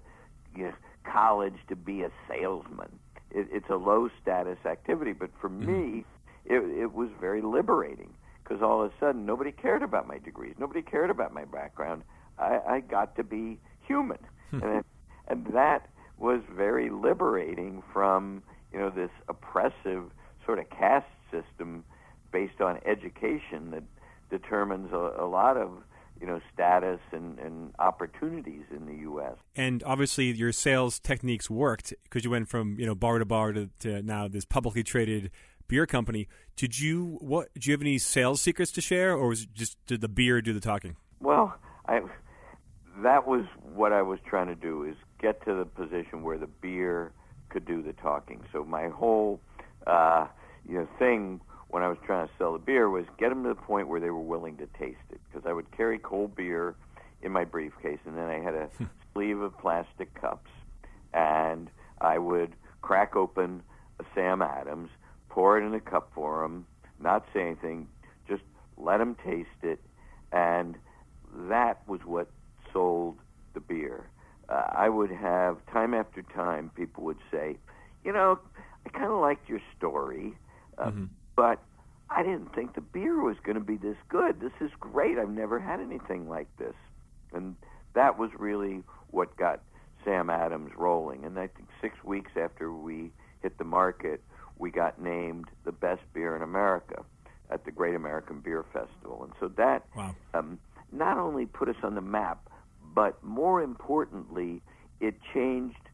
you 0.56 0.64
know, 0.64 0.72
college 1.04 1.54
to 1.68 1.76
be 1.76 2.02
a 2.02 2.10
salesman. 2.28 2.98
It, 3.30 3.48
it's 3.52 3.70
a 3.70 3.76
low 3.76 4.10
status 4.20 4.58
activity, 4.66 5.12
but 5.12 5.30
for 5.40 5.48
mm-hmm. 5.48 5.98
me, 5.98 6.04
it, 6.44 6.58
it 6.58 6.92
was 6.92 7.10
very 7.20 7.42
liberating 7.42 8.12
because 8.42 8.62
all 8.62 8.82
of 8.82 8.90
a 8.90 8.94
sudden 8.98 9.24
nobody 9.24 9.52
cared 9.52 9.82
about 9.82 10.08
my 10.08 10.18
degrees, 10.18 10.54
nobody 10.58 10.82
cared 10.82 11.10
about 11.10 11.32
my 11.32 11.44
background. 11.44 12.02
I, 12.38 12.58
I 12.66 12.80
got 12.80 13.14
to 13.16 13.24
be 13.24 13.60
human, 13.86 14.18
hmm. 14.50 14.62
and 14.62 14.84
and 15.28 15.46
that 15.54 15.88
was 16.22 16.40
very 16.54 16.88
liberating 16.88 17.82
from 17.92 18.42
you 18.72 18.78
know 18.78 18.90
this 18.90 19.10
oppressive 19.28 20.04
sort 20.46 20.58
of 20.58 20.70
caste 20.70 21.06
system 21.30 21.84
based 22.32 22.60
on 22.60 22.78
education 22.86 23.72
that 23.72 23.82
determines 24.30 24.92
a, 24.92 25.14
a 25.18 25.26
lot 25.26 25.56
of 25.56 25.70
you 26.20 26.26
know 26.26 26.40
status 26.54 27.00
and, 27.10 27.38
and 27.40 27.74
opportunities 27.80 28.64
in 28.74 28.86
the 28.86 29.02
U.S. 29.02 29.34
And 29.56 29.82
obviously, 29.84 30.32
your 30.32 30.52
sales 30.52 31.00
techniques 31.00 31.50
worked 31.50 31.92
because 32.04 32.24
you 32.24 32.30
went 32.30 32.48
from 32.48 32.78
you 32.78 32.86
know 32.86 32.94
bar 32.94 33.18
to 33.18 33.24
bar 33.24 33.52
to, 33.52 33.68
to 33.80 34.02
now 34.02 34.28
this 34.28 34.44
publicly 34.44 34.84
traded 34.84 35.30
beer 35.66 35.86
company. 35.86 36.28
Did 36.56 36.78
you 36.78 37.18
what? 37.20 37.48
Do 37.58 37.68
you 37.68 37.74
have 37.74 37.82
any 37.82 37.98
sales 37.98 38.40
secrets 38.40 38.70
to 38.72 38.80
share, 38.80 39.14
or 39.14 39.28
was 39.28 39.42
it 39.42 39.54
just 39.54 39.76
did 39.86 40.00
the 40.00 40.08
beer 40.08 40.40
do 40.40 40.52
the 40.52 40.60
talking? 40.60 40.96
Well, 41.20 41.54
I 41.86 42.00
that 43.02 43.26
was 43.26 43.44
what 43.74 43.92
I 43.92 44.02
was 44.02 44.18
trying 44.24 44.46
to 44.46 44.54
do 44.54 44.84
is 44.84 44.94
get 45.22 45.42
to 45.46 45.54
the 45.54 45.64
position 45.64 46.22
where 46.22 46.36
the 46.36 46.48
beer 46.48 47.12
could 47.48 47.64
do 47.64 47.80
the 47.82 47.92
talking. 47.94 48.42
So 48.52 48.64
my 48.64 48.88
whole 48.88 49.40
uh, 49.86 50.26
you 50.68 50.74
know 50.74 50.88
thing 50.98 51.40
when 51.68 51.82
I 51.82 51.88
was 51.88 51.98
trying 52.04 52.28
to 52.28 52.34
sell 52.36 52.52
the 52.52 52.58
beer 52.58 52.90
was 52.90 53.06
get 53.18 53.30
them 53.30 53.44
to 53.44 53.50
the 53.50 53.54
point 53.54 53.88
where 53.88 54.00
they 54.00 54.10
were 54.10 54.20
willing 54.20 54.56
to 54.58 54.66
taste 54.78 54.98
it 55.10 55.20
because 55.30 55.48
I 55.48 55.52
would 55.52 55.70
carry 55.70 55.98
cold 55.98 56.36
beer 56.36 56.74
in 57.22 57.32
my 57.32 57.44
briefcase 57.44 58.00
and 58.04 58.16
then 58.16 58.28
I 58.28 58.40
had 58.40 58.54
a 58.54 58.68
sleeve 59.12 59.40
of 59.40 59.56
plastic 59.58 60.12
cups 60.20 60.50
and 61.14 61.70
I 62.00 62.18
would 62.18 62.54
crack 62.82 63.16
open 63.16 63.62
a 64.00 64.04
Sam 64.14 64.42
Adams, 64.42 64.90
pour 65.28 65.58
it 65.58 65.64
in 65.64 65.72
a 65.72 65.80
cup 65.80 66.10
for 66.14 66.42
them, 66.42 66.66
not 67.00 67.24
say 67.32 67.42
anything, 67.42 67.88
just 68.28 68.42
let 68.76 68.98
them 68.98 69.16
taste 69.24 69.48
it 69.62 69.80
and 70.32 70.76
that 71.48 71.80
was 71.86 72.00
what 72.04 72.28
sold 72.72 73.18
the 73.54 73.60
beer. 73.60 74.06
Uh, 74.52 74.64
I 74.70 74.88
would 74.88 75.10
have 75.10 75.56
time 75.72 75.94
after 75.94 76.22
time 76.22 76.70
people 76.76 77.04
would 77.04 77.18
say, 77.30 77.56
you 78.04 78.12
know, 78.12 78.38
I 78.84 78.88
kind 78.90 79.10
of 79.10 79.20
liked 79.20 79.48
your 79.48 79.60
story. 79.76 80.34
Uh, 80.76 80.86
mm-hmm 80.86 81.04
but 81.36 81.60
I 82.10 82.22
didn't 82.22 82.54
think 82.54 82.74
the 82.74 82.80
beer 82.80 83.22
was 83.22 83.36
going 83.42 83.56
to 83.56 83.64
be 83.64 83.76
this 83.76 83.96
good. 84.08 84.40
This 84.40 84.52
is 84.60 84.70
great. 84.78 85.18
I've 85.18 85.30
never 85.30 85.58
had 85.58 85.80
anything 85.80 86.28
like 86.28 86.48
this. 86.58 86.74
And 87.32 87.56
that 87.94 88.18
was 88.18 88.30
really 88.38 88.82
what 89.10 89.36
got 89.36 89.60
Sam 90.04 90.28
Adams 90.28 90.72
rolling. 90.76 91.24
And 91.24 91.38
I 91.38 91.46
think 91.46 91.68
six 91.80 91.96
weeks 92.04 92.32
after 92.36 92.72
we 92.72 93.10
hit 93.42 93.56
the 93.58 93.64
market, 93.64 94.22
we 94.58 94.70
got 94.70 95.00
named 95.00 95.46
the 95.64 95.72
best 95.72 96.02
beer 96.12 96.36
in 96.36 96.42
America 96.42 97.02
at 97.50 97.64
the 97.64 97.70
Great 97.70 97.94
American 97.94 98.40
Beer 98.40 98.64
Festival. 98.72 99.24
And 99.24 99.32
so 99.40 99.48
that 99.56 99.86
wow. 99.96 100.14
um, 100.34 100.58
not 100.92 101.16
only 101.16 101.46
put 101.46 101.68
us 101.68 101.76
on 101.82 101.94
the 101.94 102.00
map, 102.02 102.48
but 102.94 103.22
more 103.22 103.62
importantly, 103.62 104.62
it 105.00 105.14
changed 105.32 105.88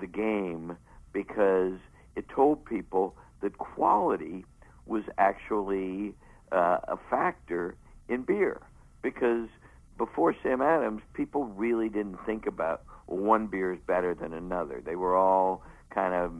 the 0.00 0.06
game 0.06 0.76
because 1.12 1.78
it 2.16 2.28
told 2.28 2.64
people 2.64 3.16
that 3.40 3.58
quality 3.58 4.44
was 4.86 5.02
actually 5.18 6.14
uh, 6.52 6.78
a 6.88 6.98
factor 7.10 7.76
in 8.08 8.22
beer 8.22 8.60
because 9.02 9.48
before 9.96 10.34
Sam 10.42 10.60
Adams, 10.60 11.02
people 11.12 11.44
really 11.44 11.88
didn't 11.88 12.18
think 12.26 12.46
about 12.46 12.82
well, 13.06 13.18
one 13.18 13.46
beer 13.46 13.72
is 13.72 13.80
better 13.86 14.14
than 14.14 14.32
another. 14.32 14.82
They 14.84 14.96
were 14.96 15.16
all 15.16 15.62
kind 15.90 16.14
of 16.14 16.32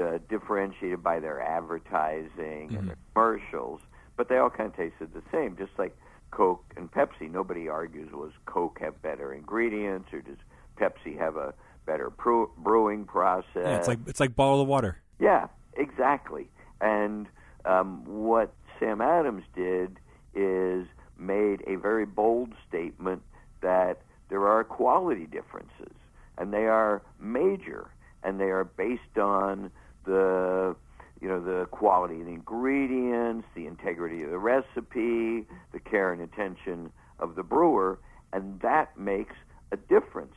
uh, 0.00 0.18
differentiated 0.28 1.02
by 1.02 1.20
their 1.20 1.40
advertising 1.40 2.68
mm-hmm. 2.68 2.76
and 2.76 2.88
their 2.88 2.98
commercials, 3.12 3.80
but 4.16 4.28
they 4.28 4.38
all 4.38 4.50
kind 4.50 4.70
of 4.70 4.76
tasted 4.76 5.12
the 5.14 5.22
same, 5.32 5.56
just 5.56 5.72
like 5.78 5.96
Coke 6.32 6.64
and 6.76 6.90
Pepsi. 6.90 7.30
Nobody 7.30 7.68
argues 7.68 8.10
was 8.12 8.32
Coke 8.46 8.80
have 8.80 9.00
better 9.00 9.32
ingredients 9.32 10.12
or 10.12 10.20
does 10.20 10.38
Pepsi 10.76 11.16
have 11.16 11.36
a 11.36 11.54
better 11.86 12.10
brewing 12.10 13.04
process? 13.04 13.46
Yeah, 13.54 13.76
it's 13.76 13.88
like 13.88 13.98
it's 14.06 14.18
like 14.18 14.34
bottled 14.34 14.66
water. 14.66 14.98
Yeah, 15.20 15.46
exactly. 15.74 16.48
And 16.80 17.28
um, 17.64 18.04
what 18.04 18.52
Sam 18.80 19.00
Adams 19.00 19.44
did 19.54 19.98
is 20.34 20.86
made 21.18 21.62
a 21.66 21.76
very 21.76 22.06
bold 22.06 22.52
statement 22.68 23.22
that 23.60 24.02
there 24.28 24.46
are 24.48 24.64
quality 24.64 25.26
differences, 25.26 25.94
and 26.38 26.52
they 26.52 26.66
are 26.66 27.02
major, 27.20 27.90
and 28.24 28.40
they 28.40 28.50
are 28.50 28.64
based 28.64 29.18
on 29.18 29.70
the 30.04 30.74
you 31.22 31.28
know 31.28 31.40
the 31.40 31.66
quality 31.66 32.20
of 32.20 32.26
the 32.26 32.32
ingredients, 32.32 33.46
the 33.54 33.66
integrity 33.66 34.22
of 34.22 34.30
the 34.30 34.38
recipe, 34.38 35.46
the 35.72 35.80
care 35.82 36.12
and 36.12 36.20
attention 36.20 36.92
of 37.18 37.36
the 37.36 37.42
brewer, 37.42 37.98
and 38.32 38.60
that 38.60 38.98
makes 38.98 39.34
a 39.70 39.76
difference 39.76 40.34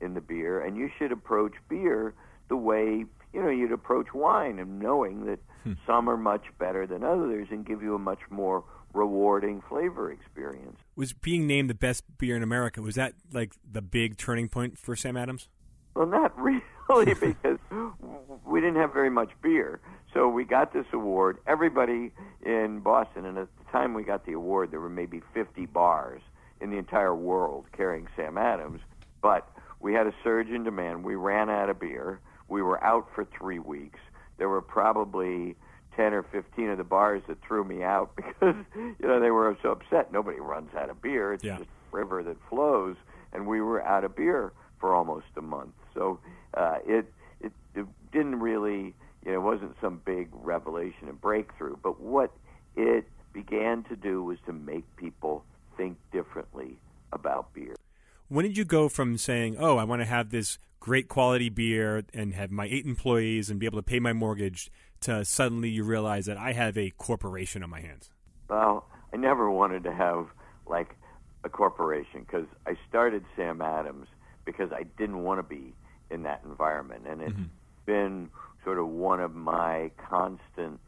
in 0.00 0.14
the 0.14 0.20
beer. 0.20 0.60
And 0.64 0.76
you 0.76 0.88
should 0.98 1.12
approach 1.12 1.52
beer 1.68 2.14
the 2.48 2.56
way 2.56 3.04
you 3.34 3.42
know 3.42 3.50
you'd 3.50 3.72
approach 3.72 4.14
wine, 4.14 4.58
and 4.58 4.78
knowing 4.78 5.26
that 5.26 5.40
Hmm. 5.64 5.72
Some 5.86 6.08
are 6.08 6.16
much 6.16 6.44
better 6.58 6.86
than 6.86 7.04
others 7.04 7.48
and 7.50 7.66
give 7.66 7.82
you 7.82 7.94
a 7.94 7.98
much 7.98 8.20
more 8.30 8.64
rewarding 8.94 9.62
flavor 9.68 10.10
experience. 10.10 10.78
Was 10.96 11.12
being 11.12 11.46
named 11.46 11.68
the 11.68 11.74
best 11.74 12.04
beer 12.16 12.36
in 12.36 12.42
America, 12.42 12.80
was 12.80 12.94
that 12.94 13.14
like 13.32 13.52
the 13.70 13.82
big 13.82 14.16
turning 14.16 14.48
point 14.48 14.78
for 14.78 14.96
Sam 14.96 15.16
Adams? 15.16 15.48
Well, 15.94 16.06
not 16.06 16.32
really, 16.40 17.14
because 17.14 17.58
we 18.46 18.60
didn't 18.60 18.76
have 18.76 18.92
very 18.92 19.10
much 19.10 19.30
beer. 19.42 19.80
So 20.14 20.28
we 20.28 20.44
got 20.44 20.72
this 20.72 20.86
award. 20.92 21.38
Everybody 21.46 22.12
in 22.44 22.80
Boston, 22.80 23.26
and 23.26 23.38
at 23.38 23.48
the 23.58 23.72
time 23.72 23.94
we 23.94 24.02
got 24.02 24.24
the 24.26 24.32
award, 24.32 24.70
there 24.70 24.80
were 24.80 24.88
maybe 24.88 25.22
50 25.34 25.66
bars 25.66 26.22
in 26.60 26.70
the 26.70 26.76
entire 26.76 27.14
world 27.14 27.66
carrying 27.76 28.08
Sam 28.16 28.38
Adams. 28.38 28.80
But 29.22 29.48
we 29.80 29.92
had 29.94 30.06
a 30.06 30.14
surge 30.24 30.48
in 30.48 30.64
demand. 30.64 31.04
We 31.04 31.14
ran 31.14 31.50
out 31.50 31.68
of 31.68 31.78
beer. 31.78 32.20
We 32.48 32.62
were 32.62 32.82
out 32.82 33.08
for 33.14 33.26
three 33.38 33.58
weeks 33.58 34.00
there 34.38 34.48
were 34.48 34.62
probably 34.62 35.56
10 35.96 36.14
or 36.14 36.22
15 36.22 36.70
of 36.70 36.78
the 36.78 36.84
bars 36.84 37.22
that 37.28 37.42
threw 37.42 37.64
me 37.64 37.82
out 37.82 38.12
because 38.16 38.54
you 38.74 39.06
know 39.06 39.20
they 39.20 39.30
were 39.30 39.56
so 39.62 39.72
upset 39.72 40.12
nobody 40.12 40.40
runs 40.40 40.72
out 40.74 40.88
of 40.88 41.02
beer 41.02 41.34
it's 41.34 41.44
yeah. 41.44 41.58
just 41.58 41.68
a 41.92 41.96
river 41.96 42.22
that 42.22 42.36
flows 42.48 42.96
and 43.32 43.46
we 43.46 43.60
were 43.60 43.82
out 43.82 44.04
of 44.04 44.16
beer 44.16 44.52
for 44.80 44.94
almost 44.94 45.26
a 45.36 45.42
month 45.42 45.74
so 45.92 46.18
uh 46.54 46.76
it 46.86 47.12
it, 47.40 47.52
it 47.74 47.86
didn't 48.12 48.40
really 48.40 48.94
you 49.28 49.34
know 49.34 49.40
it 49.40 49.42
wasn't 49.42 49.76
some 49.80 50.00
big 50.04 50.28
revelation 50.32 51.08
and 51.08 51.20
breakthrough 51.20 51.76
but 51.82 52.00
what 52.00 52.32
it 52.76 53.06
began 53.32 53.84
to 53.84 53.94
do 53.94 54.24
was 54.24 54.38
to 54.46 54.52
make 54.52 54.84
people 54.96 55.44
think 55.76 55.96
differently 56.10 56.80
about 57.12 57.52
beer 57.54 57.74
when 58.28 58.44
did 58.44 58.58
you 58.58 58.64
go 58.64 58.88
from 58.90 59.16
saying, 59.16 59.56
"Oh, 59.58 59.78
I 59.78 59.84
want 59.84 60.02
to 60.02 60.06
have 60.06 60.30
this 60.30 60.58
great 60.80 61.08
quality 61.08 61.48
beer 61.48 62.04
and 62.12 62.34
have 62.34 62.50
my 62.50 62.66
eight 62.66 62.84
employees 62.84 63.48
and 63.50 63.58
be 63.58 63.66
able 63.66 63.78
to 63.78 63.82
pay 63.82 64.00
my 64.00 64.12
mortgage," 64.12 64.70
to 65.00 65.24
suddenly 65.24 65.70
you 65.70 65.82
realize 65.82 66.26
that 66.26 66.36
I 66.36 66.52
have 66.52 66.76
a 66.76 66.90
corporation 66.90 67.62
on 67.62 67.70
my 67.70 67.80
hands? 67.80 68.10
Well, 68.50 68.86
I 69.12 69.16
never 69.16 69.50
wanted 69.50 69.84
to 69.84 69.94
have 69.94 70.26
like 70.66 70.94
a 71.42 71.48
corporation 71.48 72.20
because 72.20 72.46
I 72.66 72.76
started 72.88 73.24
Sam 73.34 73.62
Adams 73.62 74.08
because 74.44 74.72
I 74.72 74.82
didn't 74.98 75.22
want 75.22 75.38
to 75.38 75.42
be 75.42 75.74
in 76.10 76.24
that 76.24 76.42
environment, 76.44 77.06
and 77.06 77.22
it's 77.22 77.32
mm-hmm. 77.32 77.44
been 77.86 78.30
sort 78.68 78.78
of 78.78 78.88
one 78.88 79.18
of 79.18 79.34
my 79.34 79.90
constant 80.10 80.78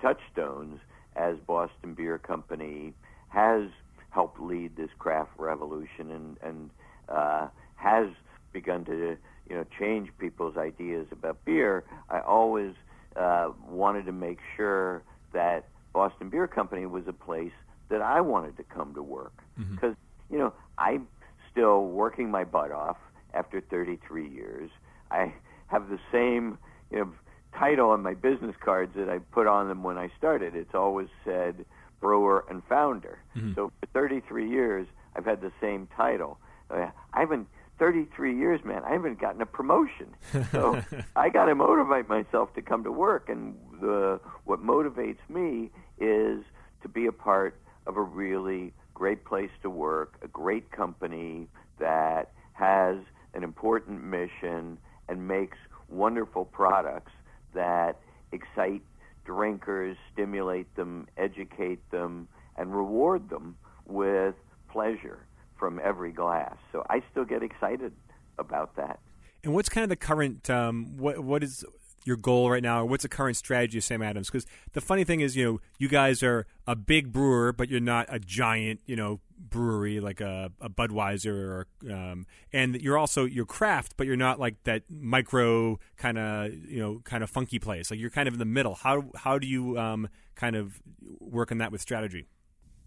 touchstones 0.00 0.78
as 1.16 1.34
Boston 1.44 1.92
Beer 1.92 2.18
Company 2.18 2.92
has 3.30 3.64
helped 4.10 4.38
lead 4.40 4.76
this 4.76 4.90
craft 5.00 5.32
revolution 5.36 6.12
and 6.12 6.36
and 6.40 6.70
uh, 7.08 7.48
has 7.74 8.06
begun 8.52 8.84
to 8.84 9.16
you 9.50 9.56
know 9.56 9.64
change 9.76 10.08
people's 10.18 10.56
ideas 10.56 11.08
about 11.10 11.44
beer. 11.44 11.82
I 12.10 12.20
always 12.20 12.74
uh, 13.16 13.48
wanted 13.68 14.06
to 14.06 14.12
make 14.12 14.38
sure 14.56 15.02
that 15.32 15.66
Boston 15.92 16.30
Beer 16.30 16.46
Company 16.46 16.86
was 16.86 17.08
a 17.08 17.12
place 17.12 17.56
that 17.88 18.02
I 18.02 18.20
wanted 18.20 18.56
to 18.58 18.62
come 18.62 18.94
to 18.94 19.02
work 19.02 19.42
because 19.72 19.94
mm-hmm. 19.94 20.32
you 20.32 20.38
know 20.38 20.52
I'm 20.78 21.08
still 21.50 21.86
working 21.86 22.30
my 22.30 22.44
butt 22.44 22.70
off 22.70 22.98
after 23.34 23.60
33 23.60 24.28
years. 24.28 24.70
I 25.10 25.34
have 25.66 25.88
the 25.88 25.98
same 26.12 26.58
you 26.90 26.98
know 26.98 27.12
title 27.58 27.90
on 27.90 28.02
my 28.02 28.14
business 28.14 28.54
cards 28.60 28.92
that 28.96 29.08
I 29.08 29.18
put 29.18 29.46
on 29.46 29.68
them 29.68 29.82
when 29.82 29.96
I 29.96 30.10
started. 30.18 30.54
It's 30.54 30.74
always 30.74 31.08
said 31.24 31.64
brewer, 32.00 32.44
and 32.48 32.62
founder. 32.68 33.18
Mm-hmm. 33.36 33.54
So 33.54 33.72
for 33.80 33.86
33 33.92 34.48
years, 34.48 34.86
I've 35.14 35.24
had 35.24 35.40
the 35.40 35.52
same 35.60 35.88
title. 35.96 36.38
Uh, 36.70 36.90
I 37.12 37.20
haven't 37.20 37.48
33 37.78 38.36
years, 38.36 38.60
man. 38.64 38.82
I 38.84 38.92
haven't 38.92 39.20
gotten 39.20 39.42
a 39.42 39.46
promotion, 39.46 40.14
so 40.50 40.82
I 41.16 41.28
got 41.28 41.46
to 41.46 41.54
motivate 41.54 42.08
myself 42.08 42.54
to 42.54 42.62
come 42.62 42.84
to 42.84 42.92
work. 42.92 43.28
And 43.28 43.54
the 43.80 44.20
what 44.44 44.64
motivates 44.64 45.18
me 45.28 45.70
is 45.98 46.44
to 46.82 46.88
be 46.88 47.06
a 47.06 47.12
part 47.12 47.58
of 47.86 47.96
a 47.96 48.02
really 48.02 48.72
great 48.94 49.24
place 49.24 49.50
to 49.62 49.70
work, 49.70 50.14
a 50.22 50.28
great 50.28 50.70
company 50.70 51.48
that 51.78 52.32
has 52.54 52.96
an 53.34 53.44
important 53.44 54.02
mission 54.02 54.78
and 55.08 55.28
makes 55.28 55.58
wonderful 55.88 56.44
products 56.44 57.12
that 57.54 58.00
excite 58.32 58.82
drinkers, 59.24 59.96
stimulate 60.12 60.74
them, 60.76 61.06
educate 61.16 61.90
them, 61.90 62.28
and 62.56 62.74
reward 62.74 63.28
them 63.28 63.56
with 63.86 64.34
pleasure 64.70 65.18
from 65.58 65.80
every 65.82 66.12
glass. 66.12 66.56
So 66.72 66.84
I 66.88 67.02
still 67.10 67.24
get 67.24 67.42
excited 67.42 67.92
about 68.38 68.76
that. 68.76 69.00
And 69.42 69.54
what's 69.54 69.68
kind 69.68 69.84
of 69.84 69.88
the 69.88 69.96
current 69.96 70.48
um, 70.50 70.96
what 70.96 71.20
what 71.20 71.42
is 71.42 71.64
your 72.06 72.16
goal 72.16 72.50
right 72.50 72.62
now, 72.62 72.82
or 72.82 72.86
what's 72.86 73.02
the 73.02 73.08
current 73.08 73.36
strategy 73.36 73.78
of 73.78 73.84
Sam 73.84 74.00
Adams? 74.00 74.28
Because 74.28 74.46
the 74.72 74.80
funny 74.80 75.04
thing 75.04 75.20
is, 75.20 75.36
you 75.36 75.44
know, 75.44 75.60
you 75.78 75.88
guys 75.88 76.22
are 76.22 76.46
a 76.66 76.76
big 76.76 77.12
brewer, 77.12 77.52
but 77.52 77.68
you're 77.68 77.80
not 77.80 78.06
a 78.08 78.18
giant, 78.18 78.80
you 78.86 78.94
know, 78.94 79.20
brewery 79.38 80.00
like 80.00 80.20
a, 80.20 80.50
a 80.60 80.68
Budweiser, 80.68 81.34
or, 81.34 81.66
um, 81.92 82.26
and 82.52 82.80
you're 82.80 82.96
also 82.96 83.24
you're 83.24 83.44
craft, 83.44 83.94
but 83.96 84.06
you're 84.06 84.16
not 84.16 84.38
like 84.38 84.62
that 84.64 84.84
micro 84.88 85.78
kind 85.96 86.18
of 86.18 86.54
you 86.54 86.80
know 86.80 87.00
kind 87.04 87.22
of 87.22 87.30
funky 87.30 87.58
place. 87.58 87.90
Like 87.90 88.00
you're 88.00 88.10
kind 88.10 88.28
of 88.28 88.34
in 88.34 88.38
the 88.38 88.44
middle. 88.44 88.74
How 88.74 89.04
how 89.16 89.38
do 89.38 89.46
you 89.46 89.78
um, 89.78 90.08
kind 90.36 90.56
of 90.56 90.80
work 91.20 91.50
on 91.50 91.58
that 91.58 91.72
with 91.72 91.80
strategy? 91.80 92.26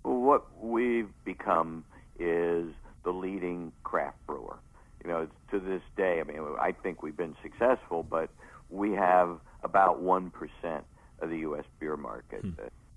What 0.04 0.64
we've 0.64 1.12
become 1.26 1.84
is 2.18 2.68
the 3.04 3.12
leading 3.12 3.72
craft 3.84 4.26
brewer. 4.26 4.60
You 5.04 5.10
know, 5.10 5.28
to 5.52 5.60
this 5.60 5.82
day, 5.96 6.20
I 6.20 6.24
mean, 6.24 6.40
I 6.60 6.74
think 6.74 7.02
we've 7.02 7.16
been 7.16 7.36
successful, 7.42 8.04
but 8.04 8.30
we 8.70 8.92
have 8.94 9.40
about 9.64 10.02
one 10.02 10.32
percent 10.32 10.86
of 11.22 11.30
the 11.30 11.40
U.S. 11.40 11.66
beer 11.80 11.98
market, 11.98 12.42
hmm. 12.42 12.52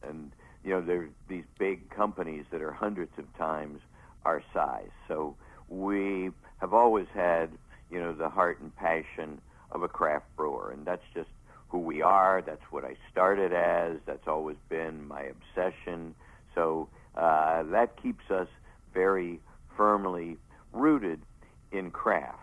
and 0.08 0.32
you 0.64 0.70
know, 0.70 0.80
there's 0.80 1.10
these 1.28 1.44
big 1.58 1.90
companies 1.90 2.44
that 2.52 2.62
are 2.62 2.72
hundreds 2.72 3.12
of 3.18 3.24
times 3.36 3.80
our 4.24 4.42
size. 4.54 4.90
So 5.08 5.36
we 5.68 6.30
have 6.60 6.72
always 6.72 7.06
had, 7.12 7.50
you 7.90 7.98
know, 7.98 8.12
the 8.12 8.28
heart 8.28 8.60
and 8.60 8.74
passion 8.76 9.40
of 9.72 9.82
a 9.82 9.88
craft 9.88 10.26
brewer, 10.36 10.70
and 10.70 10.86
that's 10.86 11.02
just 11.14 11.28
who 11.68 11.78
we 11.78 12.02
are. 12.02 12.42
That's 12.44 12.62
what 12.70 12.84
I 12.84 12.96
started 13.10 13.52
as. 13.52 13.98
That's 14.06 14.28
always 14.28 14.58
been 14.68 15.08
my 15.08 15.22
obsession. 15.22 16.14
So 16.54 16.88
uh, 17.16 17.64
that 17.64 18.00
keeps 18.00 18.30
us 18.30 18.48
very 18.94 19.40
firmly 19.76 20.36
rooted 20.72 21.20
in 21.72 21.90
craft. 21.90 22.38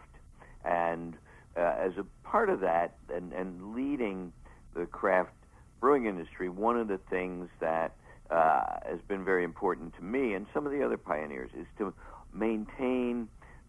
And 0.65 1.15
uh, 1.55 1.75
as 1.79 1.91
a 1.97 2.05
part 2.31 2.49
of 2.49 2.59
that, 2.61 2.95
and, 3.13 3.33
and 3.33 3.73
leading 3.75 4.31
the 4.75 4.85
craft 4.85 5.31
brewing 5.79 6.05
industry, 6.05 6.49
one 6.49 6.77
of 6.77 6.87
the 6.87 6.99
things 7.09 7.49
that 7.59 7.95
uh, 8.29 8.61
has 8.85 8.99
been 9.07 9.25
very 9.25 9.43
important 9.43 9.95
to 9.95 10.03
me 10.03 10.33
and 10.33 10.45
some 10.53 10.65
of 10.67 10.71
the 10.71 10.83
other 10.83 10.97
pioneers 10.97 11.49
is 11.57 11.65
to 11.77 11.93
maintain 12.33 13.27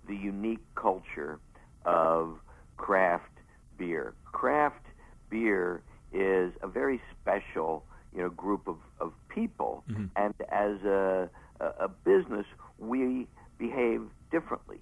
the 0.08 0.14
unique 0.14 0.64
culture 0.74 1.38
of 1.84 2.38
craft 2.76 3.32
beer. 3.78 4.12
Craft 4.24 4.84
beer 5.30 5.82
is 6.12 6.52
a 6.62 6.68
very 6.68 7.00
special, 7.20 7.84
you 8.14 8.20
know, 8.22 8.30
group 8.30 8.68
of, 8.68 8.76
of 9.00 9.12
people, 9.28 9.84
mm-hmm. 9.88 10.06
and 10.16 10.34
as 10.50 10.82
a, 10.84 11.30
a 11.60 11.88
business, 12.04 12.46
we 12.78 13.26
behave 13.58 14.02
differently. 14.30 14.78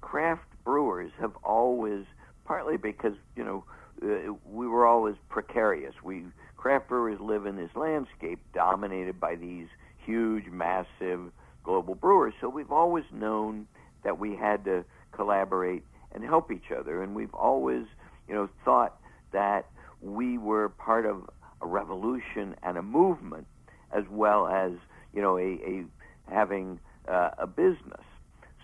Craft 0.00 0.48
brewers 0.64 1.12
have 1.20 1.32
always, 1.44 2.04
partly 2.44 2.76
because 2.76 3.14
you 3.36 3.44
know, 3.44 3.64
uh, 4.02 4.32
we 4.44 4.66
were 4.66 4.86
always 4.86 5.16
precarious. 5.28 5.94
We 6.02 6.24
craft 6.56 6.88
brewers 6.88 7.20
live 7.20 7.46
in 7.46 7.56
this 7.56 7.70
landscape 7.74 8.38
dominated 8.54 9.18
by 9.18 9.34
these 9.34 9.66
huge, 10.04 10.46
massive 10.46 11.32
global 11.64 11.94
brewers. 11.94 12.34
So 12.40 12.48
we've 12.48 12.72
always 12.72 13.04
known 13.12 13.66
that 14.04 14.18
we 14.18 14.36
had 14.36 14.64
to 14.64 14.84
collaborate 15.12 15.84
and 16.12 16.24
help 16.24 16.50
each 16.50 16.70
other, 16.76 17.02
and 17.02 17.14
we've 17.14 17.34
always, 17.34 17.84
you 18.28 18.34
know, 18.34 18.48
thought 18.64 19.00
that 19.32 19.66
we 20.00 20.38
were 20.38 20.68
part 20.68 21.06
of 21.06 21.28
a 21.60 21.66
revolution 21.66 22.54
and 22.62 22.76
a 22.76 22.82
movement, 22.82 23.46
as 23.92 24.04
well 24.10 24.46
as, 24.46 24.72
you 25.14 25.22
know, 25.22 25.38
a, 25.38 25.58
a 25.64 25.84
having 26.28 26.80
uh, 27.08 27.30
a 27.38 27.46
business. 27.46 28.04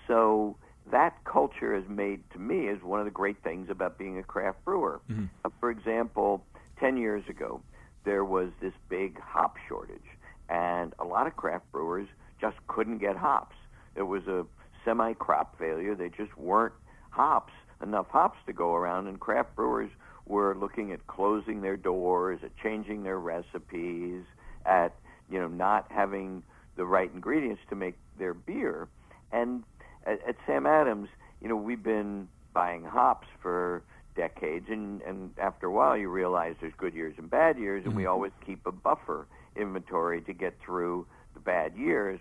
So 0.06 0.56
that 0.90 1.24
culture 1.24 1.74
has 1.74 1.88
made 1.88 2.22
to 2.32 2.38
me 2.38 2.68
is 2.68 2.82
one 2.82 3.00
of 3.00 3.04
the 3.04 3.10
great 3.10 3.42
things 3.42 3.68
about 3.70 3.98
being 3.98 4.18
a 4.18 4.22
craft 4.22 4.64
brewer. 4.64 5.00
Mm-hmm. 5.10 5.26
Uh, 5.44 5.50
for 5.60 5.70
example, 5.70 6.44
ten 6.78 6.96
years 6.96 7.24
ago, 7.28 7.60
there 8.04 8.24
was 8.24 8.50
this 8.60 8.72
big 8.88 9.20
hop 9.20 9.56
shortage, 9.68 10.00
and 10.48 10.94
a 10.98 11.04
lot 11.04 11.26
of 11.26 11.36
craft 11.36 11.70
brewers 11.72 12.08
just 12.40 12.56
couldn't 12.66 12.98
get 12.98 13.16
hops. 13.16 13.56
It 13.96 14.02
was 14.02 14.26
a 14.26 14.46
semi 14.84 15.12
crop 15.14 15.58
failure. 15.58 15.94
They 15.94 16.08
just 16.08 16.36
weren't 16.38 16.74
hops, 17.10 17.52
enough 17.82 18.06
hops 18.08 18.38
to 18.46 18.52
go 18.52 18.74
around, 18.74 19.06
and 19.06 19.18
craft 19.18 19.54
brewers 19.56 19.90
were 20.26 20.54
looking 20.54 20.92
at 20.92 21.06
closing 21.06 21.62
their 21.62 21.76
doors, 21.76 22.40
at 22.42 22.56
changing 22.62 23.02
their 23.02 23.18
recipes, 23.18 24.22
at 24.64 24.94
you 25.30 25.38
know 25.38 25.48
not 25.48 25.86
having 25.90 26.42
the 26.76 26.84
right 26.84 27.10
ingredients 27.12 27.60
to 27.68 27.76
make 27.76 27.94
their 28.18 28.34
beer. 28.34 28.88
And 29.32 29.64
at, 30.08 30.20
at 30.26 30.36
Sam 30.46 30.66
Adams, 30.66 31.08
you 31.40 31.48
know, 31.48 31.56
we've 31.56 31.82
been 31.82 32.28
buying 32.54 32.82
hops 32.84 33.28
for 33.42 33.82
decades, 34.16 34.66
and, 34.68 35.00
and 35.02 35.30
after 35.38 35.66
a 35.66 35.72
while, 35.72 35.96
you 35.96 36.08
realize 36.08 36.56
there's 36.60 36.72
good 36.76 36.94
years 36.94 37.14
and 37.18 37.30
bad 37.30 37.58
years, 37.58 37.84
and 37.84 37.92
mm-hmm. 37.92 38.00
we 38.00 38.06
always 38.06 38.32
keep 38.44 38.66
a 38.66 38.72
buffer 38.72 39.26
inventory 39.54 40.20
to 40.22 40.32
get 40.32 40.54
through 40.64 41.06
the 41.34 41.40
bad 41.40 41.76
years 41.76 42.18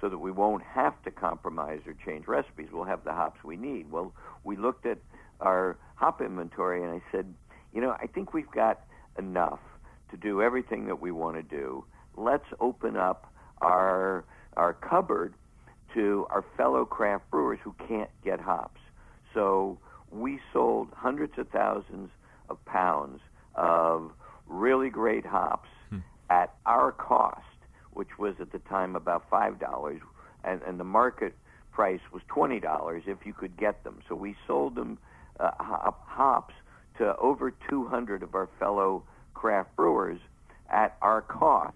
so 0.00 0.08
that 0.08 0.18
we 0.18 0.30
won't 0.30 0.62
have 0.62 1.00
to 1.04 1.10
compromise 1.10 1.80
or 1.86 1.94
change 2.04 2.26
recipes. 2.26 2.68
We'll 2.72 2.84
have 2.84 3.04
the 3.04 3.12
hops 3.12 3.44
we 3.44 3.56
need. 3.56 3.90
Well, 3.90 4.12
we 4.44 4.56
looked 4.56 4.84
at 4.84 4.98
our 5.40 5.78
hop 5.94 6.20
inventory, 6.20 6.82
and 6.82 6.92
I 6.92 7.02
said, 7.12 7.32
you 7.72 7.80
know, 7.80 7.96
I 7.98 8.06
think 8.08 8.34
we've 8.34 8.50
got 8.50 8.80
enough 9.18 9.60
to 10.10 10.16
do 10.16 10.42
everything 10.42 10.86
that 10.86 11.00
we 11.00 11.12
want 11.12 11.36
to 11.36 11.42
do. 11.42 11.84
Let's 12.16 12.44
open 12.60 12.96
up 12.96 13.32
our 13.60 14.24
our 14.56 14.74
cupboard 14.74 15.34
to 15.94 16.26
our 16.30 16.44
fellow 16.56 16.84
craft 16.84 17.30
brewers 17.30 17.58
who 17.62 17.74
can't 17.88 18.10
get 18.24 18.40
hops. 18.40 18.80
So 19.34 19.78
we 20.10 20.38
sold 20.52 20.88
hundreds 20.94 21.38
of 21.38 21.48
thousands 21.48 22.10
of 22.48 22.62
pounds 22.64 23.20
of 23.54 24.12
really 24.46 24.90
great 24.90 25.24
hops 25.24 25.68
hmm. 25.90 25.98
at 26.30 26.54
our 26.66 26.92
cost, 26.92 27.40
which 27.92 28.18
was 28.18 28.34
at 28.40 28.52
the 28.52 28.58
time 28.60 28.96
about 28.96 29.28
five 29.30 29.58
dollars, 29.58 30.00
and, 30.44 30.60
and 30.62 30.78
the 30.78 30.84
market 30.84 31.34
price 31.72 32.00
was 32.12 32.22
twenty 32.28 32.60
dollars 32.60 33.02
if 33.06 33.18
you 33.24 33.32
could 33.32 33.56
get 33.56 33.82
them. 33.84 34.00
So 34.08 34.14
we 34.14 34.36
sold 34.46 34.74
them 34.74 34.98
uh, 35.40 35.50
hops 35.58 36.54
to 36.98 37.16
over 37.16 37.52
200 37.70 38.22
of 38.22 38.34
our 38.34 38.48
fellow 38.58 39.02
craft 39.34 39.74
brewers 39.76 40.20
at 40.70 40.96
our 41.00 41.22
cost, 41.22 41.74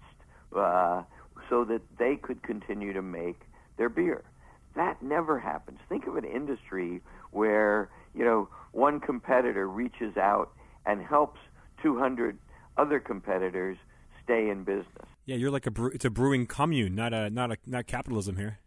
uh, 0.55 1.03
so 1.49 1.63
that 1.65 1.81
they 1.97 2.15
could 2.15 2.41
continue 2.43 2.93
to 2.93 3.01
make 3.01 3.39
their 3.77 3.89
beer. 3.89 4.23
That 4.75 5.01
never 5.01 5.39
happens. 5.39 5.79
Think 5.89 6.05
of 6.07 6.17
an 6.17 6.25
industry 6.25 7.01
where 7.31 7.89
you 8.17 8.25
know, 8.25 8.49
one 8.71 8.99
competitor 8.99 9.69
reaches 9.69 10.17
out 10.17 10.51
and 10.85 11.01
helps 11.01 11.39
200 11.83 12.37
other 12.77 12.99
competitors 12.99 13.77
stay 14.23 14.49
in 14.49 14.63
business. 14.63 15.07
Yeah, 15.25 15.35
you're 15.35 15.51
like 15.51 15.67
a 15.67 15.71
bre- 15.71 15.89
it's 15.93 16.05
a 16.05 16.09
brewing 16.09 16.47
commune, 16.47 16.95
not 16.95 17.13
a 17.13 17.29
not 17.29 17.51
a 17.51 17.57
not 17.65 17.85
capitalism 17.85 18.37
here. 18.37 18.59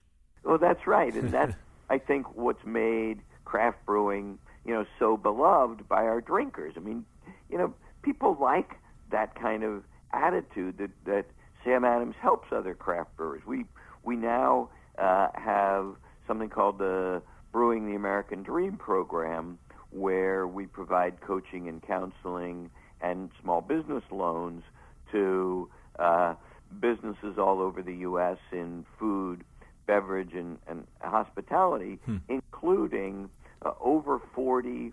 Well, 0.44 0.58
that's 0.58 0.86
right, 0.86 1.12
and 1.12 1.30
that's 1.32 1.54
I 1.88 1.98
think 1.98 2.36
what's 2.36 2.64
made 2.64 3.20
craft 3.44 3.84
brewing, 3.84 4.38
you 4.64 4.72
know, 4.72 4.84
so 4.98 5.16
beloved 5.16 5.88
by 5.88 6.04
our 6.04 6.20
drinkers. 6.20 6.74
I 6.76 6.80
mean, 6.80 7.04
you 7.50 7.58
know, 7.58 7.74
people 8.02 8.36
like 8.40 8.76
that 9.10 9.34
kind 9.34 9.64
of 9.64 9.82
attitude 10.12 10.78
that 10.78 10.90
that 11.06 11.26
Sam 11.64 11.84
Adams 11.84 12.14
helps 12.20 12.52
other 12.52 12.74
craft 12.74 13.16
brewers. 13.16 13.42
We 13.46 13.64
we 14.04 14.16
now 14.16 14.70
uh, 15.00 15.28
have 15.34 15.94
something 16.26 16.48
called 16.48 16.78
the 16.78 17.22
Brewing 17.52 17.88
the 17.88 17.96
American 17.96 18.42
Dream 18.42 18.76
program, 18.76 19.58
where 19.90 20.46
we 20.46 20.66
provide 20.66 21.20
coaching 21.20 21.68
and 21.68 21.82
counseling 21.82 22.70
and 23.00 23.30
small 23.42 23.60
business 23.60 24.04
loans 24.12 24.62
to 25.10 25.68
uh, 25.98 26.34
businesses 26.80 27.38
all 27.38 27.60
over 27.60 27.82
the 27.82 27.96
U.S. 27.96 28.38
in 28.52 28.84
food, 28.98 29.42
beverage, 29.86 30.32
and, 30.34 30.58
and 30.68 30.86
hospitality, 31.00 31.98
hmm. 32.04 32.18
including 32.28 33.28
uh, 33.64 33.72
over 33.80 34.20
40 34.34 34.92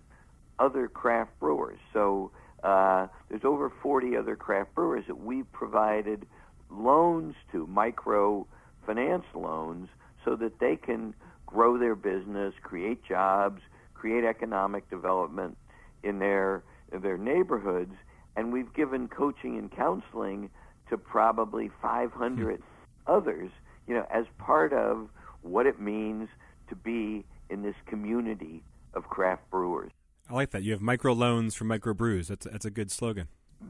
other 0.57 0.87
craft 0.87 1.31
brewers. 1.39 1.77
So 1.93 2.31
uh, 2.63 3.07
there's 3.29 3.45
over 3.45 3.71
40 3.83 4.17
other 4.17 4.35
craft 4.35 4.73
brewers 4.73 5.03
that 5.07 5.19
we've 5.19 5.51
provided 5.51 6.25
loans 6.71 7.35
to, 7.51 7.67
micro 7.67 8.47
finance 8.85 9.25
loans, 9.35 9.89
so 10.27 10.35
that 10.35 10.59
they 10.59 10.75
can 10.75 11.13
grow 11.45 11.77
their 11.77 11.95
business, 11.95 12.53
create 12.61 12.99
jobs, 13.07 13.61
create 13.93 14.25
economic 14.25 14.89
development 14.89 15.57
in 16.03 16.19
their 16.19 16.63
in 16.91 17.01
their 17.01 17.17
neighborhoods, 17.17 17.93
and 18.35 18.51
we've 18.51 18.73
given 18.73 19.07
coaching 19.07 19.57
and 19.57 19.71
counseling 19.71 20.49
to 20.89 20.97
probably 20.97 21.69
500 21.81 22.61
others, 23.07 23.49
you 23.87 23.93
know, 23.93 24.05
as 24.09 24.25
part 24.37 24.71
of 24.71 25.09
what 25.41 25.65
it 25.65 25.81
means 25.81 26.29
to 26.69 26.75
be 26.75 27.25
in 27.49 27.61
this 27.61 27.75
community 27.85 28.63
of 28.93 29.03
craft 29.09 29.49
brewers. 29.49 29.91
I 30.29 30.33
like 30.33 30.51
that. 30.51 30.63
You 30.63 30.73
have 30.73 30.81
micro 30.81 31.13
loans 31.13 31.55
for 31.55 31.63
micro 31.63 31.93
brews. 31.93 32.27
That's 32.27 32.45
that's 32.45 32.65
a 32.65 32.71
good 32.71 32.91
slogan. 32.91 33.27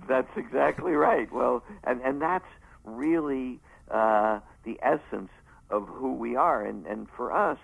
That's 0.10 0.36
exactly 0.36 0.92
right. 1.10 1.32
Well, 1.32 1.64
and 1.84 2.02
and 2.02 2.20
that's 2.20 2.50
really 2.84 3.60
uh, 3.92 4.40
the 4.64 4.80
essence 4.82 5.30
of 5.70 5.88
who 5.88 6.14
we 6.14 6.36
are. 6.36 6.64
And 6.64 6.86
and 6.86 7.08
for 7.16 7.32
us, 7.32 7.60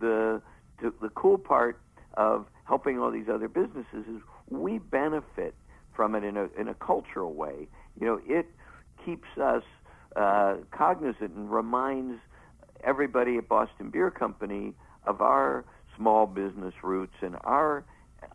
the 0.00 0.40
the, 0.80 0.92
the 1.00 1.08
cool 1.10 1.38
part 1.38 1.80
of 2.14 2.46
helping 2.64 2.98
all 2.98 3.10
these 3.10 3.28
other 3.28 3.48
businesses 3.48 4.06
is 4.08 4.20
we 4.48 4.78
benefit 4.78 5.54
from 5.94 6.14
it 6.14 6.24
in 6.24 6.36
a 6.36 6.48
in 6.58 6.68
a 6.68 6.74
cultural 6.74 7.34
way. 7.34 7.68
You 8.00 8.06
know, 8.06 8.20
it 8.26 8.46
keeps 9.04 9.28
us 9.40 9.62
uh, 10.14 10.56
cognizant 10.70 11.32
and 11.32 11.50
reminds 11.50 12.20
everybody 12.84 13.36
at 13.38 13.48
Boston 13.48 13.90
Beer 13.90 14.10
Company 14.10 14.74
of 15.06 15.20
our 15.20 15.64
small 15.96 16.26
business 16.26 16.74
roots 16.82 17.14
and 17.22 17.36
our 17.44 17.84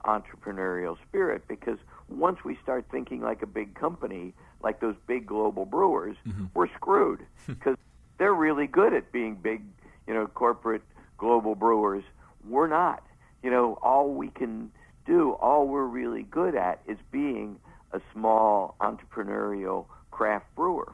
entrepreneurial 0.05 0.97
spirit 1.07 1.47
because 1.47 1.77
once 2.09 2.43
we 2.43 2.57
start 2.61 2.85
thinking 2.91 3.21
like 3.21 3.41
a 3.41 3.47
big 3.47 3.75
company, 3.75 4.33
like 4.61 4.79
those 4.79 4.95
big 5.07 5.25
global 5.25 5.65
brewers, 5.65 6.15
mm-hmm. 6.27 6.45
we're 6.53 6.67
screwed 6.75 7.25
because 7.47 7.77
they're 8.21 8.35
really 8.35 8.67
good 8.67 8.93
at 8.93 9.11
being 9.11 9.33
big, 9.33 9.63
you 10.05 10.13
know, 10.13 10.27
corporate 10.27 10.83
global 11.17 11.55
brewers. 11.55 12.03
We're 12.47 12.67
not. 12.67 13.01
You 13.41 13.49
know, 13.49 13.79
all 13.81 14.13
we 14.13 14.27
can 14.27 14.71
do, 15.07 15.31
all 15.41 15.67
we're 15.67 15.85
really 15.85 16.21
good 16.21 16.53
at 16.53 16.83
is 16.87 16.99
being 17.11 17.57
a 17.91 17.99
small 18.13 18.75
entrepreneurial 18.79 19.87
craft 20.11 20.45
brewer. 20.55 20.93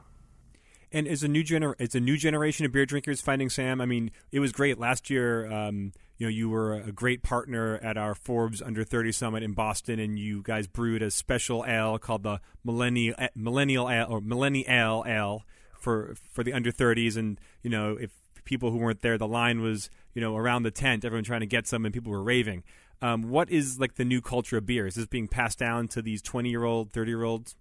And 0.90 1.06
as 1.06 1.22
a 1.22 1.28
new 1.28 1.44
gener- 1.44 1.74
as 1.78 1.94
a 1.94 2.00
new 2.00 2.16
generation 2.16 2.64
of 2.64 2.72
beer 2.72 2.86
drinkers 2.86 3.20
finding 3.20 3.50
Sam, 3.50 3.82
I 3.82 3.84
mean, 3.84 4.10
it 4.32 4.40
was 4.40 4.50
great 4.50 4.78
last 4.78 5.10
year. 5.10 5.52
Um, 5.52 5.92
you 6.16 6.24
know, 6.26 6.30
you 6.30 6.48
were 6.48 6.76
a 6.76 6.92
great 6.92 7.22
partner 7.22 7.78
at 7.82 7.98
our 7.98 8.14
Forbes 8.14 8.62
Under 8.62 8.84
30 8.84 9.12
Summit 9.12 9.42
in 9.42 9.52
Boston, 9.52 10.00
and 10.00 10.18
you 10.18 10.42
guys 10.42 10.66
brewed 10.66 11.02
a 11.02 11.10
special 11.10 11.62
ale 11.66 11.98
called 11.98 12.22
the 12.22 12.40
Millennial 12.64 13.16
Millennial 13.34 13.90
Ale 13.90 14.06
or 14.08 14.22
Millennial 14.22 15.04
Ale 15.06 15.44
for 15.78 16.14
for 16.30 16.42
the 16.42 16.52
under 16.52 16.70
30s. 16.70 17.16
And 17.16 17.40
you 17.62 17.70
know, 17.70 17.96
if 17.96 18.10
people 18.44 18.70
who 18.70 18.78
weren't 18.78 19.02
there, 19.02 19.18
the 19.18 19.28
line 19.28 19.60
was 19.60 19.90
you 20.14 20.20
know 20.20 20.36
around 20.36 20.62
the 20.62 20.70
tent, 20.70 21.04
everyone 21.04 21.24
trying 21.24 21.40
to 21.40 21.46
get 21.46 21.66
some, 21.66 21.84
and 21.84 21.94
people 21.94 22.12
were 22.12 22.22
raving. 22.22 22.62
Um, 23.00 23.30
what 23.30 23.50
is 23.50 23.78
like 23.78 23.94
the 23.94 24.04
new 24.04 24.20
culture 24.20 24.58
of 24.58 24.66
beer? 24.66 24.86
Is 24.86 24.96
this 24.96 25.06
being 25.06 25.28
passed 25.28 25.58
down 25.58 25.88
to 25.88 26.02
these 26.02 26.20
20 26.20 26.50
year 26.50 26.64
old, 26.64 26.92
30 26.92 27.10
year 27.10 27.22
olds? 27.22 27.54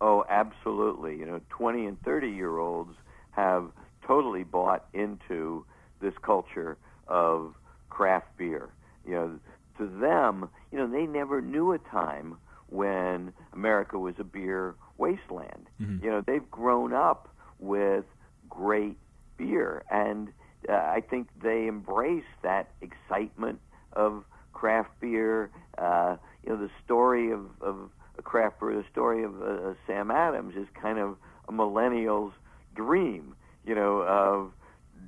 Oh, 0.00 0.24
absolutely. 0.28 1.16
You 1.16 1.26
know, 1.26 1.40
20 1.48 1.86
and 1.86 2.00
30 2.02 2.28
year 2.28 2.58
olds 2.58 2.94
have 3.32 3.70
totally 4.06 4.44
bought 4.44 4.86
into 4.94 5.64
this 6.00 6.14
culture 6.22 6.76
of 7.08 7.54
craft 7.90 8.36
beer. 8.36 8.68
You 9.04 9.14
know, 9.14 9.38
to 9.78 9.86
them, 9.98 10.48
you 10.70 10.78
know, 10.78 10.86
they 10.86 11.06
never 11.06 11.40
knew 11.40 11.72
a 11.72 11.78
time 11.78 12.36
when 12.68 13.32
America 13.52 13.98
was 13.98 14.14
a 14.18 14.24
beer 14.24 14.74
wasteland. 14.98 15.68
Mm-hmm. 15.80 16.04
You 16.04 16.10
know, 16.10 16.22
they've 16.24 16.48
grown 16.50 16.92
up 16.92 17.34
with 17.58 18.04
great 18.48 18.96
beer, 19.36 19.84
and 19.90 20.28
uh, 20.68 20.72
I 20.72 21.02
think 21.08 21.28
they 21.42 21.66
embrace 21.66 22.24
that 22.42 22.70
excitement 22.80 23.60
of 23.92 24.24
craft 24.52 24.90
beer. 25.00 25.50
Uh, 25.76 26.16
you 26.42 26.50
know, 26.50 26.56
the 26.56 26.70
story 26.84 27.30
of, 27.30 27.46
of 27.60 27.90
a 28.18 28.22
craft 28.22 28.58
brewer, 28.58 28.74
the 28.74 28.88
story 28.90 29.22
of 29.24 29.40
uh, 29.40 29.74
Sam 29.86 30.10
Adams 30.10 30.56
is 30.56 30.66
kind 30.80 30.98
of 30.98 31.16
a 31.48 31.52
millennial's 31.52 32.32
dream. 32.74 33.34
You 33.64 33.74
know, 33.74 33.98
of 34.02 34.52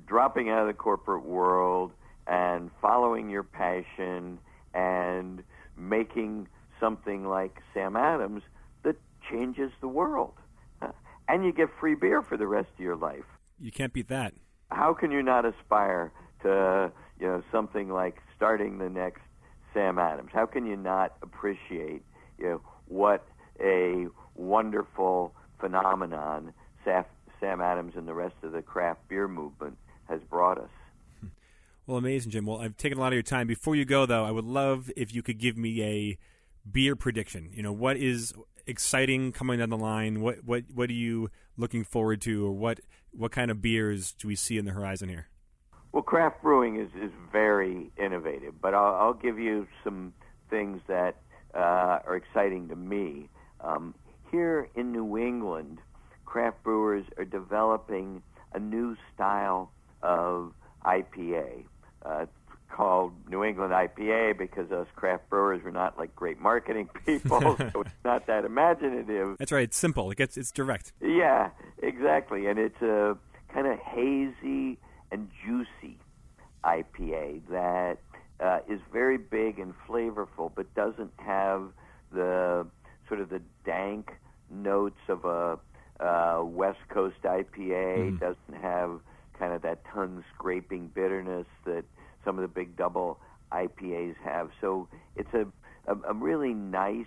dropping 0.05 0.49
out 0.49 0.61
of 0.61 0.67
the 0.67 0.73
corporate 0.73 1.25
world 1.25 1.91
and 2.27 2.69
following 2.81 3.29
your 3.29 3.43
passion 3.43 4.39
and 4.73 5.43
making 5.77 6.47
something 6.79 7.25
like 7.25 7.61
Sam 7.73 7.95
Adams 7.95 8.43
that 8.83 8.95
changes 9.29 9.71
the 9.81 9.87
world. 9.87 10.33
And 11.31 11.45
you 11.45 11.53
get 11.53 11.69
free 11.79 11.95
beer 11.95 12.21
for 12.21 12.35
the 12.35 12.45
rest 12.45 12.67
of 12.73 12.79
your 12.81 12.97
life. 12.97 13.23
You 13.57 13.71
can't 13.71 13.93
beat 13.93 14.09
that. 14.09 14.33
How 14.69 14.93
can 14.93 15.11
you 15.11 15.23
not 15.23 15.45
aspire 15.45 16.11
to, 16.43 16.91
you 17.21 17.25
know, 17.25 17.41
something 17.53 17.89
like 17.89 18.17
starting 18.35 18.79
the 18.79 18.89
next 18.89 19.21
Sam 19.73 19.97
Adams? 19.97 20.31
How 20.33 20.45
can 20.45 20.65
you 20.65 20.75
not 20.75 21.15
appreciate, 21.21 22.03
you 22.37 22.45
know, 22.45 22.61
what 22.89 23.25
a 23.61 24.07
wonderful 24.35 25.33
phenomenon 25.61 26.53
Sam 26.83 27.61
Adams 27.61 27.93
and 27.95 28.09
the 28.09 28.13
rest 28.13 28.35
of 28.43 28.51
the 28.51 28.61
craft 28.61 29.07
beer 29.07 29.29
movement 29.29 29.77
has 30.09 30.19
brought 30.29 30.57
us? 30.57 30.69
Well, 31.87 31.97
amazing, 31.97 32.31
Jim. 32.31 32.45
Well, 32.45 32.59
I've 32.59 32.77
taken 32.77 32.99
a 32.99 33.01
lot 33.01 33.07
of 33.07 33.15
your 33.15 33.23
time. 33.23 33.47
Before 33.47 33.75
you 33.75 33.85
go, 33.85 34.05
though, 34.05 34.23
I 34.23 34.31
would 34.31 34.45
love 34.45 34.91
if 34.95 35.13
you 35.13 35.23
could 35.23 35.39
give 35.39 35.57
me 35.57 35.83
a 35.83 36.17
beer 36.71 36.95
prediction. 36.95 37.49
You 37.53 37.63
know, 37.63 37.73
what 37.73 37.97
is 37.97 38.33
exciting 38.67 39.31
coming 39.31 39.59
down 39.59 39.69
the 39.69 39.77
line? 39.77 40.21
What 40.21 40.43
what 40.43 40.63
what 40.73 40.89
are 40.89 40.93
you 40.93 41.29
looking 41.57 41.83
forward 41.83 42.21
to, 42.21 42.45
or 42.45 42.51
what 42.51 42.79
what 43.11 43.31
kind 43.31 43.51
of 43.51 43.61
beers 43.61 44.13
do 44.13 44.27
we 44.27 44.35
see 44.35 44.57
in 44.57 44.65
the 44.65 44.71
horizon 44.71 45.09
here? 45.09 45.27
Well, 45.91 46.03
craft 46.03 46.41
brewing 46.41 46.79
is 46.79 46.89
is 47.01 47.11
very 47.31 47.91
innovative, 47.97 48.61
but 48.61 48.73
I'll, 48.73 48.95
I'll 48.95 49.13
give 49.13 49.39
you 49.39 49.67
some 49.83 50.13
things 50.49 50.81
that 50.87 51.17
uh, 51.53 51.99
are 52.05 52.15
exciting 52.15 52.69
to 52.69 52.75
me. 52.75 53.29
Um, 53.61 53.93
here 54.31 54.69
in 54.75 54.91
New 54.91 55.17
England, 55.17 55.79
craft 56.25 56.63
brewers 56.63 57.05
are 57.17 57.25
developing 57.25 58.21
a 58.53 58.59
new 58.59 58.95
style 59.13 59.71
of 60.01 60.53
IPA. 60.85 61.65
Uh, 62.03 62.25
called 62.71 63.13
New 63.29 63.43
England 63.43 63.73
IPA 63.73 64.37
because 64.37 64.71
us 64.71 64.87
craft 64.95 65.29
brewers 65.29 65.63
were 65.63 65.71
not 65.71 65.97
like 65.97 66.15
great 66.15 66.39
marketing 66.39 66.89
people, 67.05 67.57
so 67.57 67.81
it's 67.81 67.89
not 68.03 68.27
that 68.27 68.45
imaginative. 68.45 69.37
That's 69.37 69.51
right. 69.51 69.63
It's 69.63 69.77
simple. 69.77 70.09
It 70.11 70.17
gets 70.17 70.37
it's 70.37 70.51
direct. 70.51 70.93
Yeah, 71.01 71.49
exactly. 71.81 72.47
And 72.47 72.57
it's 72.57 72.81
a 72.81 73.17
kind 73.53 73.67
of 73.67 73.77
hazy 73.79 74.77
and 75.11 75.29
juicy 75.45 75.97
IPA 76.63 77.41
that 77.49 77.97
uh, 78.39 78.59
is 78.69 78.79
very 78.91 79.17
big 79.17 79.59
and 79.59 79.73
flavorful, 79.87 80.51
but 80.55 80.73
doesn't 80.73 81.11
have 81.17 81.69
the 82.11 82.65
sort 83.07 83.19
of 83.19 83.29
the 83.29 83.41
dank 83.65 84.11
notes 84.49 84.99
of 85.07 85.25
a 85.25 85.59
uh, 86.03 86.43
West 86.43 86.79
Coast 86.89 87.21
IPA. 87.23 87.47
Mm. 87.57 88.19
Doesn't 88.19 88.61
have 88.61 88.99
kind 89.37 89.53
of 89.53 89.61
that 89.63 89.83
tongue 89.93 90.23
scraping 90.35 90.87
bitterness 90.93 91.47
that 91.65 91.83
some 92.23 92.37
of 92.37 92.41
the 92.41 92.47
big 92.47 92.75
double 92.75 93.19
IPAs 93.51 94.15
have. 94.23 94.49
So 94.59 94.87
it's 95.15 95.33
a, 95.33 95.45
a, 95.87 95.95
a 96.09 96.13
really 96.13 96.53
nice 96.53 97.05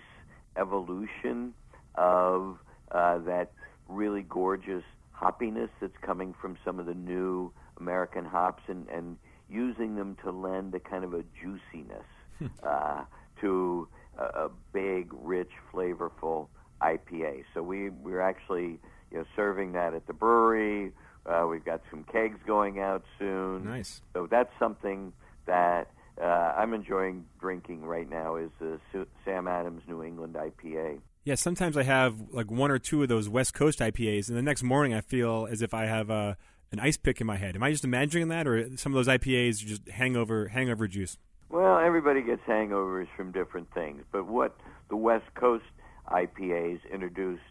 evolution 0.57 1.53
of 1.95 2.57
uh, 2.91 3.19
that 3.19 3.51
really 3.87 4.23
gorgeous 4.23 4.83
hoppiness 5.15 5.69
that's 5.79 5.97
coming 6.01 6.33
from 6.39 6.57
some 6.65 6.79
of 6.79 6.85
the 6.85 6.93
new 6.93 7.51
American 7.79 8.25
hops 8.25 8.63
and, 8.67 8.87
and 8.89 9.17
using 9.49 9.95
them 9.95 10.17
to 10.23 10.31
lend 10.31 10.73
a 10.75 10.79
kind 10.79 11.03
of 11.03 11.13
a 11.13 11.23
juiciness 11.41 12.05
uh, 12.63 13.03
to 13.41 13.87
a, 14.17 14.23
a 14.23 14.49
big, 14.73 15.11
rich, 15.13 15.51
flavorful 15.73 16.47
IPA. 16.81 17.43
So 17.53 17.63
we 17.63 17.89
we're 17.89 18.21
actually 18.21 18.79
you 19.11 19.19
know 19.19 19.25
serving 19.35 19.73
that 19.73 19.93
at 19.93 20.07
the 20.07 20.13
brewery. 20.13 20.91
Uh, 21.25 21.47
we've 21.49 21.65
got 21.65 21.81
some 21.89 22.03
kegs 22.03 22.39
going 22.45 22.79
out 22.79 23.03
soon. 23.17 23.65
Nice. 23.65 24.01
So 24.13 24.27
that's 24.29 24.51
something 24.59 25.13
that 25.45 25.89
uh, 26.21 26.53
I'm 26.57 26.73
enjoying 26.73 27.25
drinking 27.39 27.83
right 27.83 28.09
now 28.09 28.35
is 28.35 28.49
the 28.59 28.79
Sam 29.23 29.47
Adams 29.47 29.83
New 29.87 30.03
England 30.03 30.35
IPA. 30.35 30.99
Yeah, 31.23 31.35
sometimes 31.35 31.75
I 31.75 31.83
have 31.83 32.15
like 32.31 32.51
one 32.51 32.69
or 32.69 32.77
two 32.77 33.01
of 33.01 33.09
those 33.09 33.27
West 33.27 33.53
Coast 33.53 33.79
IPAs, 33.79 34.27
and 34.27 34.37
the 34.37 34.43
next 34.43 34.61
morning 34.61 34.93
I 34.93 35.01
feel 35.01 35.47
as 35.49 35.61
if 35.61 35.73
I 35.73 35.85
have 35.85 36.09
a 36.09 36.37
an 36.71 36.79
ice 36.79 36.97
pick 36.97 37.21
in 37.21 37.27
my 37.27 37.37
head. 37.37 37.55
Am 37.55 37.63
I 37.63 37.71
just 37.71 37.83
imagining 37.83 38.27
that, 38.29 38.47
or 38.47 38.77
some 38.77 38.95
of 38.95 38.95
those 38.95 39.07
IPAs 39.07 39.63
are 39.63 39.67
just 39.67 39.87
hangover 39.89 40.47
hangover 40.47 40.87
juice? 40.87 41.17
Well, 41.49 41.79
everybody 41.79 42.21
gets 42.21 42.41
hangovers 42.43 43.07
from 43.15 43.31
different 43.31 43.73
things, 43.73 44.03
but 44.11 44.27
what 44.27 44.55
the 44.89 44.95
West 44.95 45.25
Coast 45.35 45.65
IPAs 46.11 46.79
introduced 46.91 47.41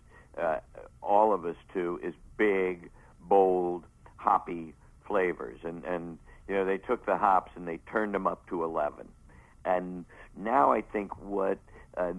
uh, 0.40 0.58
all 1.02 1.32
of 1.32 1.44
us 1.44 1.56
to 1.74 2.00
is 2.02 2.14
big, 2.36 2.90
bold, 3.28 3.84
hoppy 4.16 4.74
flavors, 5.06 5.58
and 5.64 5.84
and 5.84 6.18
you 6.48 6.54
know 6.54 6.64
they 6.64 6.78
took 6.78 7.06
the 7.06 7.16
hops 7.16 7.52
and 7.56 7.66
they 7.66 7.78
turned 7.90 8.14
them 8.14 8.26
up 8.26 8.48
to 8.48 8.64
eleven, 8.64 9.08
and 9.64 10.04
now 10.36 10.72
I 10.72 10.80
think 10.80 11.16
what 11.22 11.58
uh, 11.96 12.12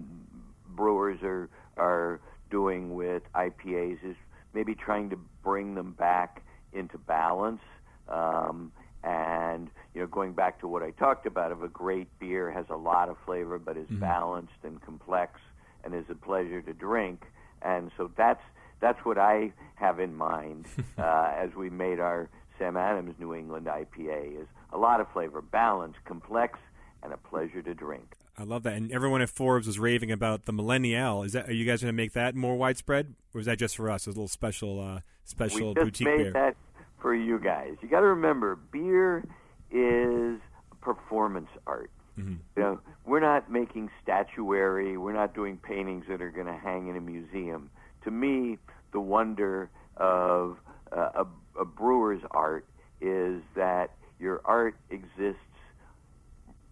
brewers 0.68 1.18
are 1.22 1.48
are 1.76 2.20
doing 2.50 2.94
with 2.94 3.22
IPAs 3.34 3.98
is 4.04 4.16
maybe 4.54 4.74
trying 4.74 5.10
to 5.10 5.18
bring 5.42 5.74
them 5.74 5.92
back 5.92 6.42
into 6.72 6.98
balance. 6.98 7.60
Um, 8.08 8.72
and 9.02 9.68
you 9.94 10.00
know, 10.00 10.06
going 10.06 10.32
back 10.32 10.60
to 10.60 10.68
what 10.68 10.82
I 10.82 10.90
talked 10.90 11.26
about, 11.26 11.52
of 11.52 11.62
a 11.62 11.68
great 11.68 12.08
beer 12.18 12.50
has 12.50 12.66
a 12.70 12.76
lot 12.76 13.08
of 13.08 13.16
flavor, 13.24 13.58
but 13.58 13.76
is 13.76 13.86
mm-hmm. 13.86 14.00
balanced 14.00 14.64
and 14.64 14.80
complex, 14.82 15.40
and 15.84 15.94
is 15.94 16.04
a 16.10 16.14
pleasure 16.14 16.60
to 16.62 16.72
drink. 16.72 17.24
And 17.62 17.90
so 17.96 18.10
that's 18.16 18.42
that's 18.80 19.04
what 19.04 19.18
I 19.18 19.52
have 19.76 20.00
in 20.00 20.14
mind 20.14 20.66
uh, 20.98 21.32
as 21.36 21.54
we 21.54 21.70
made 21.70 22.00
our 22.00 22.28
Sam 22.58 22.76
Adams 22.76 23.14
New 23.18 23.34
England 23.34 23.66
IPA 23.66 24.42
is 24.42 24.48
a 24.72 24.78
lot 24.78 25.00
of 25.00 25.10
flavor, 25.12 25.42
balanced, 25.42 25.98
complex, 26.04 26.58
and 27.02 27.12
a 27.12 27.16
pleasure 27.16 27.62
to 27.62 27.74
drink. 27.74 28.14
I 28.38 28.44
love 28.44 28.64
that. 28.64 28.74
And 28.74 28.92
everyone 28.92 29.22
at 29.22 29.30
Forbes 29.30 29.66
was 29.66 29.78
raving 29.78 30.10
about 30.10 30.44
the 30.44 30.52
Millennial. 30.52 31.22
Is 31.22 31.32
that 31.32 31.48
are 31.48 31.54
you 31.54 31.64
guys 31.64 31.80
going 31.80 31.92
to 31.92 31.96
make 31.96 32.12
that 32.12 32.34
more 32.34 32.56
widespread, 32.56 33.14
or 33.34 33.40
is 33.40 33.46
that 33.46 33.58
just 33.58 33.76
for 33.76 33.90
us? 33.90 34.06
A 34.06 34.10
little 34.10 34.28
special, 34.28 34.80
uh, 34.80 35.00
special 35.24 35.68
we 35.68 35.74
just 35.74 35.84
boutique 35.84 36.06
made 36.06 36.16
beer. 36.18 36.32
that 36.32 36.56
for 37.00 37.14
you 37.14 37.38
guys. 37.38 37.76
You 37.80 37.88
got 37.88 38.00
to 38.00 38.06
remember, 38.06 38.56
beer 38.56 39.24
is 39.70 40.38
performance 40.80 41.48
art. 41.66 41.90
Mm-hmm. 42.18 42.34
You 42.56 42.62
know, 42.62 42.80
we're 43.04 43.20
not 43.20 43.50
making 43.50 43.90
statuary. 44.02 44.96
We're 44.96 45.12
not 45.12 45.34
doing 45.34 45.58
paintings 45.58 46.04
that 46.08 46.22
are 46.22 46.30
going 46.30 46.46
to 46.46 46.56
hang 46.56 46.88
in 46.88 46.96
a 46.96 47.00
museum. 47.00 47.70
To 48.06 48.12
me, 48.12 48.56
the 48.92 49.00
wonder 49.00 49.68
of 49.96 50.58
uh, 50.96 51.24
a, 51.24 51.26
a 51.60 51.64
brewer's 51.64 52.22
art 52.30 52.64
is 53.00 53.42
that 53.56 53.90
your 54.20 54.40
art 54.44 54.76
exists 54.90 55.40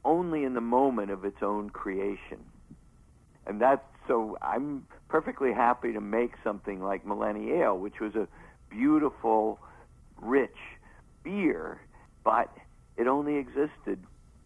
only 0.05 0.45
in 0.45 0.55
the 0.55 0.61
moment 0.61 1.11
of 1.11 1.25
its 1.25 1.43
own 1.43 1.71
creation. 1.71 2.39
And 3.49 3.61
that's 3.61 3.83
so 4.07 4.39
I'm 4.43 4.87
perfectly 5.09 5.53
happy 5.53 5.93
to 5.93 6.01
make 6.01 6.35
something 6.45 6.81
like 6.81 7.05
Millennial, 7.05 7.79
which 7.81 7.99
was 8.01 8.15
a 8.15 8.29
beautiful, 8.71 9.59
rich 10.23 10.57
beer, 11.25 11.81
but 12.23 12.49
it 12.97 13.09
only 13.09 13.37
existed, 13.39 13.99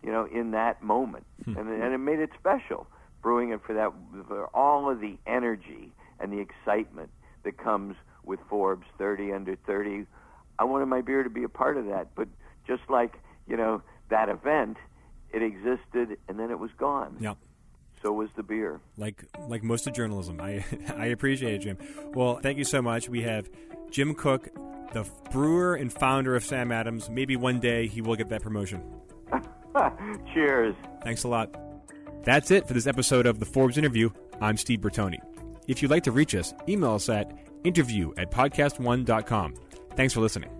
you 0.02 0.10
know, 0.10 0.26
in 0.32 0.52
that 0.52 0.82
moment, 0.82 1.26
hmm. 1.44 1.54
and, 1.58 1.68
and 1.68 1.92
it 1.92 1.98
made 1.98 2.18
it 2.18 2.30
special. 2.38 2.86
Brewing 3.20 3.50
it 3.50 3.60
for 3.66 3.74
that, 3.74 3.92
for 4.26 4.46
all 4.54 4.88
of 4.90 5.00
the 5.00 5.18
energy 5.26 5.92
and 6.20 6.32
the 6.32 6.40
excitement 6.40 7.10
that 7.44 7.58
comes 7.58 7.96
with 8.24 8.40
Forbes 8.48 8.86
30 8.98 9.32
under 9.32 9.56
30. 9.66 10.06
I 10.58 10.64
wanted 10.64 10.86
my 10.86 11.00
beer 11.00 11.22
to 11.22 11.30
be 11.30 11.44
a 11.44 11.48
part 11.48 11.76
of 11.76 11.86
that, 11.86 12.08
but 12.14 12.28
just 12.66 12.82
like 12.88 13.14
you 13.46 13.56
know 13.56 13.82
that 14.10 14.28
event, 14.28 14.76
it 15.32 15.42
existed 15.42 16.18
and 16.28 16.38
then 16.38 16.50
it 16.50 16.58
was 16.58 16.70
gone. 16.78 17.16
Yep. 17.20 17.36
So 18.02 18.12
was 18.12 18.28
the 18.36 18.42
beer. 18.42 18.80
Like 18.96 19.24
like 19.48 19.62
most 19.62 19.86
of 19.86 19.94
journalism. 19.94 20.40
I 20.40 20.64
I 20.96 21.06
appreciate 21.06 21.54
it, 21.54 21.58
Jim. 21.58 21.78
Well, 22.14 22.38
thank 22.42 22.58
you 22.58 22.64
so 22.64 22.82
much. 22.82 23.08
We 23.08 23.22
have 23.22 23.48
Jim 23.90 24.14
Koch, 24.14 24.48
the 24.92 25.08
brewer 25.30 25.74
and 25.74 25.92
founder 25.92 26.36
of 26.36 26.44
Sam 26.44 26.70
Adams. 26.70 27.10
Maybe 27.10 27.36
one 27.36 27.60
day 27.60 27.86
he 27.86 28.00
will 28.00 28.16
get 28.16 28.28
that 28.28 28.42
promotion. 28.42 28.82
Cheers. 30.34 30.74
Thanks 31.02 31.24
a 31.24 31.28
lot. 31.28 31.54
That's 32.24 32.50
it 32.50 32.66
for 32.66 32.74
this 32.74 32.86
episode 32.86 33.26
of 33.26 33.38
the 33.38 33.46
Forbes 33.46 33.78
interview. 33.78 34.10
I'm 34.40 34.56
Steve 34.56 34.80
Bertoni. 34.80 35.18
If 35.68 35.82
you'd 35.82 35.90
like 35.90 36.04
to 36.04 36.12
reach 36.12 36.34
us, 36.34 36.54
email 36.68 36.94
us 36.94 37.08
at 37.08 37.30
interview 37.62 38.12
at 38.16 38.30
podcast1.com. 38.30 39.54
Thanks 39.94 40.14
for 40.14 40.20
listening. 40.20 40.50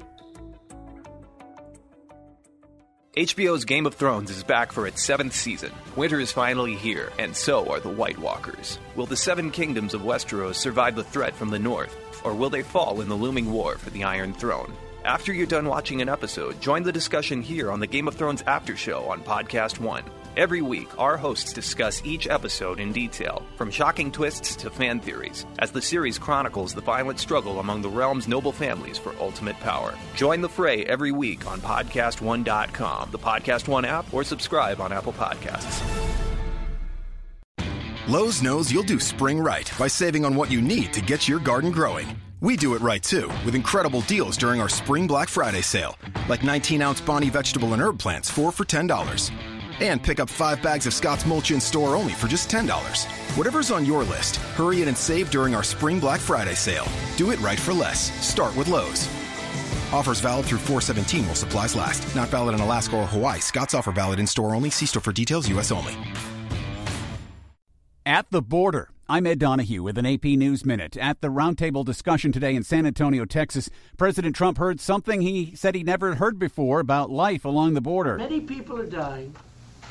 HBO's 3.17 3.65
Game 3.65 3.87
of 3.87 3.95
Thrones 3.95 4.31
is 4.31 4.45
back 4.45 4.71
for 4.71 4.87
its 4.87 5.03
seventh 5.03 5.35
season. 5.35 5.73
Winter 5.97 6.21
is 6.21 6.31
finally 6.31 6.77
here, 6.77 7.11
and 7.19 7.35
so 7.35 7.69
are 7.69 7.81
the 7.81 7.89
White 7.89 8.19
Walkers. 8.19 8.79
Will 8.95 9.07
the 9.07 9.17
Seven 9.17 9.51
Kingdoms 9.51 9.93
of 9.95 10.03
Westeros 10.03 10.55
survive 10.55 10.95
the 10.95 11.03
threat 11.03 11.35
from 11.35 11.51
the 11.51 11.59
north, 11.59 11.97
or 12.23 12.33
will 12.35 12.51
they 12.51 12.63
fall 12.63 13.01
in 13.01 13.09
the 13.09 13.17
looming 13.17 13.51
war 13.51 13.77
for 13.77 13.91
the 13.91 14.05
Iron 14.05 14.35
Throne? 14.35 14.73
After 15.05 15.33
you're 15.33 15.47
done 15.47 15.67
watching 15.67 16.01
an 16.03 16.09
episode, 16.09 16.61
join 16.61 16.83
the 16.83 16.93
discussion 16.93 17.43
here 17.43 17.73
on 17.73 17.81
the 17.81 17.87
Game 17.87 18.07
of 18.07 18.15
Thrones 18.15 18.43
After 18.47 18.77
Show 18.77 19.05
on 19.07 19.23
Podcast 19.23 19.81
One. 19.81 20.05
Every 20.39 20.63
week, 20.63 20.97
our 21.01 21.17
hosts 21.17 21.53
discuss 21.53 22.01
each 22.05 22.29
episode 22.29 22.79
in 22.79 22.93
detail, 22.93 23.43
from 23.57 23.73
shocking 23.73 24.13
twists 24.13 24.55
to 24.63 24.71
fan 24.71 25.01
theories, 25.01 25.45
as 25.59 25.73
the 25.73 25.83
series 25.83 26.17
chronicles 26.17 26.73
the 26.73 26.81
violent 26.81 27.19
struggle 27.19 27.59
among 27.59 27.83
the 27.83 27.89
realm's 27.89 28.29
noble 28.29 28.53
families 28.53 28.99
for 28.99 29.17
ultimate 29.19 29.59
power. 29.59 29.95
Join 30.15 30.41
the 30.41 30.49
fray 30.49 30.85
every 30.85 31.11
week 31.11 31.45
on 31.49 31.61
PodcastOne.com, 31.61 33.11
the 33.11 33.19
Podcast 33.19 33.67
One 33.67 33.85
app, 33.85 34.15
or 34.15 34.23
subscribe 34.23 34.81
on 34.81 34.93
Apple 34.93 35.13
Podcasts. 35.13 35.83
Lowe's 38.07 38.41
knows 38.41 38.73
you'll 38.73 38.85
do 38.85 39.01
spring 39.01 39.41
right 39.41 39.69
by 39.77 39.89
saving 39.89 40.25
on 40.25 40.37
what 40.37 40.53
you 40.53 40.61
need 40.61 40.93
to 40.93 41.01
get 41.01 41.27
your 41.27 41.41
garden 41.41 41.73
growing. 41.73 42.07
We 42.41 42.57
do 42.57 42.75
it 42.75 42.81
right 42.81 43.03
too, 43.03 43.27
with 43.45 43.57
incredible 43.57 44.03
deals 44.03 44.37
during 44.37 44.61
our 44.61 44.69
Spring 44.69 45.09
Black 45.09 45.29
Friday 45.29 45.63
sale, 45.63 45.99
like 46.29 46.45
19 46.45 46.81
ounce 46.81 47.01
Bonnie 47.01 47.29
vegetable 47.29 47.73
and 47.73 47.83
herb 47.83 47.99
plants, 47.99 48.31
4 48.31 48.53
for 48.53 48.65
$10. 48.65 49.58
And 49.81 50.03
pick 50.03 50.19
up 50.19 50.29
five 50.29 50.61
bags 50.61 50.87
of 50.87 50.93
Scott's 50.93 51.25
Mulch 51.25 51.51
in 51.53 51.61
store 51.61 51.95
only 51.95 52.13
for 52.13 52.27
just 52.27 52.51
$10. 52.51 53.07
Whatever's 53.37 53.71
on 53.71 53.85
your 53.87 54.03
list, 54.03 54.37
hurry 54.37 54.83
in 54.83 54.89
and 54.89 54.97
save 54.97 55.31
during 55.31 55.55
our 55.55 55.63
Spring 55.63 56.01
Black 56.01 56.21
Friday 56.21 56.55
sale. 56.55 56.87
Do 57.17 57.31
it 57.31 57.41
right 57.41 57.61
for 57.61 57.73
less. 57.73 58.11
Start 58.25 58.57
with 58.57 58.69
Lowe's. 58.69 59.07
Offers 59.93 60.21
valid 60.21 60.47
through 60.47 60.59
417 60.59 61.27
while 61.27 61.35
supplies 61.35 61.77
last. 61.77 62.15
Not 62.17 62.29
valid 62.29 62.55
in 62.55 62.61
Alaska 62.61 62.97
or 62.97 63.07
Hawaii. 63.07 63.39
Scott's 63.41 63.75
offer 63.75 63.93
valid 63.93 64.19
in 64.19 64.27
store 64.27 64.55
only. 64.55 64.71
See 64.71 64.87
store 64.87 65.01
for 65.01 65.13
details, 65.13 65.49
U.S. 65.49 65.71
only. 65.71 65.97
At 68.05 68.31
the 68.31 68.43
border. 68.43 68.91
I'm 69.11 69.27
Ed 69.27 69.39
Donahue 69.39 69.83
with 69.83 69.97
an 69.97 70.05
AP 70.05 70.25
News 70.25 70.67
Minute. 70.67 70.95
At 70.99 71.23
the 71.23 71.29
roundtable 71.29 71.83
discussion 71.83 72.31
today 72.31 72.55
in 72.55 72.63
San 72.63 72.85
Antonio, 72.85 73.25
Texas, 73.25 73.71
President 73.97 74.37
Trump 74.37 74.59
heard 74.59 74.81
something 74.81 75.23
he 75.23 75.55
said 75.55 75.75
he 75.75 75.83
never 75.83 76.17
heard 76.17 76.39
before 76.39 76.81
about 76.81 77.09
life 77.11 77.47
along 77.47 77.73
the 77.73 77.81
border. 77.81 78.19
Many 78.19 78.43
people 78.43 78.79
are 78.79 78.85
dying 78.85 79.35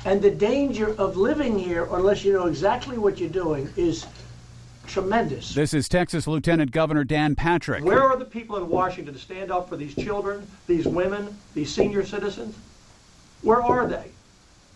and 0.07 0.21
the 0.21 0.31
danger 0.31 0.95
of 0.97 1.17
living 1.17 1.59
here, 1.59 1.85
unless 1.91 2.23
you 2.23 2.31
know 2.31 2.47
exactly 2.47 2.97
what 2.97 3.19
you're 3.19 3.29
doing, 3.29 3.69
is 3.75 4.05
tremendous. 4.87 5.53
This 5.53 5.73
is 5.73 5.89
Texas 5.89 6.27
Lieutenant 6.27 6.71
Governor 6.71 7.03
Dan 7.03 7.35
Patrick. 7.35 7.83
Where 7.83 8.03
are 8.03 8.15
the 8.15 8.23
people 8.23 8.55
in 8.55 8.69
Washington 8.69 9.13
to 9.13 9.19
stand 9.19 9.51
up 9.51 9.67
for 9.67 9.75
these 9.75 9.93
children, 9.93 10.47
these 10.65 10.87
women, 10.87 11.37
these 11.53 11.73
senior 11.73 12.05
citizens? 12.05 12.55
Where 13.41 13.61
are 13.61 13.85
they? 13.85 14.05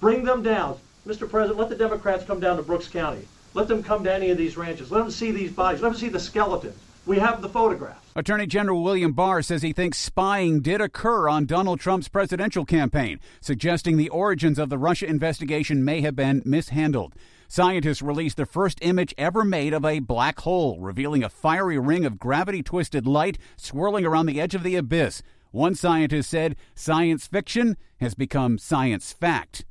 Bring 0.01 0.25
them 0.25 0.43
down. 0.43 0.77
Mr. 1.07 1.29
President, 1.29 1.57
let 1.57 1.69
the 1.69 1.77
Democrats 1.77 2.25
come 2.25 2.41
down 2.41 2.57
to 2.57 2.63
Brooks 2.63 2.89
County. 2.89 3.25
Let 3.53 3.69
them 3.69 3.81
come 3.81 4.03
to 4.03 4.13
any 4.13 4.31
of 4.31 4.37
these 4.37 4.57
ranches. 4.57 4.91
Let 4.91 4.99
them 4.99 5.11
see 5.11 5.31
these 5.31 5.53
bodies. 5.53 5.81
Let 5.81 5.93
them 5.93 5.97
see 5.97 6.09
the 6.09 6.19
skeletons. 6.19 6.77
We 7.05 7.19
have 7.19 7.41
the 7.41 7.49
photographs. 7.49 8.00
Attorney 8.13 8.45
General 8.45 8.83
William 8.83 9.13
Barr 9.13 9.41
says 9.41 9.61
he 9.61 9.71
thinks 9.71 9.97
spying 9.97 10.59
did 10.59 10.81
occur 10.81 11.29
on 11.29 11.45
Donald 11.45 11.79
Trump's 11.79 12.09
presidential 12.09 12.65
campaign, 12.65 13.21
suggesting 13.39 13.95
the 13.95 14.09
origins 14.09 14.59
of 14.59 14.67
the 14.69 14.77
Russia 14.77 15.05
investigation 15.05 15.85
may 15.85 16.01
have 16.01 16.13
been 16.13 16.41
mishandled. 16.43 17.15
Scientists 17.47 18.01
released 18.01 18.35
the 18.35 18.45
first 18.45 18.79
image 18.81 19.13
ever 19.17 19.45
made 19.45 19.73
of 19.73 19.85
a 19.85 19.99
black 19.99 20.41
hole, 20.41 20.77
revealing 20.81 21.23
a 21.23 21.29
fiery 21.29 21.79
ring 21.79 22.05
of 22.05 22.19
gravity 22.19 22.61
twisted 22.61 23.07
light 23.07 23.37
swirling 23.55 24.05
around 24.05 24.25
the 24.25 24.41
edge 24.41 24.55
of 24.55 24.63
the 24.63 24.75
abyss. 24.75 25.23
One 25.51 25.73
scientist 25.73 26.29
said 26.29 26.57
science 26.75 27.27
fiction 27.27 27.77
has 28.01 28.13
become 28.13 28.57
science 28.57 29.13
fact. 29.13 29.63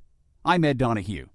I'm 0.46 0.64
Ed 0.64 0.78
Donahue. 0.78 1.26